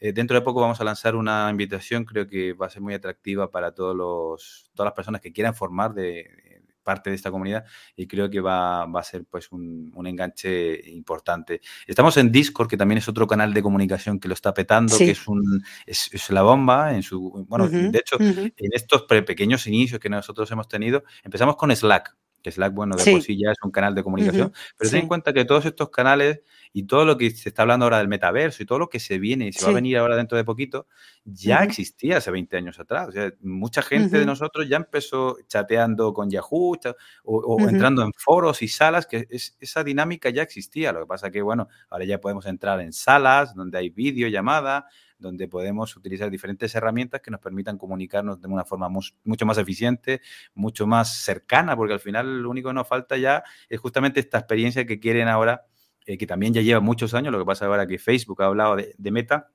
Eh, 0.00 0.12
dentro 0.12 0.36
de 0.36 0.42
poco 0.42 0.60
vamos 0.60 0.78
a 0.82 0.84
lanzar 0.84 1.16
una 1.16 1.48
invitación, 1.50 2.04
creo 2.04 2.26
que 2.26 2.52
va 2.52 2.66
a 2.66 2.70
ser 2.70 2.82
muy 2.82 2.92
atractiva 2.92 3.50
para 3.50 3.72
todos 3.72 3.96
los, 3.96 4.70
todas 4.74 4.88
las 4.88 4.94
personas 4.94 5.22
que 5.22 5.32
quieran 5.32 5.54
formar 5.54 5.94
de, 5.94 6.53
parte 6.84 7.10
de 7.10 7.16
esta 7.16 7.30
comunidad 7.30 7.64
y 7.96 8.06
creo 8.06 8.30
que 8.30 8.40
va, 8.40 8.82
a 8.82 9.02
ser 9.02 9.24
pues 9.24 9.50
un, 9.50 9.92
enganche 10.06 10.90
importante. 10.90 11.60
Estamos 11.86 12.16
en 12.18 12.30
Discord, 12.30 12.68
que 12.68 12.76
también 12.76 12.98
es 12.98 13.08
otro 13.08 13.26
canal 13.26 13.52
de 13.52 13.62
comunicación 13.62 14.20
que 14.20 14.28
lo 14.28 14.34
está 14.34 14.54
petando, 14.54 14.96
que 14.96 15.10
es, 15.10 15.26
un, 15.26 15.64
es, 15.86 16.30
la 16.30 16.42
bomba 16.42 16.94
en 16.94 17.02
su... 17.02 17.46
Bueno, 17.48 17.68
de 17.68 17.98
hecho, 17.98 18.16
en 18.20 18.52
estos 18.72 19.02
pequeños 19.02 19.66
inicios 19.66 19.98
que 19.98 20.08
nosotros 20.08 20.50
hemos 20.50 20.68
tenido, 20.68 21.02
empezamos 21.24 21.56
con 21.56 21.74
Slack 21.74 22.14
que 22.44 22.52
Slack, 22.52 22.74
bueno, 22.74 22.94
de 22.94 23.10
por 23.10 23.22
sí. 23.22 23.38
ya 23.38 23.52
es 23.52 23.56
un 23.64 23.70
canal 23.70 23.94
de 23.94 24.04
comunicación, 24.04 24.52
pero 24.76 24.90
ten 24.90 25.00
en 25.00 25.08
cuenta 25.08 25.32
que 25.32 25.46
todos 25.46 25.64
estos 25.64 25.88
canales 25.88 26.42
y 26.74 26.82
todo 26.82 27.06
lo 27.06 27.16
que 27.16 27.30
se 27.30 27.48
está 27.48 27.62
hablando 27.62 27.86
ahora 27.86 27.98
del 27.98 28.08
metaverso 28.08 28.62
y 28.62 28.66
todo 28.66 28.78
lo 28.78 28.90
que 28.90 29.00
se 29.00 29.18
viene 29.18 29.48
y 29.48 29.52
se 29.52 29.64
va 29.64 29.70
a 29.70 29.74
venir 29.74 29.96
ahora 29.96 30.14
dentro 30.14 30.36
de 30.36 30.44
poquito, 30.44 30.86
ya 31.24 31.64
existía 31.64 32.18
hace 32.18 32.30
20 32.30 32.54
años 32.58 32.78
atrás. 32.78 33.08
O 33.08 33.12
sea, 33.12 33.32
mucha 33.40 33.80
gente 33.80 34.18
de 34.18 34.26
nosotros 34.26 34.68
ya 34.68 34.76
empezó 34.76 35.38
chateando 35.46 36.12
con 36.12 36.28
Yahoo 36.28 36.76
o, 37.24 37.60
entrando 37.60 38.02
en 38.02 38.12
foros 38.12 38.60
y 38.60 38.68
salas, 38.68 39.06
que 39.06 39.26
esa 39.30 39.82
dinámica 39.82 40.28
ya 40.28 40.42
existía. 40.42 40.92
Lo 40.92 41.00
que 41.00 41.06
pasa 41.06 41.30
que, 41.30 41.40
bueno, 41.40 41.68
ahora 41.88 42.04
ya 42.04 42.20
podemos 42.20 42.44
entrar 42.44 42.78
en 42.82 42.92
salas 42.92 43.54
donde 43.54 43.78
hay 43.78 43.88
videollamada, 43.88 44.86
donde 45.24 45.48
podemos 45.48 45.96
utilizar 45.96 46.30
diferentes 46.30 46.74
herramientas 46.74 47.20
que 47.20 47.30
nos 47.30 47.40
permitan 47.40 47.78
comunicarnos 47.78 48.40
de 48.40 48.46
una 48.46 48.64
forma 48.64 48.88
mucho 48.88 49.46
más 49.46 49.58
eficiente, 49.58 50.20
mucho 50.54 50.86
más 50.86 51.16
cercana, 51.24 51.74
porque 51.76 51.94
al 51.94 52.00
final 52.00 52.42
lo 52.42 52.50
único 52.50 52.68
que 52.68 52.74
nos 52.74 52.86
falta 52.86 53.16
ya 53.16 53.42
es 53.68 53.80
justamente 53.80 54.20
esta 54.20 54.38
experiencia 54.38 54.86
que 54.86 55.00
quieren 55.00 55.28
ahora, 55.28 55.64
eh, 56.06 56.16
que 56.18 56.26
también 56.26 56.54
ya 56.54 56.60
lleva 56.60 56.80
muchos 56.80 57.14
años, 57.14 57.32
lo 57.32 57.38
que 57.38 57.46
pasa 57.46 57.66
ahora 57.66 57.86
que 57.86 57.98
Facebook 57.98 58.42
ha 58.42 58.46
hablado 58.46 58.76
de 58.76 59.10
Meta, 59.10 59.50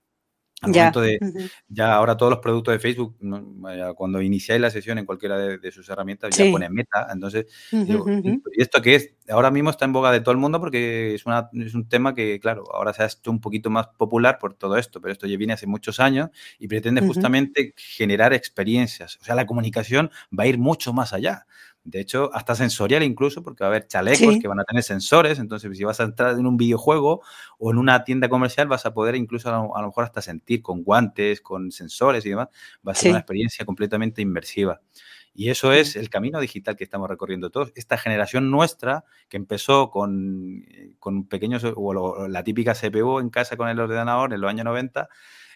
al 0.62 0.74
ya. 0.74 0.92
momento 0.92 1.02
de, 1.02 1.50
ya 1.70 1.94
ahora 1.94 2.18
todos 2.18 2.32
los 2.32 2.40
productos 2.40 2.74
de 2.74 2.80
Facebook, 2.80 3.18
cuando 3.96 4.22
iniciáis 4.22 4.60
la 4.62 4.70
sesión 4.70 4.98
en 4.98 5.06
cualquiera 5.06 5.38
de, 5.38 5.72
sus 5.72 5.88
herramientas, 5.90 6.36
ya 6.36 6.52
pone 6.52 6.70
meta. 6.70 7.08
Entonces, 7.12 7.46
¿y 7.72 8.62
esto 8.62 8.82
qué 8.82 8.96
es? 8.96 9.14
Ahora 9.30 9.52
mismo 9.52 9.70
está 9.70 9.86
en 9.86 9.94
boga 9.94 10.12
de 10.12 10.22
todo 10.22 10.32
el 10.32 10.38
mundo 10.38 10.60
porque 10.60 11.16
es, 11.16 11.26
una, 11.26 11.50
es 11.54 11.74
un 11.76 11.88
tema 11.88 12.14
que, 12.14 12.40
claro, 12.40 12.64
ahora 12.74 12.94
se 12.94 13.04
ha 13.04 13.06
hecho 13.06 13.32
un 13.32 13.40
poquito 13.40 13.70
más 13.70 13.88
popular 13.88 14.38
por 14.40 14.54
todo 14.54 14.78
esto, 14.78 15.00
pero 15.02 15.12
esto 15.12 15.28
ya 15.28 15.38
viene 15.38 15.54
hace 15.54 15.68
muchos 15.68 16.00
años 16.00 16.30
y 16.58 16.68
pretende 16.68 17.02
justamente 17.02 17.74
generar 17.78 18.34
experiencias. 18.34 19.18
O 19.22 19.24
sea, 19.24 19.36
la 19.36 19.46
comunicación 19.46 20.12
va 20.38 20.44
a 20.44 20.48
ir 20.48 20.58
mucho 20.58 20.94
más 20.94 21.14
allá. 21.14 21.46
De 21.84 22.02
hecho, 22.02 22.30
hasta 22.34 22.56
sensorial 22.56 23.04
incluso, 23.04 23.42
porque 23.42 23.64
va 23.64 23.68
a 23.68 23.72
haber 23.72 23.88
chalecos 23.88 24.38
que 24.40 24.48
van 24.48 24.60
a 24.60 24.64
tener 24.64 24.84
sensores. 24.84 25.40
Entonces, 25.40 25.76
si 25.78 25.84
vas 25.84 26.00
a 26.00 26.04
entrar 26.04 26.38
en 26.38 26.46
un 26.46 26.58
videojuego 26.58 27.22
o 27.58 27.72
en 27.72 27.78
una 27.78 28.04
tienda 28.04 28.30
comercial, 28.30 28.68
vas 28.68 28.86
a 28.86 28.94
poder 28.94 29.16
incluso 29.16 29.50
a 29.50 29.82
lo, 29.82 29.88
mejor 29.88 30.04
hasta 30.04 30.22
sentir 30.22 30.62
con 30.62 30.84
guantes, 30.84 31.42
con 31.42 31.72
sensores 31.72 32.26
y 32.26 32.30
demás. 32.30 32.50
Va 32.88 32.92
a 32.92 32.96
ser 32.96 33.12
una 33.12 33.20
experiencia 33.20 33.66
completamente 33.66 34.22
inmersiva. 34.22 34.82
Y 35.34 35.50
eso 35.50 35.72
es 35.72 35.96
el 35.96 36.10
camino 36.10 36.40
digital 36.42 36.76
que 36.76 36.84
estamos 36.84 37.10
recorriendo 37.10 37.50
todos. 37.50 37.72
Esta 37.76 37.98
generación 37.98 38.52
nuestra, 38.52 39.06
que 39.30 39.38
empezó 39.38 39.90
con, 39.90 40.66
con 41.00 41.28
pequeños, 41.28 41.64
o 41.64 42.28
la 42.28 42.44
típica 42.44 42.74
CPU 42.74 43.20
en 43.20 43.30
casa 43.30 43.56
con 43.56 43.70
el 43.70 43.80
ordenador 43.80 44.34
en 44.34 44.42
los 44.42 44.50
años 44.50 44.66
90, 44.66 45.08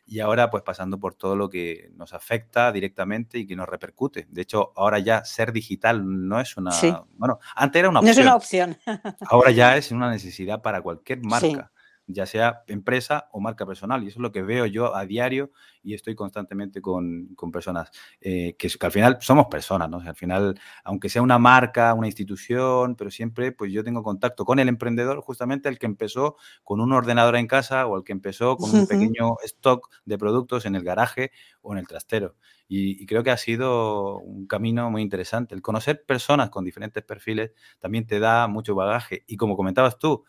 y 0.06 0.20
ahora 0.20 0.50
pues 0.50 0.64
pasando 0.64 1.00
por 1.00 1.16
todo 1.16 1.36
lo 1.36 1.50
que 1.50 1.92
nos 1.96 2.14
afecta 2.14 2.72
directamente 2.72 3.40
y 3.40 3.48
que 3.48 3.56
nos 3.56 3.68
repercute. 3.68 4.28
De 4.30 4.42
hecho, 4.42 4.74
ahora 4.76 5.00
ya 5.00 5.24
ser 5.26 5.52
digital 5.52 6.04
no 6.28 6.40
es 6.40 6.58
una... 6.58 6.72
Bueno, 7.16 7.40
antes 7.56 7.80
era 7.80 7.90
una 7.90 8.00
opción. 8.00 8.16
No 8.16 8.22
es 8.22 8.28
una 8.28 8.36
opción. 8.36 8.78
ahora 9.30 9.52
ya 9.52 9.78
es 9.78 9.92
una 9.92 10.10
necesidad 10.10 10.62
para 10.62 10.82
cualquier 10.82 11.22
marca 11.24 11.72
ya 12.14 12.26
sea 12.26 12.64
empresa 12.68 13.28
o 13.32 13.40
marca 13.40 13.66
personal. 13.66 14.04
Y 14.04 14.08
eso 14.08 14.20
es 14.20 14.22
lo 14.22 14.32
que 14.32 14.42
veo 14.42 14.66
yo 14.66 14.96
a 14.96 15.06
diario 15.06 15.52
y 15.82 15.94
estoy 15.94 16.16
constantemente 16.16 16.82
con, 16.82 17.36
personas, 17.52 17.92
eh, 18.22 18.56
que, 18.58 18.70
al 18.80 18.92
final 18.92 19.18
somos 19.22 19.48
personas, 19.48 19.90
¿no? 19.90 20.00
al 20.00 20.16
final, 20.16 20.60
aunque 20.84 21.10
sea 21.10 21.22
una 21.22 21.38
marca, 21.40 21.94
una 21.94 22.08
institución, 22.08 22.96
pero 22.96 23.12
siempre 23.12 23.52
pues 23.52 23.72
yo 23.72 23.84
tengo 23.84 24.02
contacto 24.04 24.46
con 24.46 24.60
el 24.60 24.70
emprendedor, 24.70 25.22
justamente 25.22 25.70
el 25.70 25.78
que 25.78 25.86
empezó 25.86 26.38
con 26.64 26.80
un 26.80 26.94
ordenador 26.94 27.36
en 27.36 27.48
casa 27.48 27.86
o 27.88 27.98
el 27.98 28.04
que 28.04 28.14
empezó 28.14 28.56
con 28.56 28.74
un 28.74 28.88
pequeño 28.88 29.36
stock 29.44 29.90
de 30.06 30.18
productos 30.18 30.66
en 30.66 30.76
el 30.76 30.84
garaje 30.84 31.32
o 31.62 31.74
en 31.74 31.80
el 31.80 31.88
trastero. 31.88 32.36
Y, 32.68 33.04
y, 33.04 33.06
creo 33.06 33.24
que 33.24 33.30
ha 33.30 33.38
sido 33.38 34.20
un 34.20 34.48
camino 34.48 34.90
muy 34.90 35.02
interesante. 35.02 35.54
El 35.54 35.62
conocer 35.62 36.06
personas 36.06 36.50
con 36.50 36.64
diferentes 36.64 37.04
perfiles 37.04 37.52
también 37.80 38.08
te 38.08 38.20
da 38.20 38.48
mucho 38.48 38.74
bagaje. 38.74 39.26
Y 39.28 39.38
como 39.38 39.56
comentabas 39.56 40.00
tú, 40.00 40.26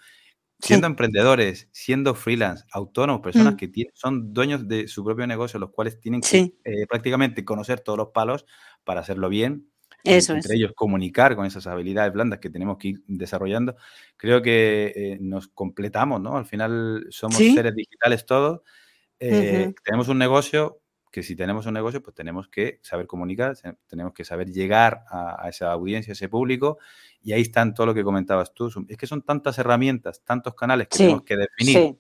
siendo 0.58 0.86
emprendedores, 0.86 1.68
siendo 1.72 2.14
freelance, 2.14 2.64
autónomos, 2.72 3.22
personas 3.22 3.54
mm. 3.54 3.56
que 3.56 3.86
son 3.94 4.32
dueños 4.32 4.66
de 4.66 4.88
su 4.88 5.04
propio 5.04 5.26
negocio, 5.26 5.58
los 5.60 5.70
cuales 5.70 6.00
tienen 6.00 6.20
que 6.20 6.54
eh, 6.64 6.86
prácticamente 6.88 7.44
conocer 7.44 7.80
todos 7.80 7.98
los 7.98 8.08
palos 8.08 8.46
para 8.84 9.00
hacerlo 9.00 9.28
bien. 9.28 9.68
Eso 10.04 10.34
entre 10.34 10.56
ellos 10.56 10.72
comunicar 10.74 11.34
con 11.34 11.46
esas 11.46 11.66
habilidades 11.66 12.12
blandas 12.12 12.38
que 12.38 12.50
tenemos 12.50 12.76
que 12.76 12.88
ir 12.88 13.02
desarrollando. 13.06 13.74
Creo 14.18 14.42
que 14.42 14.92
eh, 14.94 15.18
nos 15.20 15.48
completamos, 15.48 16.20
¿no? 16.20 16.36
Al 16.36 16.44
final 16.44 17.06
somos 17.08 17.38
seres 17.38 17.74
digitales 17.74 18.26
todos. 18.26 18.60
Eh, 19.18 19.72
tenemos 19.82 20.08
un 20.08 20.18
negocio, 20.18 20.80
que 21.14 21.22
si 21.22 21.36
tenemos 21.36 21.64
un 21.66 21.74
negocio, 21.74 22.02
pues 22.02 22.12
tenemos 22.12 22.48
que 22.48 22.80
saber 22.82 23.06
comunicar, 23.06 23.56
tenemos 23.86 24.12
que 24.12 24.24
saber 24.24 24.50
llegar 24.50 25.04
a, 25.08 25.48
esa 25.48 25.70
audiencia, 25.70 26.10
a 26.10 26.14
ese 26.14 26.28
público, 26.28 26.78
y 27.22 27.32
ahí 27.32 27.42
están 27.42 27.72
todo 27.72 27.86
lo 27.86 27.94
que 27.94 28.02
comentabas 28.02 28.52
tú. 28.52 28.68
Es 28.88 28.96
que 28.96 29.06
son 29.06 29.22
tantas 29.22 29.56
herramientas, 29.58 30.24
tantos 30.24 30.56
canales 30.56 30.88
que 30.88 30.98
tenemos 30.98 31.22
que 31.22 31.36
definir, 31.36 31.96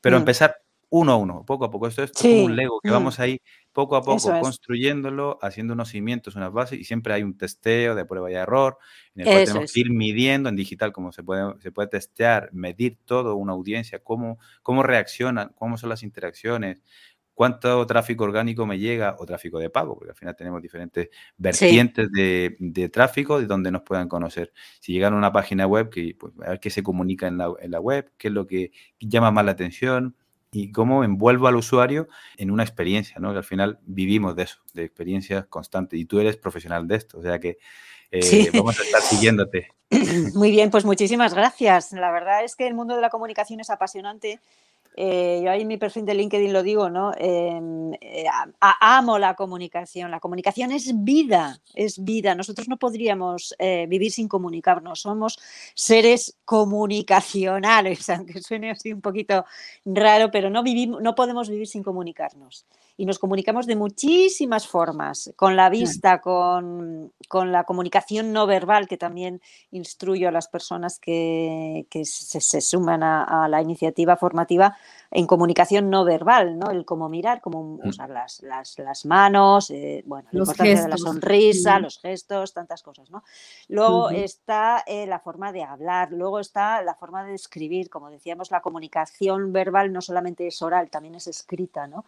pero 0.00 0.16
mm. 0.16 0.20
empezar 0.20 0.62
uno 0.90 1.10
a 1.10 1.16
uno, 1.16 1.44
poco 1.44 1.64
a 1.64 1.70
poco. 1.72 1.88
Esto 1.88 2.04
es 2.04 2.12
como 2.12 2.44
un 2.44 2.54
Lego, 2.54 2.78
que 2.80 2.90
mm. 2.90 2.92
vamos 2.92 3.18
ahí 3.18 3.40
poco 3.72 3.96
a 3.96 4.02
poco 4.04 4.30
construyéndolo, 4.40 5.40
haciendo 5.42 5.72
unos 5.72 5.88
cimientos, 5.88 6.36
unas 6.36 6.52
bases, 6.52 6.78
y 6.78 6.84
siempre 6.84 7.12
hay 7.12 7.24
un 7.24 7.36
testeo 7.36 7.96
de 7.96 8.04
prueba 8.04 8.30
y 8.30 8.34
error, 8.34 8.78
en 9.16 9.22
el 9.22 9.26
cual 9.26 9.44
tenemos 9.46 9.72
que 9.72 9.80
ir 9.80 9.90
midiendo 9.90 10.48
en 10.48 10.54
digital, 10.54 10.92
como 10.92 11.10
se 11.10 11.24
puede, 11.24 11.60
se 11.60 11.72
puede 11.72 11.88
testear, 11.88 12.50
medir 12.52 12.98
todo, 13.04 13.34
una 13.34 13.52
audiencia, 13.52 13.98
cómo, 13.98 14.38
cómo 14.62 14.84
reaccionan, 14.84 15.50
cómo 15.56 15.76
son 15.76 15.88
las 15.88 16.04
interacciones, 16.04 16.84
cuánto 17.34 17.84
tráfico 17.86 18.24
orgánico 18.24 18.64
me 18.64 18.78
llega 18.78 19.16
o 19.18 19.26
tráfico 19.26 19.58
de 19.58 19.68
pago, 19.68 19.96
porque 19.96 20.12
al 20.12 20.16
final 20.16 20.36
tenemos 20.36 20.62
diferentes 20.62 21.10
vertientes 21.36 22.08
de, 22.10 22.88
tráfico 22.92 23.40
de 23.40 23.46
donde 23.46 23.70
nos 23.70 23.82
puedan 23.82 24.08
conocer. 24.08 24.52
Si 24.80 24.92
llegan 24.92 25.14
a 25.14 25.16
una 25.16 25.32
página 25.32 25.66
web, 25.66 25.90
que, 25.90 26.16
pues, 26.18 26.32
a 26.44 26.50
ver 26.50 26.60
qué 26.60 26.70
se 26.70 26.82
comunica 26.82 27.26
en 27.26 27.38
la, 27.38 27.80
web, 27.80 28.10
qué 28.16 28.28
es 28.28 28.34
lo 28.34 28.46
que 28.46 28.72
llama 29.00 29.30
más 29.30 29.44
la 29.44 29.52
atención 29.52 30.16
y 30.52 30.70
cómo 30.70 31.02
envuelvo 31.02 31.48
al 31.48 31.56
usuario 31.56 32.08
en 32.36 32.52
una 32.52 32.62
experiencia, 32.62 33.16
¿no? 33.18 33.32
Que 33.32 33.38
al 33.38 33.44
final 33.44 33.80
vivimos 33.84 34.36
de 34.36 34.44
eso, 34.44 34.60
de 34.72 34.84
experiencias 34.84 35.46
constantes 35.46 35.98
y 35.98 36.04
tú 36.04 36.20
eres 36.20 36.36
profesional 36.36 36.86
de 36.86 36.96
esto, 36.96 37.18
o 37.18 37.22
sea 37.22 37.40
que 37.40 37.58
Eh, 38.10 38.48
vamos 38.54 38.78
a 38.78 38.84
estar 38.84 39.00
siguiéndote. 39.00 39.72
Muy 40.34 40.52
bien, 40.52 40.70
pues 40.70 40.84
muchísimas 40.84 41.34
gracias. 41.34 41.92
La 41.92 42.12
verdad 42.12 42.44
es 42.44 42.54
que 42.54 42.66
el 42.66 42.74
mundo 42.74 42.94
de 42.94 43.00
la 43.00 43.10
comunicación 43.10 43.58
es 43.58 43.70
apasionante 43.70 44.40
eh, 44.96 45.40
yo 45.42 45.50
ahí 45.50 45.62
en 45.62 45.68
mi 45.68 45.76
perfil 45.76 46.04
de 46.04 46.14
LinkedIn 46.14 46.52
lo 46.52 46.62
digo, 46.62 46.88
¿no? 46.88 47.12
Em, 47.18 47.92
eh, 47.94 48.26
amo 48.60 49.18
la 49.18 49.34
comunicación. 49.34 50.10
La 50.10 50.20
comunicación 50.20 50.70
es 50.70 50.92
vida, 51.02 51.60
es 51.74 52.04
vida. 52.04 52.34
Nosotros 52.36 52.68
no 52.68 52.76
podríamos 52.76 53.54
eh, 53.58 53.86
vivir 53.88 54.12
sin 54.12 54.28
comunicarnos. 54.28 55.00
Somos 55.00 55.38
seres 55.74 56.36
comunicacionales, 56.44 58.08
aunque 58.10 58.40
suene 58.40 58.70
así 58.70 58.92
un 58.92 59.00
poquito 59.00 59.44
raro, 59.84 60.30
pero 60.30 60.48
no, 60.48 60.62
vivimos, 60.62 61.02
no 61.02 61.14
podemos 61.14 61.48
vivir 61.48 61.66
sin 61.66 61.82
comunicarnos. 61.82 62.64
Y 62.96 63.06
nos 63.06 63.18
comunicamos 63.18 63.66
de 63.66 63.76
muchísimas 63.76 64.68
formas, 64.68 65.32
con 65.36 65.56
la 65.56 65.68
vista, 65.68 66.20
con, 66.20 67.12
con 67.28 67.50
la 67.50 67.64
comunicación 67.64 68.32
no 68.32 68.46
verbal, 68.46 68.86
que 68.86 68.96
también 68.96 69.40
instruyo 69.70 70.28
a 70.28 70.32
las 70.32 70.48
personas 70.48 70.98
que, 71.00 71.86
que 71.90 72.04
se, 72.04 72.40
se, 72.40 72.60
suman 72.60 73.02
a, 73.02 73.44
a 73.44 73.48
la 73.48 73.60
iniciativa 73.60 74.16
formativa 74.16 74.76
en 75.14 75.28
comunicación 75.28 75.90
no 75.90 76.04
verbal, 76.04 76.58
¿no? 76.58 76.70
El 76.70 76.84
cómo 76.84 77.08
mirar, 77.08 77.40
cómo 77.40 77.62
mm. 77.62 77.88
usar 77.88 78.10
las, 78.10 78.42
las, 78.42 78.76
las 78.80 79.06
manos, 79.06 79.70
eh, 79.70 80.02
bueno, 80.06 80.28
la 80.32 80.40
importancia 80.40 80.82
de 80.82 80.88
la 80.88 80.96
sonrisa, 80.96 81.78
los 81.78 82.00
gestos, 82.00 82.52
tantas 82.52 82.82
cosas, 82.82 83.10
¿no? 83.10 83.22
Luego 83.68 84.10
está 84.10 84.82
eh, 84.86 85.06
la 85.06 85.20
forma 85.20 85.52
de 85.52 85.62
hablar, 85.62 86.10
luego 86.10 86.40
está 86.40 86.82
la 86.82 86.96
forma 86.96 87.24
de 87.24 87.34
escribir, 87.34 87.90
como 87.90 88.10
decíamos, 88.10 88.50
la 88.50 88.60
comunicación 88.60 89.52
verbal 89.52 89.92
no 89.92 90.00
solamente 90.00 90.48
es 90.48 90.60
oral, 90.62 90.90
también 90.90 91.14
es 91.14 91.28
escrita, 91.28 91.86
¿no? 91.86 92.04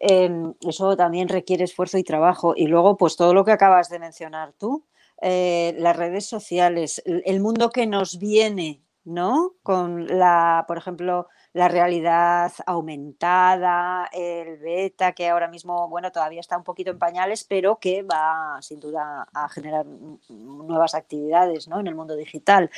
Em, 0.00 0.54
eso 0.66 0.96
también 0.96 1.28
requiere 1.28 1.64
esfuerzo 1.64 1.98
y 1.98 2.04
trabajo. 2.04 2.54
Y 2.56 2.66
luego, 2.66 2.96
pues 2.96 3.16
todo 3.16 3.34
lo 3.34 3.44
que 3.44 3.52
acabas 3.52 3.88
de 3.88 3.98
mencionar 3.98 4.52
tú, 4.52 4.84
eh, 5.22 5.74
las 5.78 5.96
redes 5.96 6.26
sociales, 6.26 7.02
el 7.04 7.40
mundo 7.40 7.70
que 7.70 7.86
nos 7.86 8.18
viene, 8.18 8.82
¿no? 9.08 9.54
Con 9.62 10.06
la, 10.06 10.64
por 10.68 10.76
ejemplo, 10.76 11.28
la 11.54 11.68
realidad 11.68 12.52
aumentada, 12.66 14.08
el 14.12 14.58
beta, 14.58 15.12
que 15.12 15.28
ahora 15.28 15.48
mismo, 15.48 15.88
bueno, 15.88 16.12
todavía 16.12 16.40
está 16.40 16.58
un 16.58 16.64
poquito 16.64 16.90
en 16.90 16.98
pañales, 16.98 17.44
pero 17.44 17.78
que 17.78 18.02
va 18.02 18.58
sin 18.60 18.80
duda 18.80 19.26
a 19.32 19.48
generar 19.48 19.86
nuevas 20.28 20.94
actividades 20.94 21.68
¿no? 21.68 21.80
en 21.80 21.86
el 21.86 21.94
mundo 21.94 22.16
digital, 22.16 22.70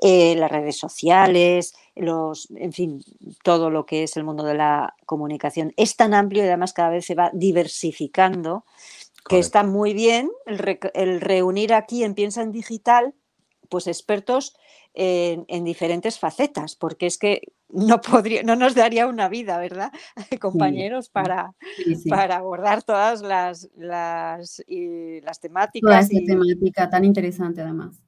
eh, 0.00 0.36
las 0.36 0.50
redes 0.50 0.76
sociales, 0.76 1.74
los, 1.96 2.50
en 2.50 2.72
fin, 2.72 3.02
todo 3.42 3.70
lo 3.70 3.86
que 3.86 4.02
es 4.02 4.16
el 4.18 4.24
mundo 4.24 4.44
de 4.44 4.54
la 4.54 4.94
comunicación 5.06 5.72
es 5.76 5.96
tan 5.96 6.12
amplio 6.12 6.44
y 6.44 6.48
además 6.48 6.74
cada 6.74 6.90
vez 6.90 7.06
se 7.06 7.14
va 7.14 7.30
diversificando, 7.32 8.64
que 9.28 9.38
está 9.38 9.62
muy 9.62 9.94
bien 9.94 10.30
el, 10.46 10.78
el 10.94 11.20
reunir 11.20 11.72
aquí 11.72 12.04
en 12.04 12.14
Piensa 12.14 12.42
en 12.42 12.52
Digital, 12.52 13.14
pues 13.70 13.86
expertos 13.86 14.54
en, 14.92 15.64
diferentes 15.64 16.18
facetas, 16.18 16.76
porque 16.76 17.06
es 17.06 17.16
que 17.16 17.52
no 17.68 18.00
podría, 18.00 18.42
no 18.42 18.56
nos 18.56 18.74
daría 18.74 19.06
una 19.06 19.28
vida, 19.28 19.58
¿verdad? 19.58 19.92
Compañeros, 20.40 21.08
para, 21.08 21.54
para 22.08 22.36
abordar 22.36 22.82
todas 22.82 23.22
las, 23.22 23.70
las, 23.76 24.62
las 24.66 25.40
temáticas. 25.40 25.88
Toda 25.88 26.00
esta 26.00 26.18
temática 26.26 26.90
tan 26.90 27.04
interesante 27.04 27.62
además. 27.62 28.02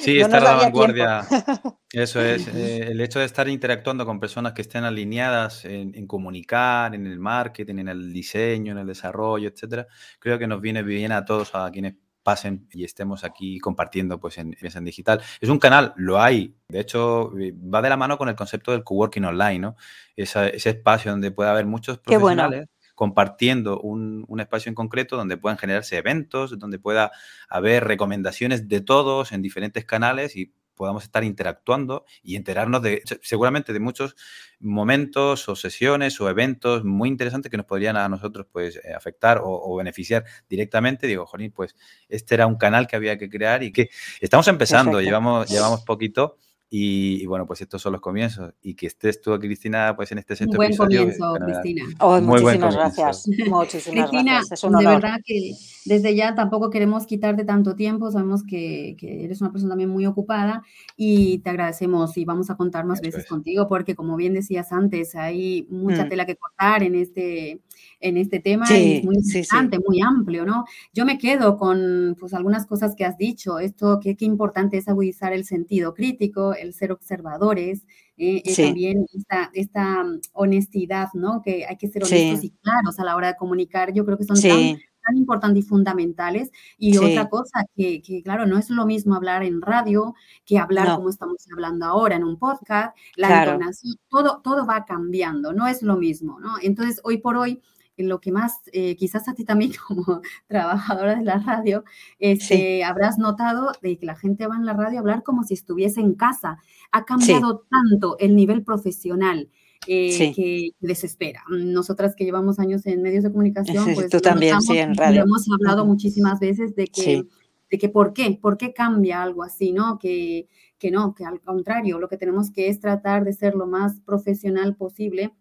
Sí, 0.00 0.18
estar 0.18 0.40
a 0.42 0.44
la 0.44 0.54
vanguardia. 0.54 1.20
Eso 1.92 2.20
es. 2.20 2.48
Eh, 2.48 2.88
el 2.90 3.00
hecho 3.00 3.20
de 3.20 3.24
estar 3.24 3.48
interactuando 3.48 4.04
con 4.04 4.18
personas 4.18 4.52
que 4.52 4.62
estén 4.62 4.84
alineadas 4.84 5.64
en, 5.64 5.94
en, 5.94 6.06
comunicar, 6.06 6.94
en 6.94 7.06
el 7.06 7.18
marketing, 7.18 7.78
en 7.78 7.88
el 7.88 8.12
diseño, 8.12 8.72
en 8.72 8.78
el 8.78 8.86
desarrollo, 8.86 9.48
etcétera, 9.48 9.86
creo 10.18 10.38
que 10.38 10.46
nos 10.46 10.60
viene 10.60 10.82
bien 10.82 11.12
a 11.12 11.24
todos, 11.24 11.54
a 11.54 11.70
quienes 11.70 11.94
pasen 12.22 12.68
y 12.72 12.84
estemos 12.84 13.24
aquí 13.24 13.58
compartiendo 13.58 14.20
pues 14.20 14.38
en, 14.38 14.56
en 14.60 14.84
Digital. 14.84 15.20
Es 15.40 15.48
un 15.48 15.58
canal, 15.58 15.92
lo 15.96 16.20
hay, 16.20 16.54
de 16.68 16.80
hecho 16.80 17.36
eh, 17.38 17.52
va 17.52 17.82
de 17.82 17.88
la 17.88 17.96
mano 17.96 18.18
con 18.18 18.28
el 18.28 18.36
concepto 18.36 18.72
del 18.72 18.84
coworking 18.84 19.24
online, 19.24 19.58
¿no? 19.58 19.76
ese 20.16 20.70
espacio 20.70 21.10
donde 21.10 21.30
puede 21.30 21.50
haber 21.50 21.66
muchos 21.66 21.98
profesionales. 21.98 22.68
compartiendo 22.94 23.80
un, 23.80 24.24
un, 24.28 24.40
espacio 24.40 24.68
en 24.68 24.74
concreto 24.74 25.16
donde 25.16 25.38
puedan 25.38 25.56
generarse 25.56 25.96
eventos, 25.96 26.58
donde 26.58 26.78
pueda 26.78 27.10
haber 27.48 27.84
recomendaciones 27.84 28.68
de 28.68 28.82
todos 28.82 29.32
en 29.32 29.40
diferentes 29.40 29.86
canales 29.86 30.36
y 30.36 30.52
podamos 30.80 31.02
estar 31.04 31.24
interactuando 31.24 32.06
y 32.22 32.36
enterarnos 32.36 32.80
de 32.80 33.02
seguramente 33.20 33.74
de 33.74 33.80
muchos 33.80 34.16
momentos 34.60 35.48
o 35.48 35.56
sesiones 35.56 36.20
o 36.20 36.28
eventos 36.28 36.84
muy 36.84 37.08
interesantes 37.08 37.50
que 37.50 37.56
nos 37.56 37.66
podrían 37.66 37.96
a 37.96 38.08
nosotros 38.08 38.46
pues 38.52 38.76
eh, 38.76 38.92
afectar 38.94 39.40
o, 39.42 39.74
beneficiar 39.76 40.24
directamente. 40.48 41.06
Digo, 41.06 41.26
Jolín, 41.26 41.50
pues 41.50 41.74
este 42.08 42.34
era 42.34 42.46
un 42.46 42.56
canal 42.56 42.86
que 42.86 42.96
había 42.96 43.18
que 43.18 43.28
crear 43.28 43.62
y 43.62 43.72
que 43.72 43.90
estamos 44.20 44.46
empezando, 44.48 45.00
llevamos, 45.00 45.48
llevamos 45.48 45.82
poquito 45.82 46.36
y, 46.72 47.26
bueno, 47.26 47.46
pues 47.46 47.60
estos 47.62 47.82
son 47.82 47.94
los 47.94 48.00
comienzos. 48.00 48.54
Y 48.62 48.74
que 48.74 48.86
estés 48.86 49.20
tú, 49.20 49.36
Cristina, 49.40 49.94
pues 49.96 50.12
en 50.12 50.18
este 50.18 50.36
sexto 50.36 50.56
Muy 50.56 50.68
buen 50.68 50.76
comienzo, 50.76 51.34
Cristina. 51.44 51.84
Oh, 51.98 52.20
Muy 52.20 52.40
muchísimas 52.40 52.76
gracias. 52.76 53.28
Muchísimas 53.48 54.08
Cristina, 54.08 54.34
gracias. 54.34 54.60
de 54.62 54.86
verdad 54.86 55.20
que 55.24 55.52
desde 55.84 56.14
ya 56.14 56.36
tampoco 56.36 56.70
queremos 56.70 57.06
quitarte 57.06 57.44
tanto 57.44 57.74
tiempo. 57.74 58.12
Sabemos 58.12 58.44
que, 58.44 58.94
que, 58.96 59.24
eres 59.24 59.40
una 59.40 59.50
persona 59.50 59.72
también 59.72 59.90
muy 59.90 60.06
ocupada 60.06 60.62
y 60.96 61.38
te 61.38 61.50
agradecemos 61.50 62.16
y 62.16 62.24
vamos 62.24 62.50
a 62.50 62.56
contar 62.56 62.84
más 62.84 63.00
veces 63.00 63.26
contigo 63.26 63.66
porque, 63.66 63.96
como 63.96 64.14
bien 64.14 64.34
decías 64.34 64.70
antes, 64.70 65.16
hay 65.16 65.66
mucha 65.70 66.04
mm. 66.04 66.08
tela 66.08 66.24
que 66.24 66.36
cortar 66.36 66.84
en 66.84 66.94
este 66.94 67.62
en 68.00 68.16
este 68.16 68.40
tema 68.40 68.66
y 68.70 68.98
es 68.98 69.04
muy 69.04 69.16
interesante, 69.16 69.78
muy 69.86 70.00
amplio, 70.00 70.44
¿no? 70.44 70.64
Yo 70.92 71.04
me 71.04 71.18
quedo 71.18 71.56
con 71.56 72.16
pues 72.18 72.34
algunas 72.34 72.66
cosas 72.66 72.94
que 72.96 73.04
has 73.04 73.18
dicho, 73.18 73.58
esto 73.58 74.00
que 74.00 74.16
qué 74.16 74.24
importante 74.24 74.78
es 74.78 74.88
agudizar 74.88 75.32
el 75.32 75.44
sentido 75.44 75.94
crítico, 75.94 76.54
el 76.54 76.72
ser 76.72 76.92
observadores, 76.92 77.84
eh, 78.16 78.42
eh 78.44 78.56
también 78.56 79.06
esta, 79.12 79.50
esta, 79.54 80.04
mm, 80.04 80.20
honestidad, 80.32 81.08
¿no? 81.14 81.42
Que 81.42 81.66
hay 81.66 81.76
que 81.76 81.88
ser 81.88 82.04
honestos 82.04 82.44
y 82.44 82.50
claros 82.50 82.98
a 82.98 83.04
la 83.04 83.16
hora 83.16 83.28
de 83.28 83.36
comunicar, 83.36 83.92
yo 83.92 84.04
creo 84.04 84.18
que 84.18 84.24
son 84.24 84.40
tan 84.40 84.78
tan 85.06 85.16
importantes 85.16 85.64
y 85.64 85.68
fundamentales. 85.68 86.50
Y 86.78 86.96
otra 86.96 87.28
cosa, 87.28 87.64
que, 87.76 88.02
que, 88.02 88.22
claro, 88.22 88.46
no 88.46 88.58
es 88.58 88.70
lo 88.70 88.86
mismo 88.86 89.14
hablar 89.14 89.42
en 89.42 89.62
radio 89.62 90.14
que 90.44 90.58
hablar 90.58 90.96
como 90.96 91.10
estamos 91.10 91.46
hablando 91.52 91.86
ahora 91.86 92.16
en 92.16 92.24
un 92.24 92.38
podcast, 92.38 92.96
la 93.16 93.44
entonación, 93.44 93.96
todo, 94.08 94.40
todo 94.42 94.66
va 94.66 94.84
cambiando, 94.84 95.52
no 95.52 95.66
es 95.66 95.82
lo 95.82 95.96
mismo, 95.96 96.38
¿no? 96.40 96.54
Entonces, 96.62 97.00
hoy 97.04 97.18
por 97.18 97.36
hoy, 97.36 97.62
lo 98.02 98.20
que 98.20 98.32
más, 98.32 98.60
eh, 98.72 98.96
quizás 98.96 99.28
a 99.28 99.34
ti 99.34 99.44
también 99.44 99.72
como 99.86 100.22
trabajadora 100.46 101.16
de 101.16 101.24
la 101.24 101.38
radio, 101.38 101.84
este, 102.18 102.84
habrás 102.84 103.18
notado 103.18 103.72
de 103.82 103.98
que 103.98 104.06
la 104.06 104.16
gente 104.16 104.46
va 104.46 104.56
en 104.56 104.66
la 104.66 104.74
radio 104.74 104.98
a 104.98 105.00
hablar 105.00 105.22
como 105.22 105.44
si 105.44 105.54
estuviese 105.54 106.00
en 106.00 106.14
casa. 106.14 106.58
Ha 106.92 107.04
cambiado 107.04 107.64
tanto 107.70 108.16
el 108.18 108.36
nivel 108.36 108.64
profesional. 108.64 109.50
Eh, 109.86 110.34
que 110.36 110.72
desespera. 110.80 111.42
Nosotras 111.48 112.14
que 112.14 112.24
llevamos 112.24 112.58
años 112.58 112.84
en 112.84 113.00
medios 113.00 113.24
de 113.24 113.30
comunicación, 113.30 113.82
pues 113.94 114.10
tú 114.10 114.20
también, 114.20 114.60
sí, 114.60 114.76
en 114.76 114.94
radio. 114.94 115.22
Hemos 115.22 115.46
hablado 115.50 115.86
muchísimas 115.86 116.38
veces 116.38 116.76
de 116.76 116.86
que, 116.88 117.24
de 117.70 117.78
que 117.78 117.88
por 117.88 118.12
qué, 118.12 118.38
por 118.42 118.58
qué 118.58 118.74
cambia 118.74 119.22
algo 119.22 119.42
así, 119.42 119.72
¿no? 119.72 119.98
Que, 119.98 120.48
que 120.78 120.90
no, 120.90 121.14
que 121.14 121.24
al 121.24 121.40
contrario, 121.40 121.98
lo 121.98 122.08
que 122.08 122.18
tenemos 122.18 122.50
que 122.50 122.68
es 122.68 122.78
tratar 122.78 123.24
de 123.24 123.32
ser 123.32 123.54
lo 123.54 123.66
más 123.66 124.00
profesional 124.00 124.76
posible 124.76 125.32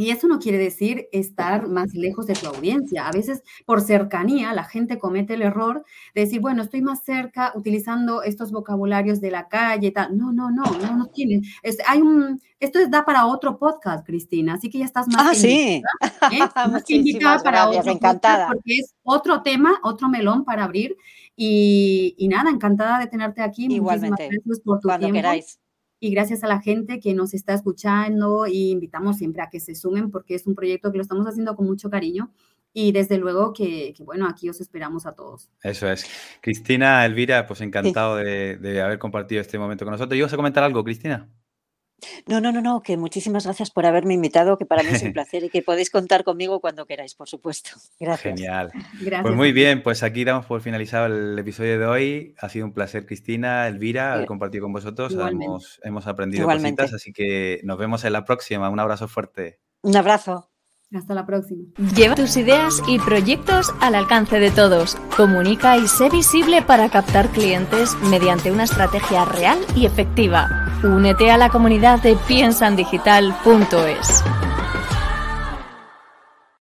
y 0.00 0.10
eso 0.10 0.26
no 0.26 0.38
quiere 0.38 0.56
decir 0.56 1.10
estar 1.12 1.68
más 1.68 1.92
lejos 1.92 2.26
de 2.26 2.32
tu 2.32 2.46
audiencia. 2.46 3.06
A 3.06 3.12
veces, 3.12 3.42
por 3.66 3.82
cercanía, 3.82 4.54
la 4.54 4.64
gente 4.64 4.98
comete 4.98 5.34
el 5.34 5.42
error 5.42 5.84
de 6.14 6.22
decir, 6.22 6.40
bueno, 6.40 6.62
estoy 6.62 6.80
más 6.80 7.04
cerca 7.04 7.52
utilizando 7.54 8.22
estos 8.22 8.50
vocabularios 8.50 9.20
de 9.20 9.30
la 9.30 9.46
calle 9.48 9.88
y 9.88 9.90
tal. 9.90 10.16
No, 10.16 10.32
no, 10.32 10.50
no, 10.50 10.62
no, 10.64 10.96
no 10.96 11.06
tiene. 11.08 11.42
hay 11.86 12.00
un, 12.00 12.40
esto 12.60 12.78
da 12.88 13.04
para 13.04 13.26
otro 13.26 13.58
podcast, 13.58 14.06
Cristina, 14.06 14.54
así 14.54 14.70
que 14.70 14.78
ya 14.78 14.86
estás 14.86 15.06
más 15.06 15.32
ah, 15.32 15.34
sí. 15.34 15.82
¿eh? 15.82 15.82
más 16.72 16.88
invitada 16.88 17.42
para 17.42 17.68
otro 17.68 17.92
encantada. 17.92 18.46
porque 18.46 18.78
es 18.78 18.94
otro 19.02 19.42
tema, 19.42 19.80
otro 19.82 20.08
melón 20.08 20.46
para 20.46 20.64
abrir. 20.64 20.96
Y, 21.36 22.14
y 22.16 22.26
nada, 22.28 22.48
encantada 22.48 23.00
de 23.00 23.06
tenerte 23.06 23.42
aquí. 23.42 23.66
Igualmente. 23.66 24.24
Muchísimas 24.24 24.44
gracias 24.46 24.60
por 24.64 24.80
tu 24.80 24.88
Cuando 24.88 25.06
tiempo. 25.08 25.18
queráis 25.18 25.58
y 26.00 26.10
gracias 26.10 26.42
a 26.42 26.48
la 26.48 26.60
gente 26.60 26.98
que 26.98 27.14
nos 27.14 27.34
está 27.34 27.54
escuchando 27.54 28.46
y 28.46 28.70
invitamos 28.70 29.18
siempre 29.18 29.42
a 29.42 29.50
que 29.50 29.60
se 29.60 29.74
sumen 29.74 30.10
porque 30.10 30.34
es 30.34 30.46
un 30.46 30.54
proyecto 30.54 30.90
que 30.90 30.96
lo 30.96 31.02
estamos 31.02 31.26
haciendo 31.26 31.54
con 31.54 31.66
mucho 31.66 31.90
cariño 31.90 32.32
y 32.72 32.92
desde 32.92 33.18
luego 33.18 33.52
que, 33.52 33.94
bueno, 34.00 34.26
aquí 34.26 34.48
os 34.48 34.60
esperamos 34.60 35.04
a 35.04 35.12
todos. 35.12 35.50
Eso 35.62 35.90
es. 35.90 36.06
Cristina, 36.40 37.04
Elvira, 37.04 37.46
pues 37.46 37.60
encantado 37.60 38.16
de, 38.16 38.56
de, 38.56 38.80
haber 38.80 38.98
compartido 38.98 39.40
este 39.40 39.58
momento 39.58 39.84
con 39.84 39.92
nosotros. 39.92 40.16
¿Y 40.16 40.22
vas 40.22 40.32
a 40.32 40.36
comentar 40.36 40.62
algo, 40.62 40.84
Cristina? 40.84 41.28
No, 42.26 42.40
no, 42.40 42.52
no, 42.52 42.60
no, 42.60 42.82
que 42.82 42.96
muchísimas 42.96 43.44
gracias 43.44 43.70
por 43.70 43.86
haberme 43.86 44.14
invitado, 44.14 44.58
que 44.58 44.66
para 44.66 44.82
mí 44.82 44.90
es 44.92 45.02
un 45.02 45.12
placer 45.12 45.44
y 45.44 45.50
que 45.50 45.62
podéis 45.62 45.90
contar 45.90 46.24
conmigo 46.24 46.60
cuando 46.60 46.86
queráis, 46.86 47.14
por 47.14 47.28
supuesto. 47.28 47.70
Gracias. 48.00 48.34
Genial. 48.34 48.70
Gracias. 49.00 49.22
Pues 49.22 49.34
muy 49.34 49.52
bien, 49.52 49.82
pues 49.82 50.02
aquí 50.02 50.24
damos 50.24 50.46
por 50.46 50.60
finalizado 50.60 51.06
el 51.06 51.38
episodio 51.38 51.78
de 51.78 51.86
hoy. 51.86 52.34
Ha 52.38 52.48
sido 52.48 52.66
un 52.66 52.72
placer, 52.72 53.06
Cristina, 53.06 53.68
Elvira, 53.68 54.14
haber 54.14 54.26
compartido 54.26 54.64
con 54.64 54.72
vosotros. 54.72 55.12
Hemos, 55.12 55.80
hemos, 55.82 56.06
aprendido 56.06 56.42
Igualmente. 56.42 56.82
cositas, 56.82 57.00
así 57.00 57.12
que 57.12 57.60
nos 57.64 57.78
vemos 57.78 58.04
en 58.04 58.12
la 58.12 58.24
próxima. 58.24 58.68
Un 58.70 58.80
abrazo 58.80 59.08
fuerte. 59.08 59.60
Un 59.82 59.96
abrazo. 59.96 60.50
Hasta 60.92 61.14
la 61.14 61.24
próxima. 61.24 61.62
Lleva 61.94 62.16
tus 62.16 62.36
ideas 62.36 62.82
y 62.88 62.98
proyectos 62.98 63.72
al 63.80 63.94
alcance 63.94 64.40
de 64.40 64.50
todos. 64.50 64.96
Comunica 65.16 65.76
y 65.76 65.86
sé 65.86 66.10
visible 66.10 66.62
para 66.62 66.90
captar 66.90 67.28
clientes 67.28 67.96
mediante 68.10 68.50
una 68.50 68.64
estrategia 68.64 69.24
real 69.24 69.58
y 69.76 69.86
efectiva. 69.86 70.48
Únete 70.82 71.30
a 71.30 71.36
la 71.36 71.48
comunidad 71.48 72.02
de 72.02 72.16
piensandigital.es. 72.26 74.24